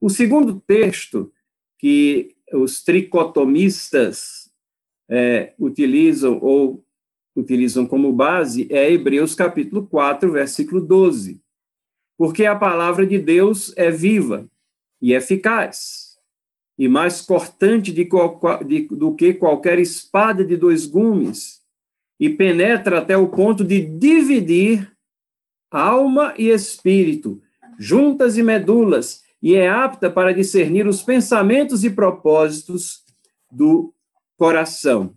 O 0.00 0.10
segundo 0.10 0.60
texto 0.66 1.32
que 1.78 2.34
os 2.52 2.82
tricotomistas 2.82 4.50
é, 5.08 5.54
utilizam 5.58 6.38
ou 6.42 6.84
utilizam 7.36 7.86
como 7.86 8.12
base 8.12 8.66
é 8.70 8.90
Hebreus 8.92 9.34
capítulo 9.34 9.86
4, 9.86 10.30
versículo 10.32 10.80
12. 10.80 11.40
Porque 12.16 12.44
a 12.44 12.56
palavra 12.56 13.06
de 13.06 13.18
Deus 13.18 13.72
é 13.76 13.90
viva 13.90 14.48
e 15.00 15.12
eficaz 15.12 16.03
e 16.78 16.88
mais 16.88 17.20
cortante 17.20 17.92
de, 17.92 18.08
de, 18.66 18.88
do 18.90 19.14
que 19.14 19.34
qualquer 19.34 19.78
espada 19.78 20.44
de 20.44 20.56
dois 20.56 20.86
gumes, 20.86 21.62
e 22.18 22.28
penetra 22.28 22.98
até 22.98 23.16
o 23.16 23.28
ponto 23.28 23.64
de 23.64 23.80
dividir 23.80 24.92
alma 25.70 26.34
e 26.38 26.48
espírito, 26.48 27.40
juntas 27.78 28.36
e 28.36 28.42
medulas, 28.42 29.22
e 29.42 29.54
é 29.54 29.68
apta 29.68 30.08
para 30.08 30.32
discernir 30.32 30.86
os 30.86 31.02
pensamentos 31.02 31.84
e 31.84 31.90
propósitos 31.90 33.04
do 33.50 33.92
coração. 34.36 35.14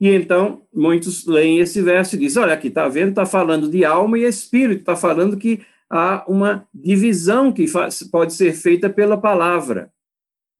E 0.00 0.08
então, 0.08 0.62
muitos 0.74 1.26
leem 1.26 1.60
esse 1.60 1.80
verso 1.80 2.16
e 2.16 2.18
dizem: 2.18 2.42
olha, 2.42 2.54
aqui 2.54 2.66
está 2.66 2.88
vendo, 2.88 3.10
está 3.10 3.24
falando 3.24 3.70
de 3.70 3.84
alma 3.84 4.18
e 4.18 4.24
espírito, 4.24 4.80
está 4.80 4.96
falando 4.96 5.36
que 5.36 5.62
há 5.88 6.24
uma 6.26 6.66
divisão 6.74 7.52
que 7.52 7.68
faz, 7.68 8.02
pode 8.02 8.32
ser 8.32 8.54
feita 8.54 8.90
pela 8.90 9.16
palavra. 9.16 9.92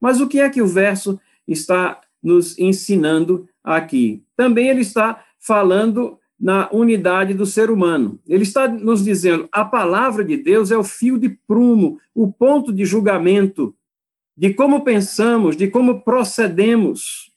Mas 0.02 0.20
o 0.20 0.26
que 0.26 0.40
é 0.40 0.50
que 0.50 0.60
o 0.60 0.66
verso 0.66 1.20
está 1.46 2.00
nos 2.20 2.58
ensinando 2.58 3.48
aqui? 3.62 4.24
Também 4.36 4.68
ele 4.68 4.80
está 4.80 5.24
falando 5.38 6.18
na 6.38 6.68
unidade 6.72 7.34
do 7.34 7.46
ser 7.46 7.70
humano. 7.70 8.18
Ele 8.26 8.42
está 8.42 8.66
nos 8.66 9.04
dizendo: 9.04 9.48
a 9.52 9.64
palavra 9.64 10.24
de 10.24 10.36
Deus 10.36 10.72
é 10.72 10.76
o 10.76 10.82
fio 10.82 11.16
de 11.16 11.28
prumo, 11.28 12.00
o 12.12 12.32
ponto 12.32 12.72
de 12.72 12.84
julgamento 12.84 13.72
de 14.36 14.52
como 14.52 14.82
pensamos, 14.82 15.56
de 15.56 15.68
como 15.68 16.00
procedemos. 16.00 17.30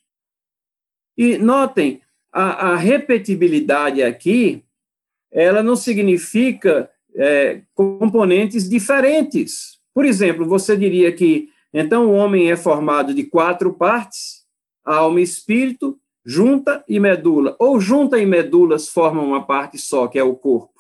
E 1.16 1.38
notem, 1.38 2.02
a, 2.34 2.72
a 2.72 2.76
repetibilidade 2.78 4.02
aqui, 4.02 4.64
ela 5.32 5.62
não 5.62 5.76
significa 5.76 6.90
é, 7.14 7.62
componentes 7.76 8.68
diferentes. 8.68 9.78
Por 9.94 10.04
exemplo, 10.04 10.48
você 10.48 10.76
diria 10.76 11.12
que 11.12 11.54
então 11.78 12.08
o 12.08 12.14
homem 12.14 12.50
é 12.50 12.56
formado 12.56 13.14
de 13.14 13.26
quatro 13.26 13.74
partes: 13.74 14.46
alma 14.86 15.20
e 15.20 15.24
espírito, 15.24 16.00
junta 16.26 16.82
e 16.88 17.02
medula, 17.02 17.54
ou 17.60 17.82
junta 17.82 18.18
e 18.18 18.26
medulas 18.26 18.88
formam 18.88 19.28
uma 19.28 19.46
parte 19.46 19.78
só, 19.78 20.08
que 20.08 20.18
é 20.18 20.24
o 20.24 20.38
corpo. 20.38 20.74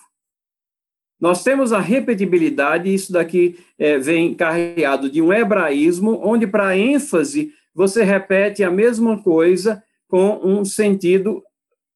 Nós 1.19 1.43
temos 1.43 1.73
a 1.73 1.79
repetibilidade, 1.79 2.93
isso 2.93 3.11
daqui 3.11 3.59
é, 3.77 3.97
vem 3.97 4.33
carregado 4.33 5.09
de 5.09 5.21
um 5.21 5.33
hebraísmo, 5.33 6.21
onde, 6.23 6.47
para 6.47 6.77
ênfase, 6.77 7.51
você 7.73 8.01
repete 8.03 8.63
a 8.63 8.71
mesma 8.71 9.21
coisa 9.21 9.83
com 10.07 10.39
um 10.43 10.63
sentido, 10.63 11.43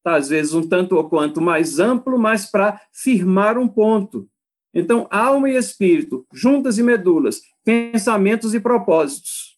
às 0.04 0.28
vezes, 0.28 0.54
um 0.54 0.68
tanto 0.68 0.98
ou 0.98 1.08
quanto 1.08 1.40
mais 1.40 1.80
amplo, 1.80 2.20
mas 2.20 2.52
para 2.52 2.82
firmar 2.92 3.58
um 3.58 3.68
ponto. 3.68 4.28
Então, 4.74 5.08
alma 5.10 5.50
e 5.50 5.56
espírito, 5.56 6.26
juntas 6.34 6.78
e 6.78 6.84
medulas, 6.84 7.42
pensamentos 7.64 8.54
e 8.54 8.60
propósitos. 8.60 9.58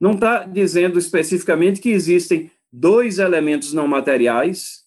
Não 0.00 0.12
está 0.12 0.44
dizendo 0.44 0.98
especificamente 0.98 1.80
que 1.80 1.90
existem 1.90 2.50
dois 2.72 3.18
elementos 3.18 3.72
não 3.72 3.86
materiais, 3.86 4.82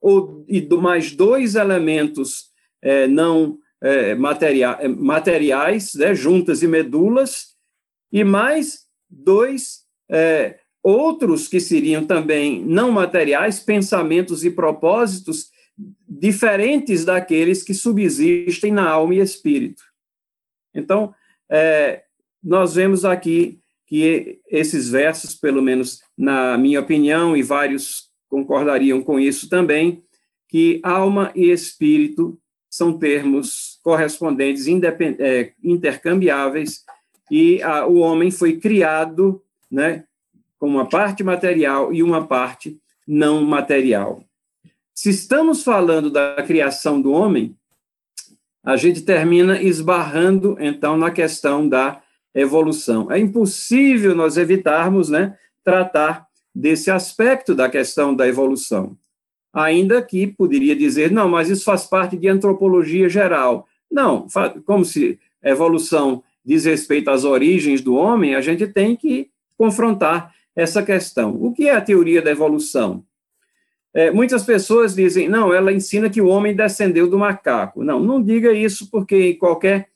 ou 0.00 0.44
e 0.48 0.60
mais 0.76 1.12
dois 1.12 1.54
elementos 1.54 2.50
é, 2.82 3.06
não 3.06 3.58
é, 3.80 4.14
materia, 4.14 4.70
é, 4.80 4.88
materiais, 4.88 5.94
né, 5.94 6.14
juntas 6.14 6.62
e 6.62 6.68
medulas, 6.68 7.54
e 8.12 8.24
mais 8.24 8.84
dois 9.08 9.84
é, 10.10 10.58
outros 10.82 11.48
que 11.48 11.60
seriam 11.60 12.04
também 12.04 12.64
não 12.64 12.90
materiais, 12.90 13.60
pensamentos 13.60 14.44
e 14.44 14.50
propósitos 14.50 15.50
diferentes 16.08 17.04
daqueles 17.04 17.62
que 17.62 17.74
subsistem 17.74 18.72
na 18.72 18.88
alma 18.88 19.14
e 19.14 19.18
espírito. 19.20 19.82
Então, 20.74 21.14
é, 21.50 22.02
nós 22.42 22.74
vemos 22.74 23.04
aqui 23.04 23.60
que 23.86 24.40
esses 24.48 24.90
versos, 24.90 25.34
pelo 25.34 25.62
menos 25.62 26.00
na 26.16 26.58
minha 26.58 26.80
opinião, 26.80 27.36
e 27.36 27.42
vários 27.42 28.10
concordariam 28.28 29.02
com 29.02 29.18
isso 29.18 29.48
também, 29.48 30.02
que 30.48 30.80
alma 30.82 31.32
e 31.34 31.50
espírito 31.50 32.38
são 32.68 32.98
termos 32.98 33.78
correspondentes, 33.82 34.66
é, 34.68 35.52
intercambiáveis, 35.62 36.84
e 37.30 37.62
a, 37.62 37.86
o 37.86 37.98
homem 37.98 38.30
foi 38.30 38.58
criado 38.58 39.42
né, 39.70 40.04
com 40.58 40.66
uma 40.66 40.86
parte 40.86 41.22
material 41.22 41.92
e 41.92 42.02
uma 42.02 42.26
parte 42.26 42.78
não 43.06 43.42
material. 43.42 44.27
Se 45.00 45.10
estamos 45.10 45.62
falando 45.62 46.10
da 46.10 46.42
criação 46.42 47.00
do 47.00 47.12
homem, 47.12 47.54
a 48.64 48.76
gente 48.76 49.02
termina 49.02 49.62
esbarrando, 49.62 50.56
então, 50.58 50.96
na 50.96 51.08
questão 51.08 51.68
da 51.68 52.02
evolução. 52.34 53.08
É 53.08 53.16
impossível 53.16 54.12
nós 54.12 54.36
evitarmos 54.36 55.08
né, 55.08 55.38
tratar 55.62 56.26
desse 56.52 56.90
aspecto 56.90 57.54
da 57.54 57.70
questão 57.70 58.12
da 58.12 58.26
evolução. 58.26 58.98
Ainda 59.52 60.02
que 60.02 60.26
poderia 60.26 60.74
dizer, 60.74 61.12
não, 61.12 61.28
mas 61.28 61.48
isso 61.48 61.62
faz 61.62 61.84
parte 61.84 62.16
de 62.16 62.26
antropologia 62.26 63.08
geral. 63.08 63.68
Não, 63.88 64.26
como 64.66 64.84
se 64.84 65.16
evolução 65.40 66.24
diz 66.44 66.64
respeito 66.64 67.08
às 67.08 67.22
origens 67.22 67.80
do 67.80 67.94
homem, 67.94 68.34
a 68.34 68.40
gente 68.40 68.66
tem 68.66 68.96
que 68.96 69.30
confrontar 69.56 70.34
essa 70.56 70.82
questão. 70.82 71.40
O 71.40 71.52
que 71.52 71.68
é 71.68 71.76
a 71.76 71.80
teoria 71.80 72.20
da 72.20 72.32
evolução? 72.32 73.04
É, 73.94 74.10
muitas 74.10 74.44
pessoas 74.44 74.94
dizem, 74.94 75.28
não, 75.28 75.52
ela 75.52 75.72
ensina 75.72 76.10
que 76.10 76.20
o 76.20 76.28
homem 76.28 76.54
descendeu 76.54 77.08
do 77.08 77.18
macaco. 77.18 77.82
Não, 77.82 78.00
não 78.00 78.22
diga 78.22 78.52
isso, 78.52 78.90
porque 78.90 79.34
qualquer 79.34 79.88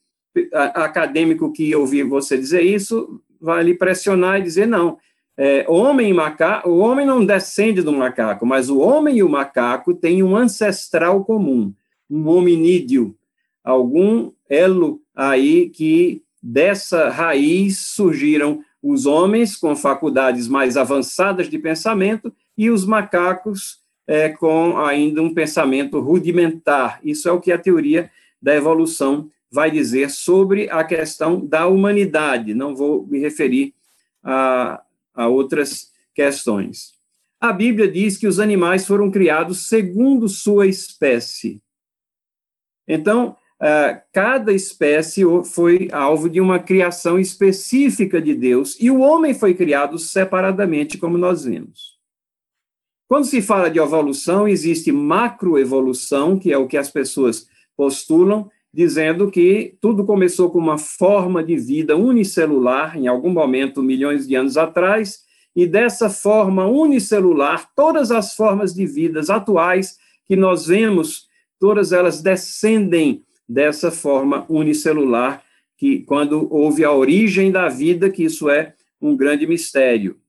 acadêmico 0.52 1.52
que 1.52 1.74
ouvir 1.74 2.04
você 2.04 2.38
dizer 2.38 2.62
isso 2.62 3.20
vai 3.40 3.62
lhe 3.62 3.74
pressionar 3.74 4.38
e 4.38 4.42
dizer 4.42 4.66
não. 4.66 4.98
É, 5.36 5.64
homem 5.68 6.10
e 6.10 6.14
macaco, 6.14 6.68
o 6.68 6.78
homem 6.78 7.06
não 7.06 7.24
descende 7.24 7.82
do 7.82 7.92
macaco, 7.92 8.44
mas 8.46 8.68
o 8.68 8.78
homem 8.78 9.18
e 9.18 9.22
o 9.22 9.28
macaco 9.28 9.94
têm 9.94 10.22
um 10.22 10.36
ancestral 10.36 11.24
comum, 11.24 11.72
um 12.08 12.28
hominídeo, 12.28 13.16
algum 13.64 14.30
elo 14.48 15.00
aí 15.14 15.70
que 15.70 16.22
dessa 16.42 17.08
raiz 17.08 17.78
surgiram 17.78 18.62
os 18.82 19.06
homens 19.06 19.56
com 19.56 19.74
faculdades 19.76 20.48
mais 20.48 20.76
avançadas 20.76 21.48
de 21.48 21.58
pensamento 21.58 22.32
e 22.56 22.68
os 22.68 22.84
macacos 22.84 23.81
é, 24.12 24.28
com 24.28 24.76
ainda 24.76 25.22
um 25.22 25.32
pensamento 25.32 25.98
rudimentar. 25.98 27.00
Isso 27.02 27.30
é 27.30 27.32
o 27.32 27.40
que 27.40 27.50
a 27.50 27.56
teoria 27.56 28.10
da 28.42 28.54
evolução 28.54 29.30
vai 29.50 29.70
dizer 29.70 30.10
sobre 30.10 30.68
a 30.68 30.84
questão 30.84 31.40
da 31.40 31.66
humanidade. 31.66 32.52
Não 32.52 32.76
vou 32.76 33.06
me 33.06 33.18
referir 33.18 33.72
a, 34.22 34.82
a 35.14 35.28
outras 35.28 35.92
questões. 36.14 36.92
A 37.40 37.54
Bíblia 37.54 37.90
diz 37.90 38.18
que 38.18 38.26
os 38.26 38.38
animais 38.38 38.86
foram 38.86 39.10
criados 39.10 39.66
segundo 39.66 40.28
sua 40.28 40.66
espécie. 40.66 41.62
Então, 42.86 43.34
uh, 43.62 43.98
cada 44.12 44.52
espécie 44.52 45.22
foi 45.54 45.88
alvo 45.90 46.28
de 46.28 46.38
uma 46.38 46.58
criação 46.58 47.18
específica 47.18 48.20
de 48.20 48.34
Deus, 48.34 48.76
e 48.78 48.90
o 48.90 49.00
homem 49.00 49.32
foi 49.32 49.54
criado 49.54 49.98
separadamente, 49.98 50.98
como 50.98 51.16
nós 51.16 51.44
vimos. 51.44 51.91
Quando 53.08 53.26
se 53.26 53.42
fala 53.42 53.68
de 53.68 53.78
evolução, 53.78 54.48
existe 54.48 54.90
macroevolução, 54.90 56.38
que 56.38 56.52
é 56.52 56.58
o 56.58 56.66
que 56.66 56.76
as 56.76 56.90
pessoas 56.90 57.46
postulam, 57.76 58.48
dizendo 58.72 59.30
que 59.30 59.76
tudo 59.80 60.04
começou 60.04 60.50
com 60.50 60.58
uma 60.58 60.78
forma 60.78 61.44
de 61.44 61.56
vida 61.56 61.96
unicelular, 61.96 62.96
em 62.96 63.06
algum 63.06 63.30
momento, 63.30 63.82
milhões 63.82 64.26
de 64.26 64.34
anos 64.34 64.56
atrás, 64.56 65.20
e 65.54 65.66
dessa 65.66 66.08
forma 66.08 66.66
unicelular, 66.66 67.68
todas 67.76 68.10
as 68.10 68.34
formas 68.34 68.72
de 68.72 68.86
vidas 68.86 69.28
atuais 69.28 69.98
que 70.26 70.34
nós 70.34 70.66
vemos, 70.66 71.26
todas 71.60 71.92
elas 71.92 72.22
descendem 72.22 73.22
dessa 73.46 73.90
forma 73.90 74.46
unicelular, 74.48 75.42
que 75.76 76.00
quando 76.00 76.48
houve 76.50 76.84
a 76.84 76.92
origem 76.92 77.52
da 77.52 77.68
vida, 77.68 78.08
que 78.08 78.24
isso 78.24 78.48
é 78.48 78.74
um 79.00 79.14
grande 79.14 79.46
mistério. 79.46 80.21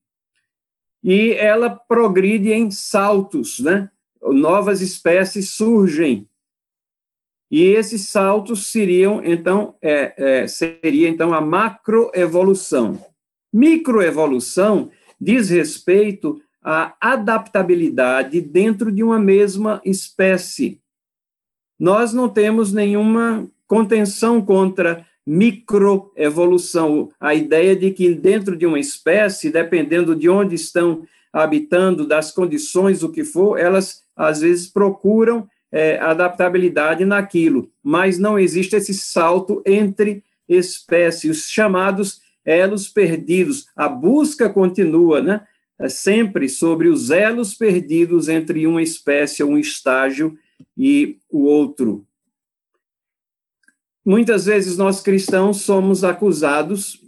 E 1.03 1.33
ela 1.33 1.69
progride 1.69 2.51
em 2.51 2.71
saltos, 2.71 3.59
né? 3.59 3.89
Novas 4.21 4.81
espécies 4.81 5.51
surgem 5.51 6.27
e 7.53 7.61
esses 7.65 8.09
saltos 8.09 8.71
seriam, 8.71 9.23
então, 9.23 9.75
é, 9.79 10.41
é, 10.41 10.47
seria, 10.47 11.07
então, 11.07 11.35
a 11.35 11.39
macroevolução. 11.39 12.99
Microevolução 13.53 14.89
diz 15.21 15.51
respeito 15.51 16.41
à 16.63 16.95
adaptabilidade 16.99 18.41
dentro 18.41 18.91
de 18.91 19.03
uma 19.03 19.19
mesma 19.19 19.79
espécie. 19.85 20.81
Nós 21.79 22.11
não 22.11 22.27
temos 22.27 22.73
nenhuma 22.73 23.47
contenção 23.67 24.41
contra 24.43 25.05
microevolução, 25.25 27.09
a 27.19 27.33
ideia 27.33 27.75
de 27.75 27.91
que 27.91 28.13
dentro 28.13 28.55
de 28.55 28.65
uma 28.65 28.79
espécie, 28.79 29.49
dependendo 29.49 30.15
de 30.15 30.29
onde 30.29 30.55
estão 30.55 31.03
habitando, 31.31 32.05
das 32.05 32.31
condições, 32.31 33.03
o 33.03 33.09
que 33.09 33.23
for, 33.23 33.57
elas 33.57 34.03
às 34.15 34.41
vezes 34.41 34.67
procuram 34.67 35.47
é, 35.71 35.97
adaptabilidade 35.97 37.03
naquilo, 37.03 37.71
mas 37.81 38.19
não 38.19 38.37
existe 38.37 38.75
esse 38.75 38.93
salto 38.93 39.63
entre 39.65 40.23
espécies, 40.47 41.37
os 41.37 41.49
chamados 41.49 42.21
elos 42.45 42.87
perdidos. 42.87 43.65
A 43.75 43.87
busca 43.87 44.49
continua, 44.49 45.21
né? 45.21 45.41
É 45.79 45.89
sempre 45.89 46.47
sobre 46.47 46.87
os 46.87 47.09
elos 47.09 47.53
perdidos 47.55 48.29
entre 48.29 48.67
uma 48.67 48.81
espécie, 48.81 49.43
um 49.43 49.57
estágio 49.57 50.37
e 50.77 51.17
o 51.31 51.43
outro. 51.43 52.05
Muitas 54.05 54.45
vezes 54.45 54.77
nós 54.77 55.01
cristãos 55.01 55.61
somos 55.61 56.03
acusados 56.03 57.01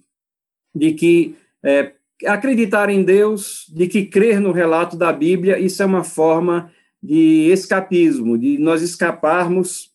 de 0.73 0.93
que 0.93 1.35
é, 1.63 1.93
acreditar 2.25 2.89
em 2.89 3.03
Deus, 3.03 3.65
de 3.69 3.87
que 3.87 4.05
crer 4.05 4.39
no 4.39 4.51
relato 4.51 4.95
da 4.95 5.11
Bíblia, 5.11 5.59
isso 5.59 5.83
é 5.83 5.85
uma 5.85 6.03
forma 6.03 6.71
de 7.01 7.49
escapismo, 7.51 8.37
de 8.37 8.57
nós 8.57 8.81
escaparmos 8.81 9.91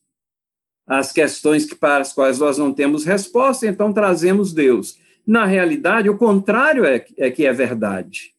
às 0.86 1.12
questões 1.12 1.64
que, 1.64 1.74
para 1.74 2.02
as 2.02 2.12
quais 2.12 2.38
nós 2.38 2.58
não 2.58 2.72
temos 2.72 3.04
resposta, 3.04 3.66
então 3.66 3.92
trazemos 3.92 4.52
Deus. 4.52 4.98
Na 5.26 5.46
realidade, 5.46 6.10
o 6.10 6.18
contrário 6.18 6.84
é, 6.84 7.04
é 7.16 7.30
que 7.30 7.46
é 7.46 7.52
verdade. 7.52 8.34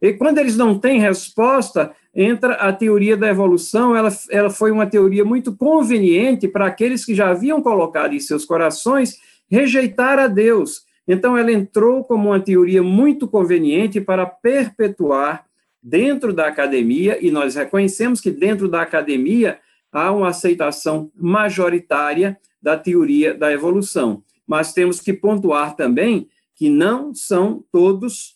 E 0.00 0.12
quando 0.12 0.38
eles 0.38 0.56
não 0.56 0.78
têm 0.78 1.00
resposta, 1.00 1.92
entra 2.20 2.54
a 2.54 2.72
teoria 2.72 3.16
da 3.16 3.28
evolução, 3.28 3.94
ela, 3.94 4.08
ela 4.28 4.50
foi 4.50 4.72
uma 4.72 4.88
teoria 4.88 5.24
muito 5.24 5.54
conveniente 5.54 6.48
para 6.48 6.66
aqueles 6.66 7.04
que 7.04 7.14
já 7.14 7.30
haviam 7.30 7.62
colocado 7.62 8.12
em 8.12 8.18
seus 8.18 8.44
corações 8.44 9.20
rejeitar 9.48 10.18
a 10.18 10.26
Deus. 10.26 10.82
Então, 11.06 11.38
ela 11.38 11.52
entrou 11.52 12.02
como 12.02 12.30
uma 12.30 12.40
teoria 12.40 12.82
muito 12.82 13.28
conveniente 13.28 14.00
para 14.00 14.26
perpetuar 14.26 15.46
dentro 15.80 16.32
da 16.32 16.48
academia, 16.48 17.24
e 17.24 17.30
nós 17.30 17.54
reconhecemos 17.54 18.20
que 18.20 18.32
dentro 18.32 18.68
da 18.68 18.82
academia 18.82 19.60
há 19.92 20.10
uma 20.10 20.30
aceitação 20.30 21.12
majoritária 21.14 22.36
da 22.60 22.76
teoria 22.76 23.32
da 23.32 23.52
evolução. 23.52 24.24
Mas 24.44 24.72
temos 24.72 25.00
que 25.00 25.12
pontuar 25.12 25.76
também 25.76 26.28
que 26.56 26.68
não 26.68 27.14
são 27.14 27.64
todos 27.70 28.34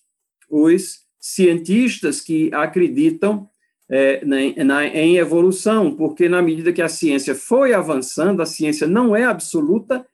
os 0.49 1.01
cientistas 1.19 2.21
que 2.21 2.49
acreditam 2.55 3.51
é, 3.93 4.25
na, 4.25 4.65
na, 4.65 4.87
em 4.87 5.19
evolução, 5.19 5.95
porque 5.95 6.27
na 6.27 6.41
medida 6.41 6.73
que 6.73 6.81
a 6.81 6.89
ciência 6.89 7.35
foi 7.35 7.75
avançando, 7.75 8.41
a 8.41 8.47
ciência 8.47 8.87
não 8.87 9.15
é 9.15 9.25
absoluta, 9.25 10.07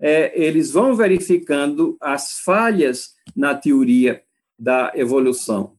é, 0.00 0.32
eles 0.34 0.70
vão 0.70 0.96
verificando 0.96 1.98
as 2.00 2.38
falhas 2.40 3.10
na 3.36 3.54
teoria 3.54 4.22
da 4.58 4.92
evolução. 4.94 5.76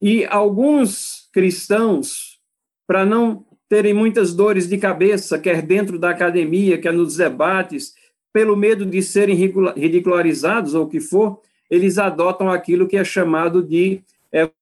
E 0.00 0.24
alguns 0.24 1.28
cristãos, 1.34 2.40
para 2.86 3.04
não 3.04 3.44
terem 3.68 3.92
muitas 3.92 4.32
dores 4.32 4.66
de 4.66 4.78
cabeça, 4.78 5.38
quer 5.38 5.60
dentro 5.60 5.98
da 5.98 6.10
academia, 6.10 6.78
quer 6.78 6.94
nos 6.94 7.16
debates, 7.16 7.92
pelo 8.32 8.56
medo 8.56 8.86
de 8.86 9.02
serem 9.02 9.36
ridicularizados 9.36 10.72
ou 10.72 10.84
o 10.84 10.88
que 10.88 11.00
for, 11.00 11.42
eles 11.68 11.98
adotam 11.98 12.48
aquilo 12.48 12.88
que 12.88 12.96
é 12.96 13.04
chamado 13.04 13.62
de 13.62 14.02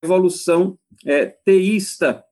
evolução 0.02 0.76
é, 1.04 1.26
teísta. 1.26 2.24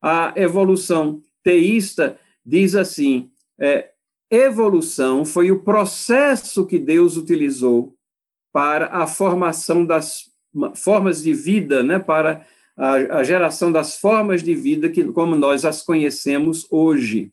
A 0.00 0.32
evolução 0.36 1.22
teísta 1.42 2.18
diz 2.44 2.74
assim: 2.74 3.30
é, 3.58 3.90
evolução 4.30 5.24
foi 5.24 5.50
o 5.50 5.60
processo 5.60 6.66
que 6.66 6.78
Deus 6.78 7.16
utilizou 7.16 7.94
para 8.52 8.86
a 8.86 9.06
formação 9.06 9.84
das 9.84 10.30
formas 10.74 11.22
de 11.22 11.32
vida, 11.32 11.82
né, 11.82 11.98
para 11.98 12.46
a, 12.76 12.92
a 13.18 13.24
geração 13.24 13.72
das 13.72 13.98
formas 13.98 14.42
de 14.42 14.54
vida 14.54 14.88
que, 14.88 15.04
como 15.04 15.36
nós 15.36 15.64
as 15.64 15.82
conhecemos 15.82 16.66
hoje. 16.70 17.32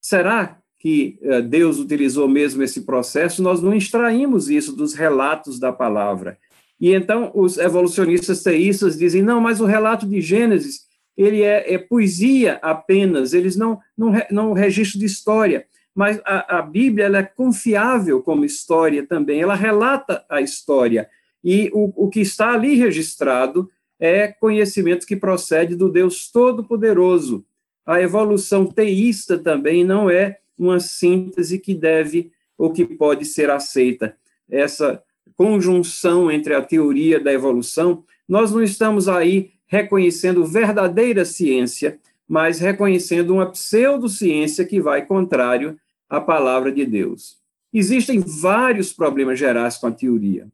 Será 0.00 0.58
que 0.78 1.18
uh, 1.22 1.42
Deus 1.42 1.78
utilizou 1.78 2.28
mesmo 2.28 2.62
esse 2.62 2.82
processo? 2.82 3.42
Nós 3.42 3.62
não 3.62 3.74
extraímos 3.74 4.50
isso 4.50 4.74
dos 4.74 4.94
relatos 4.94 5.58
da 5.58 5.72
palavra. 5.72 6.38
E 6.82 6.92
então 6.92 7.30
os 7.32 7.58
evolucionistas 7.58 8.42
teístas 8.42 8.98
dizem, 8.98 9.22
não, 9.22 9.40
mas 9.40 9.60
o 9.60 9.66
relato 9.66 10.04
de 10.04 10.20
Gênesis, 10.20 10.80
ele 11.16 11.40
é, 11.40 11.74
é 11.74 11.78
poesia 11.78 12.58
apenas, 12.60 13.32
eles 13.32 13.54
não, 13.54 13.78
não, 13.96 14.12
não 14.32 14.52
registro 14.52 14.98
de 14.98 15.06
história. 15.06 15.64
Mas 15.94 16.20
a, 16.24 16.58
a 16.58 16.62
Bíblia 16.62 17.06
é 17.06 17.22
confiável 17.22 18.20
como 18.20 18.44
história 18.44 19.06
também, 19.06 19.40
ela 19.40 19.54
relata 19.54 20.24
a 20.28 20.40
história. 20.40 21.08
E 21.44 21.70
o, 21.72 21.92
o 21.94 22.10
que 22.10 22.18
está 22.18 22.50
ali 22.50 22.74
registrado 22.74 23.70
é 24.00 24.26
conhecimento 24.26 25.06
que 25.06 25.14
procede 25.14 25.76
do 25.76 25.88
Deus 25.88 26.32
Todo-Poderoso. 26.32 27.44
A 27.86 28.02
evolução 28.02 28.66
teísta 28.66 29.38
também 29.38 29.84
não 29.84 30.10
é 30.10 30.40
uma 30.58 30.80
síntese 30.80 31.60
que 31.60 31.76
deve 31.76 32.32
ou 32.58 32.72
que 32.72 32.84
pode 32.84 33.24
ser 33.24 33.50
aceita. 33.50 34.16
Essa 34.50 35.00
conjunção 35.42 36.30
entre 36.30 36.54
a 36.54 36.62
teoria 36.62 37.18
da 37.18 37.32
evolução, 37.32 38.04
nós 38.28 38.52
não 38.52 38.62
estamos 38.62 39.08
aí 39.08 39.50
reconhecendo 39.66 40.46
verdadeira 40.46 41.24
ciência, 41.24 41.98
mas 42.28 42.60
reconhecendo 42.60 43.34
uma 43.34 43.50
pseudociência 43.50 44.64
que 44.64 44.80
vai 44.80 45.04
contrário 45.04 45.76
à 46.08 46.20
palavra 46.20 46.70
de 46.70 46.86
Deus. 46.86 47.38
Existem 47.74 48.20
vários 48.20 48.92
problemas 48.92 49.36
gerais 49.36 49.76
com 49.76 49.88
a 49.88 49.90
teoria, 49.90 50.46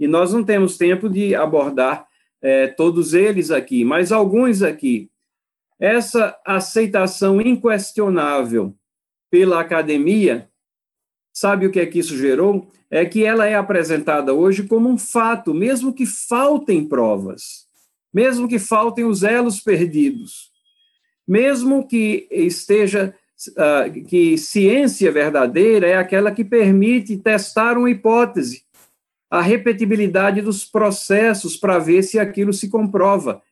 e 0.00 0.08
nós 0.08 0.32
não 0.32 0.42
temos 0.42 0.76
tempo 0.76 1.08
de 1.08 1.32
abordar 1.36 2.04
é, 2.42 2.66
todos 2.66 3.14
eles 3.14 3.52
aqui, 3.52 3.84
mas 3.84 4.10
alguns 4.10 4.62
aqui. 4.62 5.08
Essa 5.78 6.36
aceitação 6.44 7.40
inquestionável 7.40 8.74
pela 9.30 9.60
academia, 9.60 10.50
sabe 11.34 11.66
o 11.66 11.70
que 11.70 11.80
é 11.80 11.86
que 11.86 11.98
isso 11.98 12.16
gerou? 12.16 12.70
É 12.88 13.04
que 13.04 13.24
ela 13.24 13.44
é 13.44 13.56
apresentada 13.56 14.32
hoje 14.32 14.62
como 14.62 14.88
um 14.88 14.96
fato, 14.96 15.52
mesmo 15.52 15.92
que 15.92 16.06
faltem 16.06 16.86
provas, 16.86 17.66
mesmo 18.12 18.48
que 18.48 18.60
faltem 18.60 19.04
os 19.04 19.24
elos 19.24 19.60
perdidos, 19.60 20.52
mesmo 21.26 21.86
que 21.88 22.28
esteja 22.30 23.12
uh, 23.50 24.04
que 24.04 24.38
ciência 24.38 25.10
verdadeira 25.10 25.88
é 25.88 25.96
aquela 25.96 26.30
que 26.30 26.44
permite 26.44 27.16
testar 27.16 27.76
uma 27.76 27.90
hipótese, 27.90 28.62
a 29.28 29.40
repetibilidade 29.40 30.40
dos 30.40 30.64
processos 30.64 31.56
para 31.56 31.80
ver 31.80 32.04
se 32.04 32.20
aquilo 32.20 32.52
se 32.52 32.68
comprova. 32.68 33.42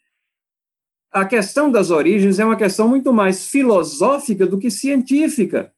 A 1.11 1.25
questão 1.25 1.71
das 1.71 1.91
origens 1.91 2.39
é 2.39 2.45
uma 2.45 2.57
questão 2.57 2.87
muito 2.87 3.13
mais 3.13 3.49
filosófica 3.49 4.47
do 4.47 4.59
que 4.59 4.71
científica, 4.71 5.73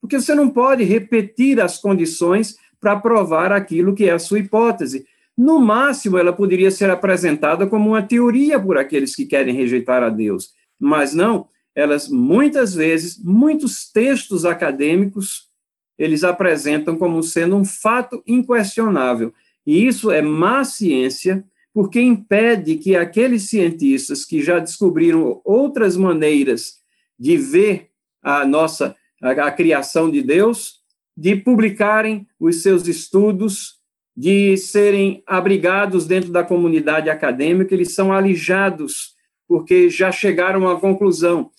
porque 0.00 0.20
você 0.20 0.34
não 0.34 0.48
pode 0.48 0.82
repetir 0.84 1.60
as 1.60 1.78
condições 1.78 2.56
para 2.80 2.96
provar 2.96 3.52
aquilo 3.52 3.94
que 3.94 4.08
é 4.08 4.12
a 4.12 4.18
sua 4.18 4.38
hipótese. 4.38 5.06
No 5.36 5.58
máximo, 5.58 6.16
ela 6.18 6.32
poderia 6.32 6.70
ser 6.70 6.90
apresentada 6.90 7.66
como 7.66 7.90
uma 7.90 8.02
teoria 8.02 8.58
por 8.58 8.78
aqueles 8.78 9.14
que 9.14 9.26
querem 9.26 9.54
rejeitar 9.54 10.02
a 10.02 10.08
Deus, 10.08 10.50
mas 10.78 11.14
não, 11.14 11.48
elas 11.74 12.08
muitas 12.08 12.74
vezes, 12.74 13.22
muitos 13.22 13.90
textos 13.90 14.44
acadêmicos, 14.44 15.48
eles 15.98 16.24
apresentam 16.24 16.96
como 16.96 17.22
sendo 17.22 17.56
um 17.56 17.64
fato 17.64 18.22
inquestionável. 18.26 19.32
E 19.66 19.86
isso 19.86 20.10
é 20.10 20.22
má 20.22 20.64
ciência, 20.64 21.44
porque 21.72 22.00
impede 22.00 22.76
que 22.76 22.96
aqueles 22.96 23.48
cientistas 23.48 24.24
que 24.24 24.42
já 24.42 24.58
descobriram 24.58 25.40
outras 25.44 25.96
maneiras 25.96 26.80
de 27.18 27.36
ver 27.36 27.90
a 28.22 28.44
nossa 28.44 28.96
a, 29.20 29.30
a 29.30 29.50
criação 29.50 30.10
de 30.10 30.22
Deus, 30.22 30.80
de 31.16 31.36
publicarem 31.36 32.26
os 32.38 32.62
seus 32.62 32.86
estudos, 32.88 33.80
de 34.16 34.56
serem 34.56 35.22
abrigados 35.26 36.06
dentro 36.06 36.30
da 36.30 36.42
comunidade 36.42 37.08
acadêmica, 37.08 37.74
eles 37.74 37.94
são 37.94 38.12
alijados 38.12 39.14
porque 39.48 39.90
já 39.90 40.12
chegaram 40.12 40.68
à 40.68 40.78
conclusão. 40.78 41.50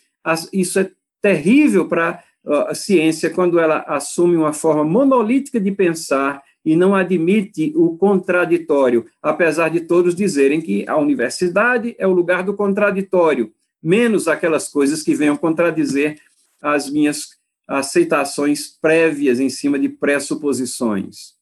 Isso 0.53 0.79
é 0.79 0.89
terrível 1.21 1.87
para 1.87 2.23
a 2.45 2.73
ciência 2.73 3.29
quando 3.29 3.59
ela 3.59 3.79
assume 3.87 4.35
uma 4.35 4.53
forma 4.53 4.83
monolítica 4.83 5.59
de 5.59 5.71
pensar 5.71 6.41
e 6.63 6.75
não 6.75 6.95
admite 6.95 7.73
o 7.75 7.97
contraditório, 7.97 9.05
apesar 9.21 9.69
de 9.69 9.81
todos 9.81 10.15
dizerem 10.15 10.61
que 10.61 10.87
a 10.87 10.97
universidade 10.97 11.95
é 11.97 12.07
o 12.07 12.13
lugar 12.13 12.43
do 12.43 12.53
contraditório, 12.53 13.51
menos 13.81 14.27
aquelas 14.27 14.69
coisas 14.69 15.01
que 15.01 15.15
venham 15.15 15.35
contradizer 15.35 16.19
as 16.61 16.89
minhas 16.89 17.40
aceitações 17.71 18.67
prévias 18.67 19.39
em 19.39 19.49
cima 19.49 19.79
de 19.79 19.87
pressuposições. 19.89 21.35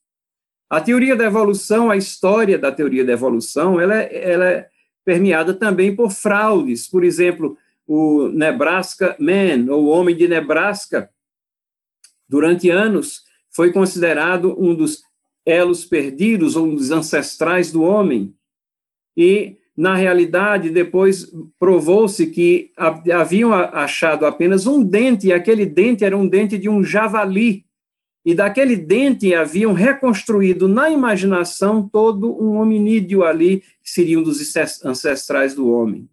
A 0.70 0.80
teoria 0.80 1.16
da 1.16 1.26
evolução, 1.26 1.90
a 1.90 1.98
história 1.98 2.58
da 2.58 2.72
teoria 2.72 3.04
da 3.04 3.14
evolução, 3.14 3.82
ela 3.82 3.98
é, 3.98 4.32
ela 4.32 4.46
é 4.46 4.70
permeada 5.04 5.54
também 5.54 5.96
por 5.96 6.12
fraudes. 6.12 6.88
Por 6.88 7.04
exemplo, 7.04 7.58
o 7.88 8.28
Nebraska 8.28 9.16
Man, 9.20 9.74
ou 9.74 9.86
o 9.86 9.90
Homem 9.90 10.16
de 10.16 10.28
Nebraska, 10.28 11.10
durante 12.28 12.70
anos 12.70 13.24
foi 13.50 13.72
considerado 13.74 14.56
um 14.60 14.76
dos 14.76 15.02
elos 15.44 15.84
perdidos 15.84 16.56
ou 16.56 16.72
dos 16.76 16.92
ancestrais 16.92 17.72
do 17.72 17.82
homem. 17.82 18.36
E, 19.18 19.58
na 19.80 19.96
realidade, 19.96 20.72
depois 20.72 21.32
provou-se 21.58 22.28
que 22.28 22.70
haviam 23.14 23.54
achado 23.54 24.26
apenas 24.26 24.68
um 24.68 24.84
dente, 24.84 25.28
e 25.28 25.32
aquele 25.32 25.66
dente 25.66 26.04
era 26.04 26.18
um 26.18 26.28
dente 26.28 26.58
de 26.58 26.68
um 26.68 26.84
javali. 26.84 27.66
E 28.26 28.36
daquele 28.36 28.76
dente 28.76 29.34
haviam 29.34 29.72
reconstruído 29.72 30.68
na 30.68 30.90
imaginação 30.90 31.88
todo 31.88 32.30
um 32.44 32.58
hominídeo 32.58 33.24
ali, 33.24 33.64
que 33.82 33.90
seria 33.90 34.20
um 34.20 34.24
dos 34.24 34.42
ancestrais 34.84 35.56
do 35.56 35.72
homem. 35.72 36.10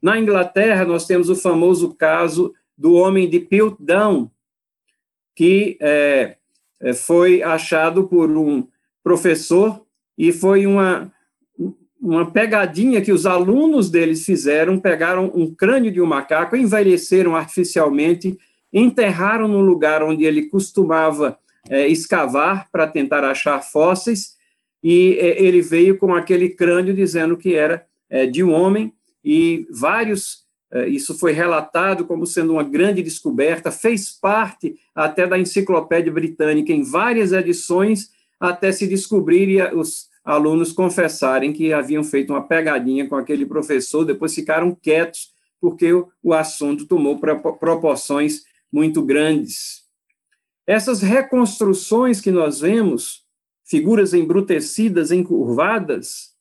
Na 0.00 0.16
Inglaterra, 0.16 0.84
nós 0.84 1.04
temos 1.04 1.28
o 1.28 1.34
famoso 1.34 1.92
caso 1.96 2.54
do 2.78 2.94
homem 2.94 3.28
de 3.28 3.40
Piltdown, 3.40 4.30
que 5.34 5.76
é, 5.80 6.36
é, 6.80 6.92
foi 6.92 7.42
achado 7.42 8.06
por 8.06 8.30
um 8.30 8.64
professor 9.02 9.84
e 10.16 10.32
foi 10.32 10.68
uma, 10.68 11.12
uma 12.02 12.28
pegadinha 12.28 13.00
que 13.00 13.12
os 13.12 13.26
alunos 13.26 13.88
deles 13.88 14.24
fizeram, 14.24 14.76
pegaram 14.80 15.30
um 15.32 15.54
crânio 15.54 15.92
de 15.92 16.00
um 16.00 16.06
macaco, 16.06 16.56
envelheceram 16.56 17.36
artificialmente, 17.36 18.36
enterraram 18.72 19.46
no 19.46 19.60
lugar 19.60 20.02
onde 20.02 20.24
ele 20.24 20.46
costumava 20.46 21.38
é, 21.70 21.86
escavar 21.86 22.68
para 22.72 22.88
tentar 22.88 23.22
achar 23.22 23.62
fósseis, 23.62 24.36
e 24.82 25.16
é, 25.20 25.40
ele 25.40 25.62
veio 25.62 25.96
com 25.96 26.12
aquele 26.12 26.48
crânio 26.48 26.92
dizendo 26.92 27.36
que 27.36 27.54
era 27.54 27.86
é, 28.10 28.26
de 28.26 28.42
um 28.42 28.52
homem, 28.52 28.92
e 29.24 29.64
vários 29.70 30.42
é, 30.72 30.88
isso 30.88 31.16
foi 31.16 31.32
relatado 31.32 32.04
como 32.04 32.26
sendo 32.26 32.54
uma 32.54 32.64
grande 32.64 33.00
descoberta, 33.00 33.70
fez 33.70 34.10
parte 34.10 34.74
até 34.92 35.24
da 35.24 35.38
Enciclopédia 35.38 36.10
Britânica 36.10 36.72
em 36.72 36.82
várias 36.82 37.30
edições, 37.30 38.10
até 38.40 38.72
se 38.72 38.88
descobrir 38.88 39.48
e 39.50 39.62
os 39.74 40.10
alunos 40.24 40.72
confessarem 40.72 41.52
que 41.52 41.72
haviam 41.72 42.04
feito 42.04 42.32
uma 42.32 42.42
pegadinha 42.42 43.08
com 43.08 43.16
aquele 43.16 43.44
professor, 43.44 44.04
depois 44.04 44.34
ficaram 44.34 44.74
quietos, 44.74 45.32
porque 45.60 45.92
o, 45.92 46.32
assunto 46.32 46.86
tomou 46.86 47.18
proporções 47.18 48.42
muito 48.72 49.02
grandes. 49.02 49.82
Essas 50.66 51.02
reconstruções 51.02 52.20
que 52.20 52.30
nós 52.30 52.60
vemos, 52.60 53.24
figuras 53.64 54.14
embrutecidas, 54.14 55.10
encurvadas, 55.12 56.32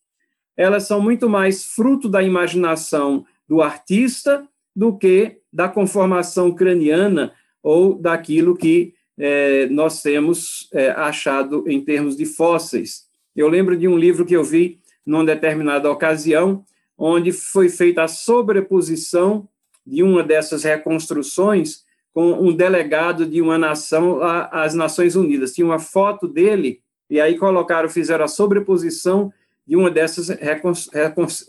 elas 0.55 0.83
são 0.83 1.01
muito 1.01 1.29
mais 1.29 1.65
fruto 1.65 2.09
da 2.09 2.21
imaginação 2.21 3.25
do 3.47 3.61
artista 3.61 4.47
do 4.75 4.97
que 4.97 5.39
da 5.51 5.67
conformação 5.67 6.53
craniana 6.53 7.33
ou 7.61 7.95
daquilo 7.95 8.55
que 8.55 8.93
é, 9.17 9.67
nós 9.67 10.01
temos 10.01 10.69
é, 10.73 10.89
achado 10.91 11.63
em 11.67 11.83
termos 11.83 12.15
de 12.15 12.25
fósseis. 12.25 13.10
Eu 13.35 13.47
lembro 13.47 13.77
de 13.77 13.87
um 13.87 13.97
livro 13.97 14.25
que 14.25 14.35
eu 14.35 14.43
vi 14.43 14.79
numa 15.05 15.25
determinada 15.25 15.89
ocasião, 15.89 16.63
onde 16.97 17.31
foi 17.31 17.69
feita 17.69 18.03
a 18.03 18.07
sobreposição 18.07 19.47
de 19.85 20.03
uma 20.03 20.23
dessas 20.23 20.63
reconstruções 20.63 21.83
com 22.13 22.33
um 22.33 22.53
delegado 22.53 23.25
de 23.25 23.41
uma 23.41 23.57
nação 23.57 24.19
às 24.21 24.73
Nações 24.73 25.15
Unidas. 25.15 25.53
Tinha 25.53 25.65
uma 25.65 25.79
foto 25.79 26.27
dele, 26.27 26.81
e 27.09 27.19
aí 27.19 27.37
colocaram, 27.37 27.89
fizeram 27.89 28.25
a 28.25 28.27
sobreposição 28.27 29.33
de 29.65 29.75
uma 29.75 29.89
dessas 29.89 30.29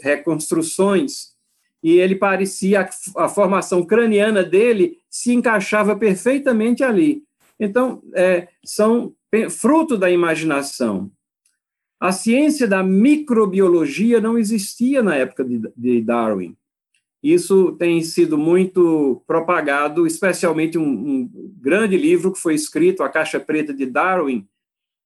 reconstruções, 0.01 1.33
e 1.83 1.99
ele 1.99 2.15
parecia, 2.15 2.89
a 3.17 3.29
formação 3.29 3.85
craniana 3.85 4.45
dele 4.45 4.99
se 5.11 5.33
encaixava 5.35 5.97
perfeitamente 5.97 6.85
ali. 6.85 7.25
Então, 7.59 8.01
é, 8.15 8.49
são 8.65 9.13
fruto 9.51 9.97
da 9.97 10.09
imaginação. 10.11 11.11
A 12.03 12.11
ciência 12.11 12.67
da 12.67 12.83
microbiologia 12.83 14.21
não 14.21 14.37
existia 14.37 15.05
na 15.05 15.15
época 15.15 15.45
de, 15.45 15.63
de 15.77 16.01
Darwin. 16.01 16.57
Isso 17.23 17.77
tem 17.79 18.03
sido 18.03 18.37
muito 18.37 19.23
propagado, 19.25 20.05
especialmente 20.05 20.77
um, 20.77 20.83
um, 20.83 21.31
grande 21.61 21.97
livro 21.97 22.33
que 22.33 22.41
foi 22.41 22.57
escrito, 22.57 23.05
A 23.05 23.09
Caixa 23.09 23.39
Preta 23.39 23.73
de 23.73 23.87
Darwin, 23.87 24.45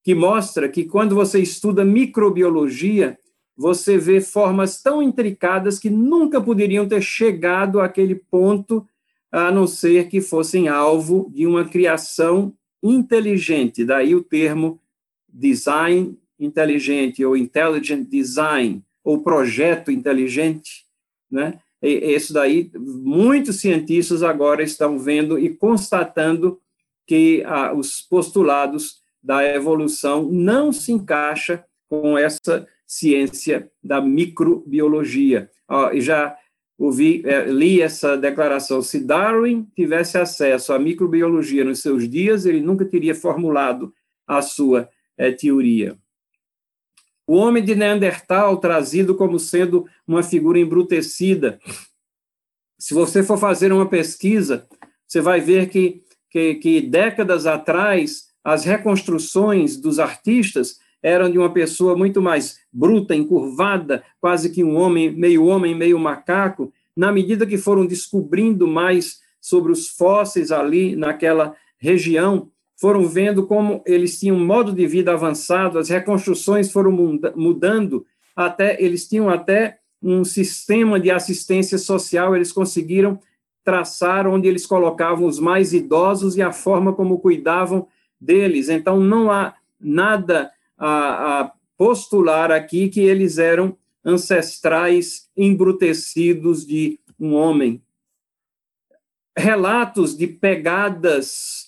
que 0.02 0.14
mostra 0.14 0.70
que 0.70 0.84
quando 0.84 1.14
você 1.14 1.38
estuda 1.38 1.84
microbiologia, 1.84 3.18
você 3.54 3.98
vê 3.98 4.18
formas 4.18 4.80
tão 4.82 5.02
intricadas 5.02 5.78
que 5.78 5.90
nunca 5.90 6.40
poderiam 6.40 6.88
ter 6.88 7.02
chegado 7.02 7.78
àquele 7.78 8.14
ponto, 8.14 8.88
a 9.30 9.50
não 9.52 9.66
ser 9.66 10.08
que 10.08 10.22
fossem 10.22 10.66
alvo 10.66 11.30
de 11.30 11.46
uma 11.46 11.68
criação 11.68 12.54
inteligente. 12.82 13.84
Daí 13.84 14.14
o 14.14 14.24
termo 14.24 14.80
design 15.28 16.16
inteligente, 16.38 17.24
ou 17.24 17.36
intelligent 17.36 18.08
design, 18.08 18.82
ou 19.02 19.22
projeto 19.22 19.90
inteligente, 19.90 20.84
né? 21.30 21.58
Isso 21.82 22.32
daí, 22.32 22.70
muitos 22.74 23.60
cientistas 23.60 24.22
agora 24.22 24.62
estão 24.62 24.98
vendo 24.98 25.38
e 25.38 25.54
constatando 25.54 26.58
que 27.06 27.42
ah, 27.46 27.72
os 27.72 28.00
postulados 28.00 29.02
da 29.22 29.44
evolução 29.44 30.28
não 30.30 30.72
se 30.72 30.90
encaixa 30.90 31.64
com 31.88 32.16
essa 32.18 32.66
ciência 32.86 33.70
da 33.82 34.00
microbiologia. 34.00 35.50
Ah, 35.68 35.90
já 35.94 36.36
ouvi, 36.78 37.22
é, 37.24 37.44
li 37.44 37.80
essa 37.80 38.16
declaração. 38.16 38.82
Se 38.82 39.00
Darwin 39.00 39.66
tivesse 39.74 40.18
acesso 40.18 40.72
à 40.72 40.78
microbiologia 40.78 41.64
nos 41.64 41.80
seus 41.80 42.08
dias, 42.08 42.46
ele 42.46 42.60
nunca 42.60 42.84
teria 42.84 43.14
formulado 43.14 43.92
a 44.26 44.42
sua 44.42 44.88
é, 45.16 45.30
teoria. 45.30 45.96
O 47.26 47.34
homem 47.36 47.64
de 47.64 47.74
Neandertal, 47.74 48.56
trazido 48.58 49.14
como 49.16 49.38
sendo 49.38 49.86
uma 50.06 50.22
figura 50.22 50.60
embrutecida. 50.60 51.58
Se 52.78 52.94
você 52.94 53.22
for 53.22 53.36
fazer 53.36 53.72
uma 53.72 53.88
pesquisa, 53.88 54.66
você 55.06 55.20
vai 55.20 55.40
ver 55.40 55.68
que, 55.68 56.02
que, 56.30 56.54
que 56.54 56.80
décadas 56.80 57.46
atrás, 57.46 58.28
as 58.44 58.64
reconstruções 58.64 59.76
dos 59.76 59.98
artistas 59.98 60.78
eram 61.02 61.30
de 61.30 61.36
uma 61.36 61.52
pessoa 61.52 61.96
muito 61.96 62.22
mais 62.22 62.58
bruta, 62.72 63.14
encurvada, 63.14 64.04
quase 64.20 64.50
que 64.50 64.62
um 64.62 64.76
homem, 64.76 65.10
meio 65.10 65.44
homem, 65.44 65.74
meio 65.74 65.98
macaco. 65.98 66.72
Na 66.96 67.10
medida 67.10 67.46
que 67.46 67.58
foram 67.58 67.86
descobrindo 67.86 68.68
mais 68.68 69.20
sobre 69.40 69.72
os 69.72 69.88
fósseis 69.88 70.52
ali 70.52 70.94
naquela 70.94 71.56
região, 71.78 72.50
foram 72.76 73.06
vendo 73.08 73.46
como 73.46 73.82
eles 73.86 74.20
tinham 74.20 74.36
um 74.36 74.44
modo 74.44 74.72
de 74.72 74.86
vida 74.86 75.12
avançado, 75.12 75.78
as 75.78 75.88
reconstruções 75.88 76.70
foram 76.70 76.92
mudando, 77.34 78.04
até 78.34 78.82
eles 78.82 79.08
tinham 79.08 79.30
até 79.30 79.78
um 80.02 80.24
sistema 80.24 81.00
de 81.00 81.10
assistência 81.10 81.78
social, 81.78 82.36
eles 82.36 82.52
conseguiram 82.52 83.18
traçar 83.64 84.28
onde 84.28 84.46
eles 84.46 84.66
colocavam 84.66 85.26
os 85.26 85.40
mais 85.40 85.72
idosos 85.72 86.36
e 86.36 86.42
a 86.42 86.52
forma 86.52 86.92
como 86.92 87.18
cuidavam 87.18 87.88
deles. 88.20 88.68
Então, 88.68 89.00
não 89.00 89.30
há 89.30 89.54
nada 89.80 90.52
a, 90.78 91.40
a 91.40 91.52
postular 91.76 92.52
aqui 92.52 92.88
que 92.88 93.00
eles 93.00 93.38
eram 93.38 93.76
ancestrais 94.04 95.28
embrutecidos 95.36 96.64
de 96.64 97.00
um 97.18 97.34
homem. 97.34 97.82
Relatos 99.36 100.16
de 100.16 100.26
pegadas 100.28 101.65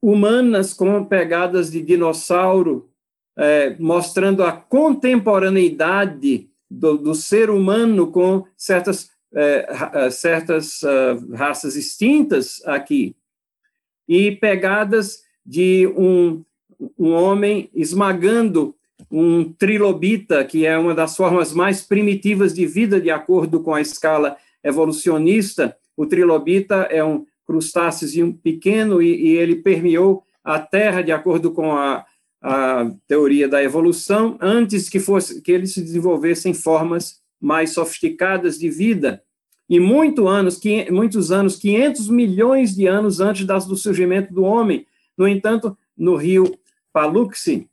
humanas 0.00 0.72
com 0.72 1.04
pegadas 1.04 1.70
de 1.70 1.82
dinossauro, 1.82 2.88
é, 3.36 3.76
mostrando 3.78 4.42
a 4.42 4.52
contemporaneidade 4.52 6.48
do, 6.70 6.96
do, 6.96 7.14
ser 7.14 7.50
humano 7.50 8.10
com 8.10 8.44
certas, 8.56 9.10
é, 9.34 9.66
é 9.94 10.10
certas 10.10 10.82
uh, 10.82 11.34
raças 11.34 11.76
extintas 11.76 12.62
aqui, 12.66 13.16
e 14.08 14.32
pegadas 14.32 15.22
de 15.44 15.86
um, 15.96 16.44
um 16.98 17.12
homem 17.12 17.70
esmagando 17.74 18.74
um 19.10 19.52
trilobita, 19.52 20.44
que 20.44 20.64
é 20.64 20.76
uma 20.78 20.94
das 20.94 21.16
formas 21.16 21.52
mais 21.52 21.82
primitivas 21.82 22.54
de 22.54 22.66
vida, 22.66 23.00
de 23.00 23.10
acordo 23.10 23.60
com 23.60 23.74
a 23.74 23.80
escala 23.80 24.36
evolucionista. 24.62 25.76
O 25.96 26.06
trilobita 26.06 26.86
é 26.90 27.04
um 27.04 27.26
crustáceo 27.46 28.32
pequeno 28.34 29.02
e, 29.02 29.30
e 29.30 29.36
ele 29.36 29.56
permeou 29.56 30.24
a 30.44 30.58
Terra 30.58 31.02
de 31.02 31.12
acordo 31.12 31.52
com 31.52 31.72
a, 31.72 32.04
a 32.40 32.90
teoria 33.06 33.48
da 33.48 33.62
evolução 33.62 34.36
antes 34.40 34.88
que 34.88 34.98
fosse 34.98 35.40
que 35.40 35.52
eles 35.52 35.72
se 35.72 35.80
desenvolvessem 35.80 36.52
formas 36.52 37.20
mais 37.40 37.72
sofisticadas 37.72 38.58
de 38.58 38.68
vida. 38.68 39.22
E 39.68 39.80
muito 39.80 40.28
anos, 40.28 40.60
muitos 40.90 41.32
anos, 41.32 41.56
500 41.56 42.08
milhões 42.08 42.74
de 42.74 42.86
anos 42.86 43.20
antes 43.20 43.46
do 43.46 43.76
surgimento 43.76 44.32
do 44.34 44.42
homem. 44.42 44.86
No 45.16 45.26
entanto, 45.26 45.76
no 45.96 46.16
rio 46.16 46.52
Paluxy, 46.92 47.68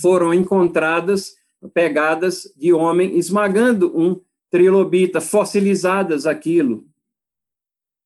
foram 0.00 0.34
encontradas 0.34 1.36
pegadas 1.72 2.52
de 2.56 2.72
homem 2.72 3.16
esmagando 3.16 3.96
um 3.96 4.20
trilobita, 4.50 5.20
fossilizadas 5.20 6.26
aquilo. 6.26 6.84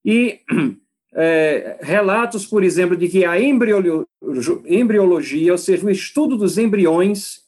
E 0.05 0.41
é, 1.15 1.79
relatos, 1.81 2.47
por 2.47 2.63
exemplo, 2.63 2.97
de 2.97 3.09
que 3.09 3.25
a 3.25 3.41
embriologia, 3.41 5.53
ou 5.53 5.59
seja, 5.59 5.87
o 5.87 5.91
estudo 5.91 6.37
dos 6.37 6.59
embriões, 6.59 7.43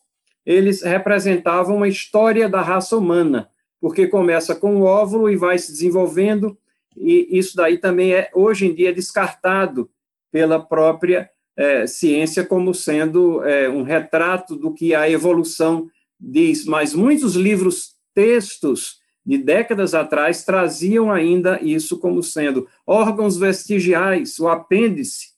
eles 0.44 0.82
representavam 0.82 1.76
uma 1.76 1.88
história 1.88 2.48
da 2.48 2.60
raça 2.60 2.96
humana, 2.96 3.48
porque 3.80 4.06
começa 4.06 4.54
com 4.54 4.76
o 4.76 4.82
óvulo 4.82 5.30
e 5.30 5.36
vai 5.36 5.58
se 5.58 5.72
desenvolvendo, 5.72 6.56
e 6.96 7.28
isso 7.30 7.56
daí 7.56 7.78
também 7.78 8.14
é, 8.14 8.30
hoje 8.34 8.66
em 8.66 8.74
dia, 8.74 8.92
descartado 8.92 9.88
pela 10.32 10.60
própria 10.60 11.30
é, 11.56 11.86
ciência 11.86 12.44
como 12.44 12.74
sendo 12.74 13.44
é, 13.44 13.68
um 13.68 13.82
retrato 13.82 14.56
do 14.56 14.72
que 14.72 14.94
a 14.94 15.08
evolução 15.08 15.88
diz. 16.18 16.64
Mas 16.64 16.94
muitos 16.94 17.34
livros, 17.34 17.94
textos, 18.14 18.99
de 19.24 19.38
décadas 19.38 19.94
atrás 19.94 20.44
traziam 20.44 21.12
ainda 21.12 21.60
isso 21.62 21.98
como 21.98 22.22
sendo 22.22 22.66
órgãos 22.86 23.36
vestigiais, 23.36 24.38
o 24.38 24.48
apêndice 24.48 25.30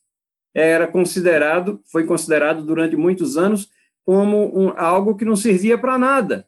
era 0.53 0.87
considerado, 0.87 1.81
foi 1.85 2.05
considerado 2.05 2.63
durante 2.63 2.95
muitos 2.95 3.37
anos 3.37 3.69
como 4.05 4.57
um, 4.57 4.73
algo 4.77 5.15
que 5.15 5.25
não 5.25 5.35
servia 5.35 5.77
para 5.77 5.97
nada. 5.97 6.47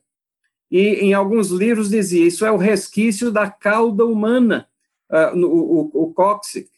E 0.69 0.95
em 0.95 1.13
alguns 1.13 1.49
livros 1.49 1.89
dizia 1.89 2.25
isso 2.25 2.45
é 2.45 2.51
o 2.51 2.57
resquício 2.57 3.31
da 3.31 3.49
cauda 3.49 4.05
humana, 4.05 4.67
uh, 5.09 5.37
o, 5.37 5.81
o, 5.81 6.03
o 6.03 6.13
cóccix, 6.13 6.69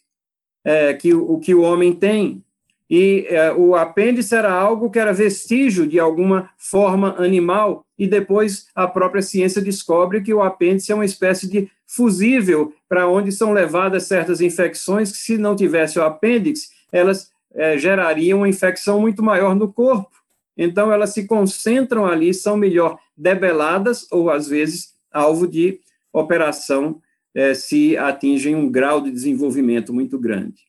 é, 0.63 0.93
que, 0.93 1.13
o 1.13 1.39
que 1.39 1.55
o 1.55 1.61
homem 1.61 1.93
tem 1.93 2.43
e 2.89 3.25
é, 3.29 3.51
o 3.51 3.75
apêndice 3.75 4.33
era 4.33 4.51
algo 4.51 4.89
que 4.89 4.99
era 4.99 5.13
vestígio 5.13 5.85
de 5.85 5.99
alguma 5.99 6.49
forma 6.57 7.15
animal, 7.17 7.85
e 7.97 8.07
depois 8.07 8.67
a 8.73 8.87
própria 8.87 9.21
ciência 9.21 9.61
descobre 9.61 10.21
que 10.21 10.33
o 10.33 10.41
apêndice 10.41 10.91
é 10.91 10.95
uma 10.95 11.05
espécie 11.05 11.49
de 11.49 11.69
fusível 11.85 12.73
para 12.87 13.07
onde 13.07 13.31
são 13.31 13.51
levadas 13.51 14.03
certas 14.03 14.39
infecções 14.39 15.11
que, 15.11 15.17
se 15.17 15.37
não 15.37 15.55
tivesse 15.55 15.99
o 15.99 16.03
apêndice, 16.03 16.69
elas 16.91 17.31
é, 17.53 17.77
gerariam 17.77 18.39
uma 18.39 18.49
infecção 18.49 19.01
muito 19.01 19.23
maior 19.23 19.55
no 19.55 19.71
corpo. 19.71 20.11
Então, 20.57 20.91
elas 20.91 21.13
se 21.13 21.25
concentram 21.25 22.05
ali, 22.05 22.33
são 22.33 22.57
melhor 22.57 22.97
debeladas 23.15 24.07
ou, 24.11 24.29
às 24.29 24.47
vezes, 24.47 24.93
alvo 25.11 25.47
de 25.47 25.79
operação 26.11 27.01
é, 27.35 27.53
se 27.53 27.95
atingem 27.97 28.55
um 28.55 28.69
grau 28.69 29.01
de 29.01 29.11
desenvolvimento 29.11 29.93
muito 29.93 30.17
grande. 30.17 30.66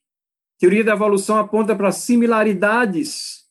Teoria 0.58 0.82
da 0.82 0.92
evolução 0.92 1.36
aponta 1.36 1.74
para 1.76 1.92
similaridades, 1.92 3.44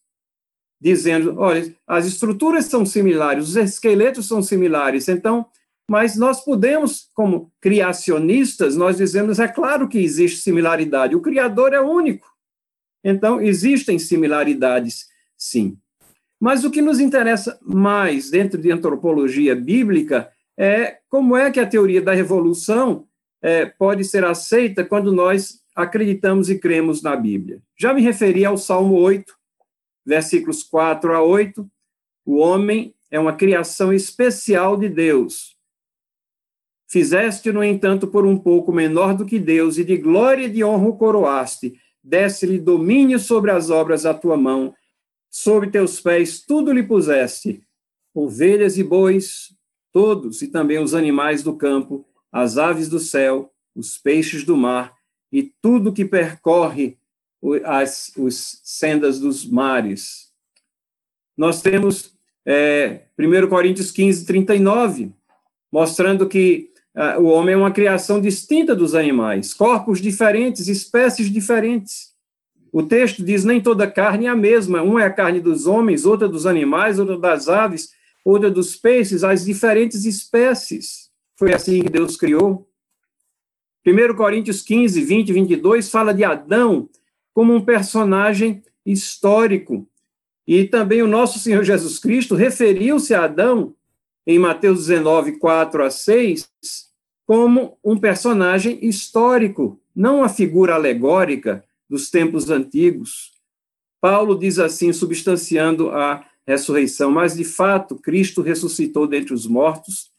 dizendo, 0.79 1.37
olha, 1.37 1.73
as 1.87 2.05
estruturas 2.05 2.65
são 2.65 2.85
similares, 2.85 3.49
os 3.49 3.55
esqueletos 3.55 4.27
são 4.27 4.41
similares, 4.41 5.07
então, 5.07 5.45
mas 5.89 6.17
nós 6.17 6.43
podemos, 6.43 7.09
como 7.13 7.51
criacionistas, 7.61 8.75
nós 8.75 8.97
dizemos, 8.97 9.39
é 9.39 9.47
claro 9.47 9.87
que 9.87 9.97
existe 9.97 10.41
similaridade, 10.41 11.15
o 11.15 11.21
Criador 11.21 11.73
é 11.73 11.79
único. 11.79 12.27
Então, 13.03 13.41
existem 13.41 13.97
similaridades, 13.97 15.07
sim. 15.37 15.77
Mas 16.39 16.65
o 16.65 16.69
que 16.69 16.81
nos 16.81 16.99
interessa 16.99 17.57
mais 17.61 18.29
dentro 18.29 18.61
de 18.61 18.69
antropologia 18.69 19.55
bíblica 19.55 20.29
é 20.57 20.99
como 21.09 21.37
é 21.37 21.49
que 21.49 21.59
a 21.59 21.65
teoria 21.65 22.01
da 22.01 22.15
evolução 22.15 23.07
é, 23.41 23.65
pode 23.65 24.03
ser 24.03 24.25
aceita 24.25 24.83
quando 24.83 25.11
nós 25.11 25.61
acreditamos 25.77 26.49
e 26.49 26.57
cremos 26.57 27.03
na 27.03 27.15
Bíblia. 27.15 27.61
Já 27.79 27.93
me 27.93 28.01
referi 28.01 28.43
ao 28.43 28.57
Salmo 28.57 28.95
8, 28.95 29.31
versículos 30.03 30.63
4 30.63 31.13
a 31.13 31.21
8. 31.21 31.69
O 32.25 32.37
homem 32.37 32.95
é 33.11 33.19
uma 33.19 33.35
criação 33.35 33.93
especial 33.93 34.75
de 34.75 34.89
Deus. 34.89 35.55
Fizeste, 36.89 37.51
no 37.51 37.63
entanto, 37.63 38.07
por 38.07 38.25
um 38.25 38.39
pouco 38.39 38.71
menor 38.71 39.13
do 39.13 39.23
que 39.23 39.37
Deus, 39.37 39.77
e 39.77 39.83
de 39.83 39.97
glória 39.97 40.45
e 40.45 40.49
de 40.49 40.63
honra 40.63 40.87
o 40.87 40.97
coroaste. 40.97 41.79
Desse-lhe 42.03 42.57
domínio 42.57 43.19
sobre 43.19 43.51
as 43.51 43.69
obras 43.69 44.01
da 44.01 44.15
tua 44.15 44.35
mão. 44.35 44.73
Sobre 45.29 45.69
teus 45.69 45.99
pés 46.01 46.43
tudo 46.43 46.73
lhe 46.73 46.81
puseste: 46.81 47.61
ovelhas 48.15 48.79
e 48.79 48.83
bois, 48.83 49.53
todos, 49.93 50.41
e 50.41 50.47
também 50.47 50.79
os 50.79 50.95
animais 50.95 51.43
do 51.43 51.55
campo, 51.55 52.03
as 52.31 52.57
aves 52.57 52.89
do 52.89 52.99
céu, 52.99 53.53
os 53.75 53.97
peixes 53.99 54.43
do 54.43 54.57
mar 54.57 54.96
e 55.31 55.51
tudo 55.61 55.93
que 55.93 56.05
percorre 56.05 56.97
as 57.63 58.11
os 58.17 58.59
sendas 58.63 59.19
dos 59.19 59.45
mares. 59.45 60.27
Nós 61.37 61.61
temos 61.61 62.17
é, 62.45 63.01
1 63.19 63.47
Coríntios 63.47 63.91
15, 63.91 64.25
39, 64.25 65.11
mostrando 65.71 66.27
que 66.27 66.71
uh, 66.95 67.21
o 67.21 67.25
homem 67.25 67.53
é 67.53 67.57
uma 67.57 67.71
criação 67.71 68.21
distinta 68.21 68.75
dos 68.75 68.95
animais, 68.95 69.53
corpos 69.53 70.01
diferentes, 70.01 70.67
espécies 70.67 71.29
diferentes. 71.29 72.15
O 72.71 72.83
texto 72.83 73.23
diz: 73.23 73.43
nem 73.43 73.61
toda 73.61 73.89
carne 73.89 74.25
é 74.25 74.29
a 74.29 74.35
mesma, 74.35 74.81
uma 74.81 75.03
é 75.03 75.05
a 75.05 75.13
carne 75.13 75.39
dos 75.39 75.67
homens, 75.67 76.05
outra 76.05 76.27
dos 76.27 76.45
animais, 76.45 76.99
outra 76.99 77.17
das 77.17 77.49
aves, 77.49 77.89
outra 78.23 78.49
dos 78.49 78.75
peixes, 78.75 79.23
as 79.23 79.45
diferentes 79.45 80.05
espécies. 80.05 81.09
Foi 81.37 81.53
assim 81.53 81.83
que 81.83 81.89
Deus 81.89 82.17
criou. 82.17 82.67
1 83.87 84.15
Coríntios 84.15 84.61
15, 84.61 85.01
20 85.01 85.29
e 85.29 85.33
22 85.33 85.89
fala 85.89 86.13
de 86.13 86.21
Adão 86.25 86.89
como 87.33 87.53
um 87.53 87.63
personagem 87.63 88.61
histórico. 88.85 89.87
E 90.45 90.65
também 90.65 91.01
o 91.01 91.07
nosso 91.07 91.39
Senhor 91.39 91.63
Jesus 91.63 91.97
Cristo 91.97 92.35
referiu-se 92.35 93.13
a 93.13 93.23
Adão, 93.23 93.73
em 94.25 94.37
Mateus 94.37 94.87
19, 94.87 95.37
4 95.37 95.85
a 95.85 95.89
6, 95.89 96.49
como 97.25 97.77
um 97.81 97.97
personagem 97.97 98.77
histórico, 98.85 99.79
não 99.95 100.17
uma 100.17 100.27
figura 100.27 100.75
alegórica 100.75 101.63
dos 101.89 102.09
tempos 102.09 102.49
antigos. 102.49 103.31
Paulo 104.01 104.37
diz 104.37 104.59
assim, 104.59 104.91
substanciando 104.91 105.91
a 105.91 106.25
ressurreição, 106.45 107.09
mas 107.09 107.37
de 107.37 107.45
fato 107.45 107.95
Cristo 107.95 108.41
ressuscitou 108.41 109.07
dentre 109.07 109.33
os 109.33 109.47
mortos, 109.47 110.11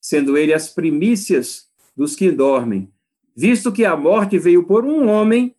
sendo 0.00 0.36
ele 0.36 0.52
as 0.52 0.68
primícias 0.68 1.66
dos 1.96 2.14
que 2.14 2.30
dormem. 2.30 2.88
Visto 3.36 3.70
que 3.70 3.84
a 3.84 3.94
morte 3.94 4.38
veio 4.38 4.64
por 4.64 4.86
um 4.86 5.08
homem, 5.08 5.54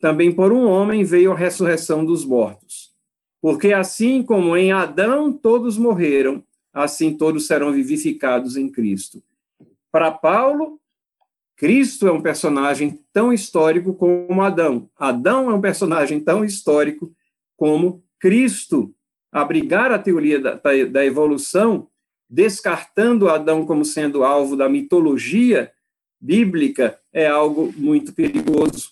também 0.00 0.30
por 0.30 0.52
um 0.52 0.66
homem 0.68 1.02
veio 1.02 1.32
a 1.32 1.36
ressurreição 1.36 2.04
dos 2.04 2.24
mortos. 2.24 2.94
Porque 3.42 3.72
assim 3.72 4.22
como 4.22 4.56
em 4.56 4.70
Adão 4.70 5.32
todos 5.32 5.76
morreram, 5.76 6.44
assim 6.72 7.16
todos 7.16 7.48
serão 7.48 7.72
vivificados 7.72 8.56
em 8.56 8.68
Cristo. 8.68 9.20
Para 9.90 10.12
Paulo, 10.12 10.80
Cristo 11.56 12.06
é 12.06 12.12
um 12.12 12.20
personagem 12.20 13.00
tão 13.12 13.32
histórico 13.32 13.94
como 13.94 14.42
Adão. 14.42 14.88
Adão 14.96 15.50
é 15.50 15.54
um 15.54 15.60
personagem 15.60 16.20
tão 16.20 16.44
histórico 16.44 17.12
como 17.56 18.04
Cristo. 18.20 18.94
Abrigar 19.32 19.90
a 19.90 19.98
teoria 19.98 20.38
da, 20.38 20.54
da 20.54 21.04
evolução, 21.04 21.88
descartando 22.28 23.28
Adão 23.28 23.66
como 23.66 23.84
sendo 23.84 24.22
alvo 24.22 24.54
da 24.54 24.68
mitologia, 24.68 25.72
bíblica 26.20 26.98
é 27.16 27.26
algo 27.26 27.72
muito 27.78 28.12
perigoso. 28.12 28.90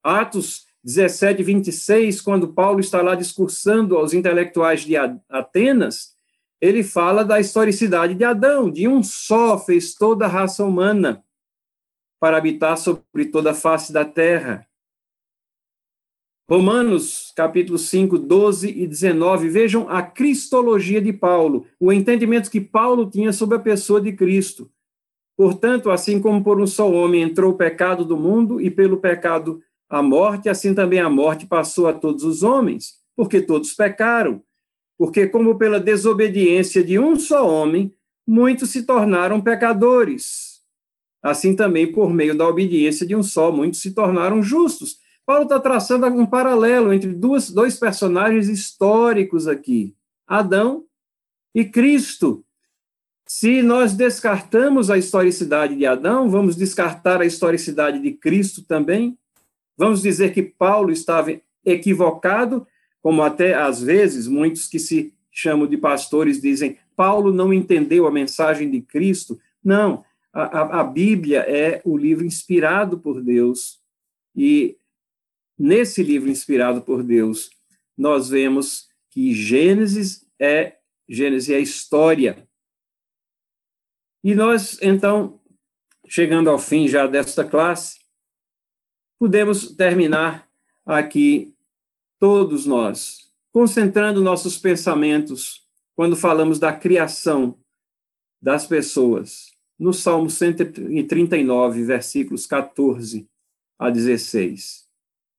Atos 0.00 0.66
17, 0.84 1.42
26, 1.42 2.20
quando 2.20 2.52
Paulo 2.52 2.78
está 2.78 3.02
lá 3.02 3.16
discursando 3.16 3.96
aos 3.96 4.14
intelectuais 4.14 4.82
de 4.82 4.94
Atenas, 5.28 6.14
ele 6.60 6.84
fala 6.84 7.24
da 7.24 7.40
historicidade 7.40 8.14
de 8.14 8.22
Adão, 8.22 8.70
de 8.70 8.86
um 8.86 9.02
só 9.02 9.58
fez 9.58 9.96
toda 9.96 10.26
a 10.26 10.28
raça 10.28 10.64
humana 10.64 11.24
para 12.20 12.36
habitar 12.36 12.78
sobre 12.78 13.24
toda 13.32 13.50
a 13.50 13.54
face 13.54 13.92
da 13.92 14.04
terra. 14.04 14.64
Romanos, 16.48 17.32
capítulo 17.34 17.78
5, 17.78 18.16
12 18.16 18.68
e 18.70 18.86
19, 18.86 19.48
vejam 19.48 19.88
a 19.88 20.04
cristologia 20.04 21.02
de 21.02 21.12
Paulo, 21.12 21.66
o 21.80 21.92
entendimento 21.92 22.48
que 22.48 22.60
Paulo 22.60 23.10
tinha 23.10 23.32
sobre 23.32 23.56
a 23.56 23.60
pessoa 23.60 24.00
de 24.00 24.12
Cristo. 24.12 24.70
Portanto, 25.36 25.90
assim 25.90 26.20
como 26.20 26.42
por 26.42 26.60
um 26.60 26.66
só 26.66 26.90
homem 26.90 27.22
entrou 27.22 27.52
o 27.52 27.56
pecado 27.56 28.04
do 28.04 28.16
mundo 28.16 28.60
e 28.60 28.70
pelo 28.70 28.96
pecado 28.96 29.60
a 29.88 30.02
morte, 30.02 30.48
assim 30.48 30.74
também 30.74 30.98
a 30.98 31.10
morte 31.10 31.46
passou 31.46 31.86
a 31.86 31.92
todos 31.92 32.24
os 32.24 32.42
homens, 32.42 32.94
porque 33.14 33.40
todos 33.40 33.72
pecaram. 33.74 34.42
Porque, 34.98 35.26
como 35.26 35.58
pela 35.58 35.78
desobediência 35.78 36.82
de 36.82 36.98
um 36.98 37.16
só 37.16 37.46
homem, 37.46 37.94
muitos 38.26 38.70
se 38.70 38.84
tornaram 38.84 39.40
pecadores. 39.40 40.62
Assim 41.22 41.54
também, 41.54 41.90
por 41.92 42.12
meio 42.12 42.36
da 42.36 42.48
obediência 42.48 43.06
de 43.06 43.14
um 43.14 43.22
só, 43.22 43.52
muitos 43.52 43.82
se 43.82 43.92
tornaram 43.92 44.42
justos. 44.42 44.98
Paulo 45.26 45.42
está 45.42 45.58
traçando 45.58 46.06
um 46.06 46.24
paralelo 46.24 46.92
entre 46.92 47.12
duas, 47.12 47.50
dois 47.50 47.76
personagens 47.78 48.48
históricos 48.48 49.48
aqui: 49.48 49.94
Adão 50.26 50.84
e 51.54 51.64
Cristo. 51.64 52.45
Se 53.28 53.60
nós 53.60 53.92
descartamos 53.92 54.88
a 54.88 54.96
historicidade 54.96 55.74
de 55.74 55.84
Adão, 55.84 56.30
vamos 56.30 56.54
descartar 56.54 57.20
a 57.20 57.26
historicidade 57.26 57.98
de 57.98 58.12
Cristo 58.12 58.62
também? 58.62 59.18
Vamos 59.76 60.00
dizer 60.00 60.32
que 60.32 60.42
Paulo 60.42 60.92
estava 60.92 61.34
equivocado, 61.64 62.64
como 63.02 63.22
até 63.22 63.54
às 63.54 63.82
vezes 63.82 64.28
muitos 64.28 64.68
que 64.68 64.78
se 64.78 65.12
chamam 65.30 65.66
de 65.66 65.76
pastores 65.76 66.40
dizem, 66.40 66.78
Paulo 66.94 67.32
não 67.32 67.52
entendeu 67.52 68.06
a 68.06 68.12
mensagem 68.12 68.70
de 68.70 68.80
Cristo. 68.80 69.38
Não, 69.62 70.04
a, 70.32 70.60
a, 70.60 70.80
a 70.80 70.84
Bíblia 70.84 71.40
é 71.40 71.82
o 71.84 71.96
livro 71.96 72.24
inspirado 72.24 72.96
por 72.98 73.20
Deus 73.20 73.80
e 74.36 74.76
nesse 75.58 76.02
livro 76.02 76.30
inspirado 76.30 76.80
por 76.80 77.02
Deus 77.02 77.50
nós 77.98 78.28
vemos 78.28 78.88
que 79.10 79.34
Gênesis 79.34 80.26
é 80.38 80.76
Gênesis 81.08 81.50
é 81.50 81.56
a 81.56 81.60
história 81.60 82.45
e 84.26 84.34
nós, 84.34 84.76
então, 84.82 85.38
chegando 86.08 86.50
ao 86.50 86.58
fim 86.58 86.88
já 86.88 87.06
desta 87.06 87.44
classe, 87.44 88.00
podemos 89.20 89.76
terminar 89.76 90.50
aqui, 90.84 91.54
todos 92.18 92.66
nós, 92.66 93.30
concentrando 93.52 94.20
nossos 94.20 94.58
pensamentos 94.58 95.64
quando 95.94 96.16
falamos 96.16 96.58
da 96.58 96.72
criação 96.72 97.56
das 98.42 98.66
pessoas, 98.66 99.52
no 99.78 99.92
Salmo 99.92 100.28
139, 100.28 101.84
versículos 101.84 102.48
14 102.48 103.28
a 103.78 103.90
16. 103.90 104.88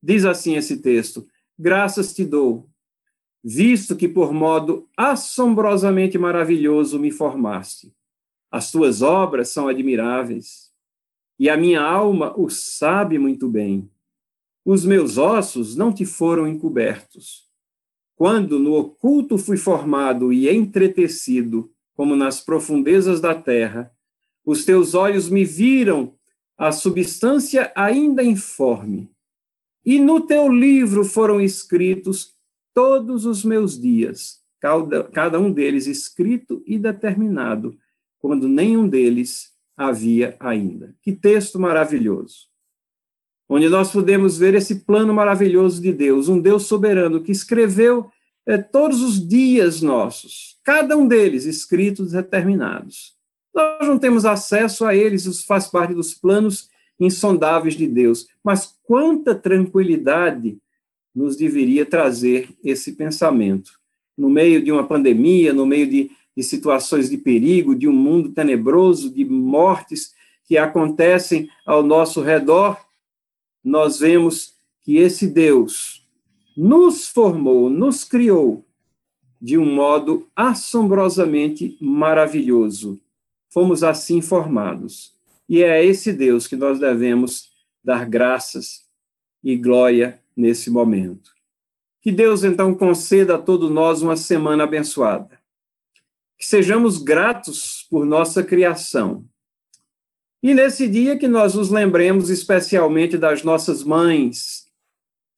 Diz 0.01 0.23
assim 0.23 0.55
esse 0.55 0.77
texto: 0.77 1.27
Graças 1.59 2.13
te 2.13 2.23
dou, 2.23 2.69
visto 3.43 3.97
que 3.97 4.07
por 4.07 4.31
modo 4.31 4.87
assombrosamente 4.95 6.17
maravilhoso 6.17 6.97
me 6.97 7.11
formaste 7.11 7.91
as 8.51 8.71
tuas 8.71 9.01
obras 9.01 9.49
são 9.49 9.67
admiráveis, 9.67 10.71
e 11.39 11.49
a 11.49 11.57
minha 11.57 11.81
alma 11.81 12.33
o 12.37 12.49
sabe 12.49 13.19
muito 13.19 13.47
bem. 13.47 13.89
Os 14.65 14.85
meus 14.85 15.17
ossos 15.17 15.75
não 15.75 15.93
te 15.93 16.05
foram 16.05 16.47
encobertos. 16.47 17.47
Quando 18.15 18.57
no 18.57 18.73
oculto 18.73 19.37
fui 19.37 19.57
formado 19.57 20.33
e 20.33 20.49
entretecido, 20.49 21.71
como 21.93 22.15
nas 22.15 22.41
profundezas 22.41 23.21
da 23.21 23.35
terra, 23.35 23.91
os 24.43 24.65
teus 24.65 24.93
olhos 24.93 25.29
me 25.29 25.45
viram 25.45 26.13
a 26.57 26.71
substância 26.71 27.71
ainda 27.75 28.23
informe. 28.23 29.11
E 29.85 29.99
no 29.99 30.21
teu 30.21 30.49
livro 30.49 31.05
foram 31.05 31.39
escritos 31.39 32.33
todos 32.73 33.25
os 33.25 33.43
meus 33.43 33.79
dias, 33.79 34.41
cada, 34.59 35.03
cada 35.03 35.39
um 35.39 35.51
deles 35.51 35.87
escrito 35.87 36.63
e 36.65 36.77
determinado, 36.77 37.77
quando 38.19 38.47
nenhum 38.47 38.87
deles 38.87 39.53
havia 39.75 40.35
ainda. 40.39 40.95
Que 41.01 41.11
texto 41.11 41.59
maravilhoso! 41.59 42.47
Onde 43.49 43.69
nós 43.69 43.91
podemos 43.91 44.37
ver 44.37 44.55
esse 44.55 44.81
plano 44.81 45.13
maravilhoso 45.13 45.81
de 45.81 45.93
Deus, 45.93 46.27
um 46.27 46.39
Deus 46.39 46.63
soberano 46.63 47.23
que 47.23 47.31
escreveu 47.31 48.11
é, 48.45 48.57
todos 48.57 49.01
os 49.01 49.25
dias 49.25 49.81
nossos, 49.81 50.57
cada 50.63 50.97
um 50.97 51.07
deles 51.07 51.45
escritos 51.45 52.11
determinados. 52.11 53.15
Nós 53.53 53.87
não 53.87 53.97
temos 53.97 54.25
acesso 54.25 54.85
a 54.85 54.95
eles, 54.95 55.25
isso 55.25 55.45
faz 55.45 55.67
parte 55.67 55.93
dos 55.93 56.13
planos 56.13 56.69
insondáveis 56.99 57.75
de 57.75 57.87
Deus. 57.87 58.27
Mas 58.43 58.77
quanta 58.83 59.33
tranquilidade 59.33 60.57
nos 61.13 61.35
deveria 61.35 61.85
trazer 61.85 62.49
esse 62.63 62.93
pensamento. 62.93 63.71
No 64.15 64.29
meio 64.29 64.63
de 64.63 64.71
uma 64.71 64.87
pandemia, 64.87 65.51
no 65.53 65.65
meio 65.65 65.89
de, 65.89 66.11
de 66.37 66.43
situações 66.43 67.09
de 67.09 67.17
perigo, 67.17 67.73
de 67.73 67.87
um 67.87 67.91
mundo 67.91 68.29
tenebroso, 68.29 69.11
de 69.11 69.25
mortes 69.25 70.13
que 70.45 70.55
acontecem 70.55 71.49
ao 71.65 71.81
nosso 71.81 72.21
redor, 72.21 72.79
nós 73.63 73.99
vemos 73.99 74.53
que 74.83 74.97
esse 74.97 75.25
Deus 75.25 76.07
nos 76.55 77.07
formou, 77.07 77.71
nos 77.71 78.03
criou 78.03 78.63
de 79.41 79.57
um 79.57 79.65
modo 79.65 80.27
assombrosamente 80.35 81.75
maravilhoso. 81.81 82.99
Fomos 83.49 83.83
assim 83.83 84.21
formados. 84.21 85.15
E 85.49 85.63
é 85.63 85.71
a 85.71 85.83
esse 85.83 86.13
Deus 86.13 86.45
que 86.45 86.55
nós 86.55 86.79
devemos 86.79 87.49
dar 87.83 88.05
graças 88.05 88.85
e 89.43 89.55
glória 89.55 90.21
nesse 90.35 90.69
momento. 90.69 91.31
Que 91.99 92.11
Deus, 92.11 92.43
então, 92.43 92.75
conceda 92.75 93.35
a 93.35 93.39
todos 93.39 93.71
nós 93.71 94.03
uma 94.03 94.15
semana 94.15 94.65
abençoada. 94.65 95.36
Que 96.37 96.45
sejamos 96.45 96.97
gratos 96.97 97.87
por 97.89 98.05
nossa 98.05 98.43
criação. 98.43 99.25
E 100.41 100.53
nesse 100.53 100.87
dia 100.87 101.17
que 101.17 101.27
nós 101.27 101.55
nos 101.55 101.69
lembremos 101.69 102.29
especialmente 102.29 103.17
das 103.17 103.43
nossas 103.43 103.83
mães, 103.83 104.67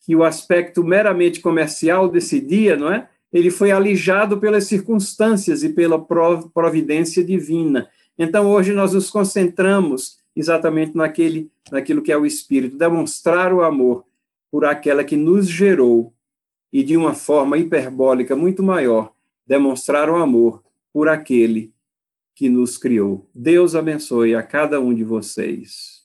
que 0.02 0.16
o 0.16 0.24
aspecto 0.24 0.84
meramente 0.84 1.40
comercial 1.40 2.10
desse 2.10 2.42
dia, 2.42 2.76
não 2.76 2.92
é? 2.92 3.08
Ele 3.32 3.52
foi 3.52 3.72
alijado 3.72 4.40
pelas 4.40 4.66
circunstâncias 4.66 5.64
e 5.64 5.70
pela 5.70 6.04
providência 6.04 7.24
divina. 7.24 7.88
Então, 8.18 8.50
hoje 8.52 8.74
nós 8.74 8.94
nos 8.94 9.10
concentramos 9.10 10.18
exatamente 10.36 10.96
naquele, 10.96 11.52
naquilo 11.72 12.02
que 12.02 12.12
é 12.12 12.18
o 12.18 12.26
Espírito, 12.26 12.78
demonstrar 12.78 13.54
o 13.54 13.62
amor 13.62 14.04
por 14.52 14.66
aquela 14.66 15.04
que 15.04 15.16
nos 15.16 15.48
gerou 15.48 16.14
e, 16.74 16.84
de 16.84 16.98
uma 16.98 17.14
forma 17.14 17.58
hiperbólica 17.58 18.36
muito 18.36 18.64
maior, 18.64 19.14
demonstrar 19.46 20.10
o 20.10 20.16
amor 20.16 20.64
por 20.94 21.08
aquele 21.08 21.74
que 22.36 22.50
nos 22.50 22.78
criou. 22.78 23.30
Deus 23.34 23.76
abençoe 23.76 24.34
a 24.34 24.44
cada 24.44 24.80
um 24.80 24.94
de 24.94 25.04
vocês. 25.04 25.99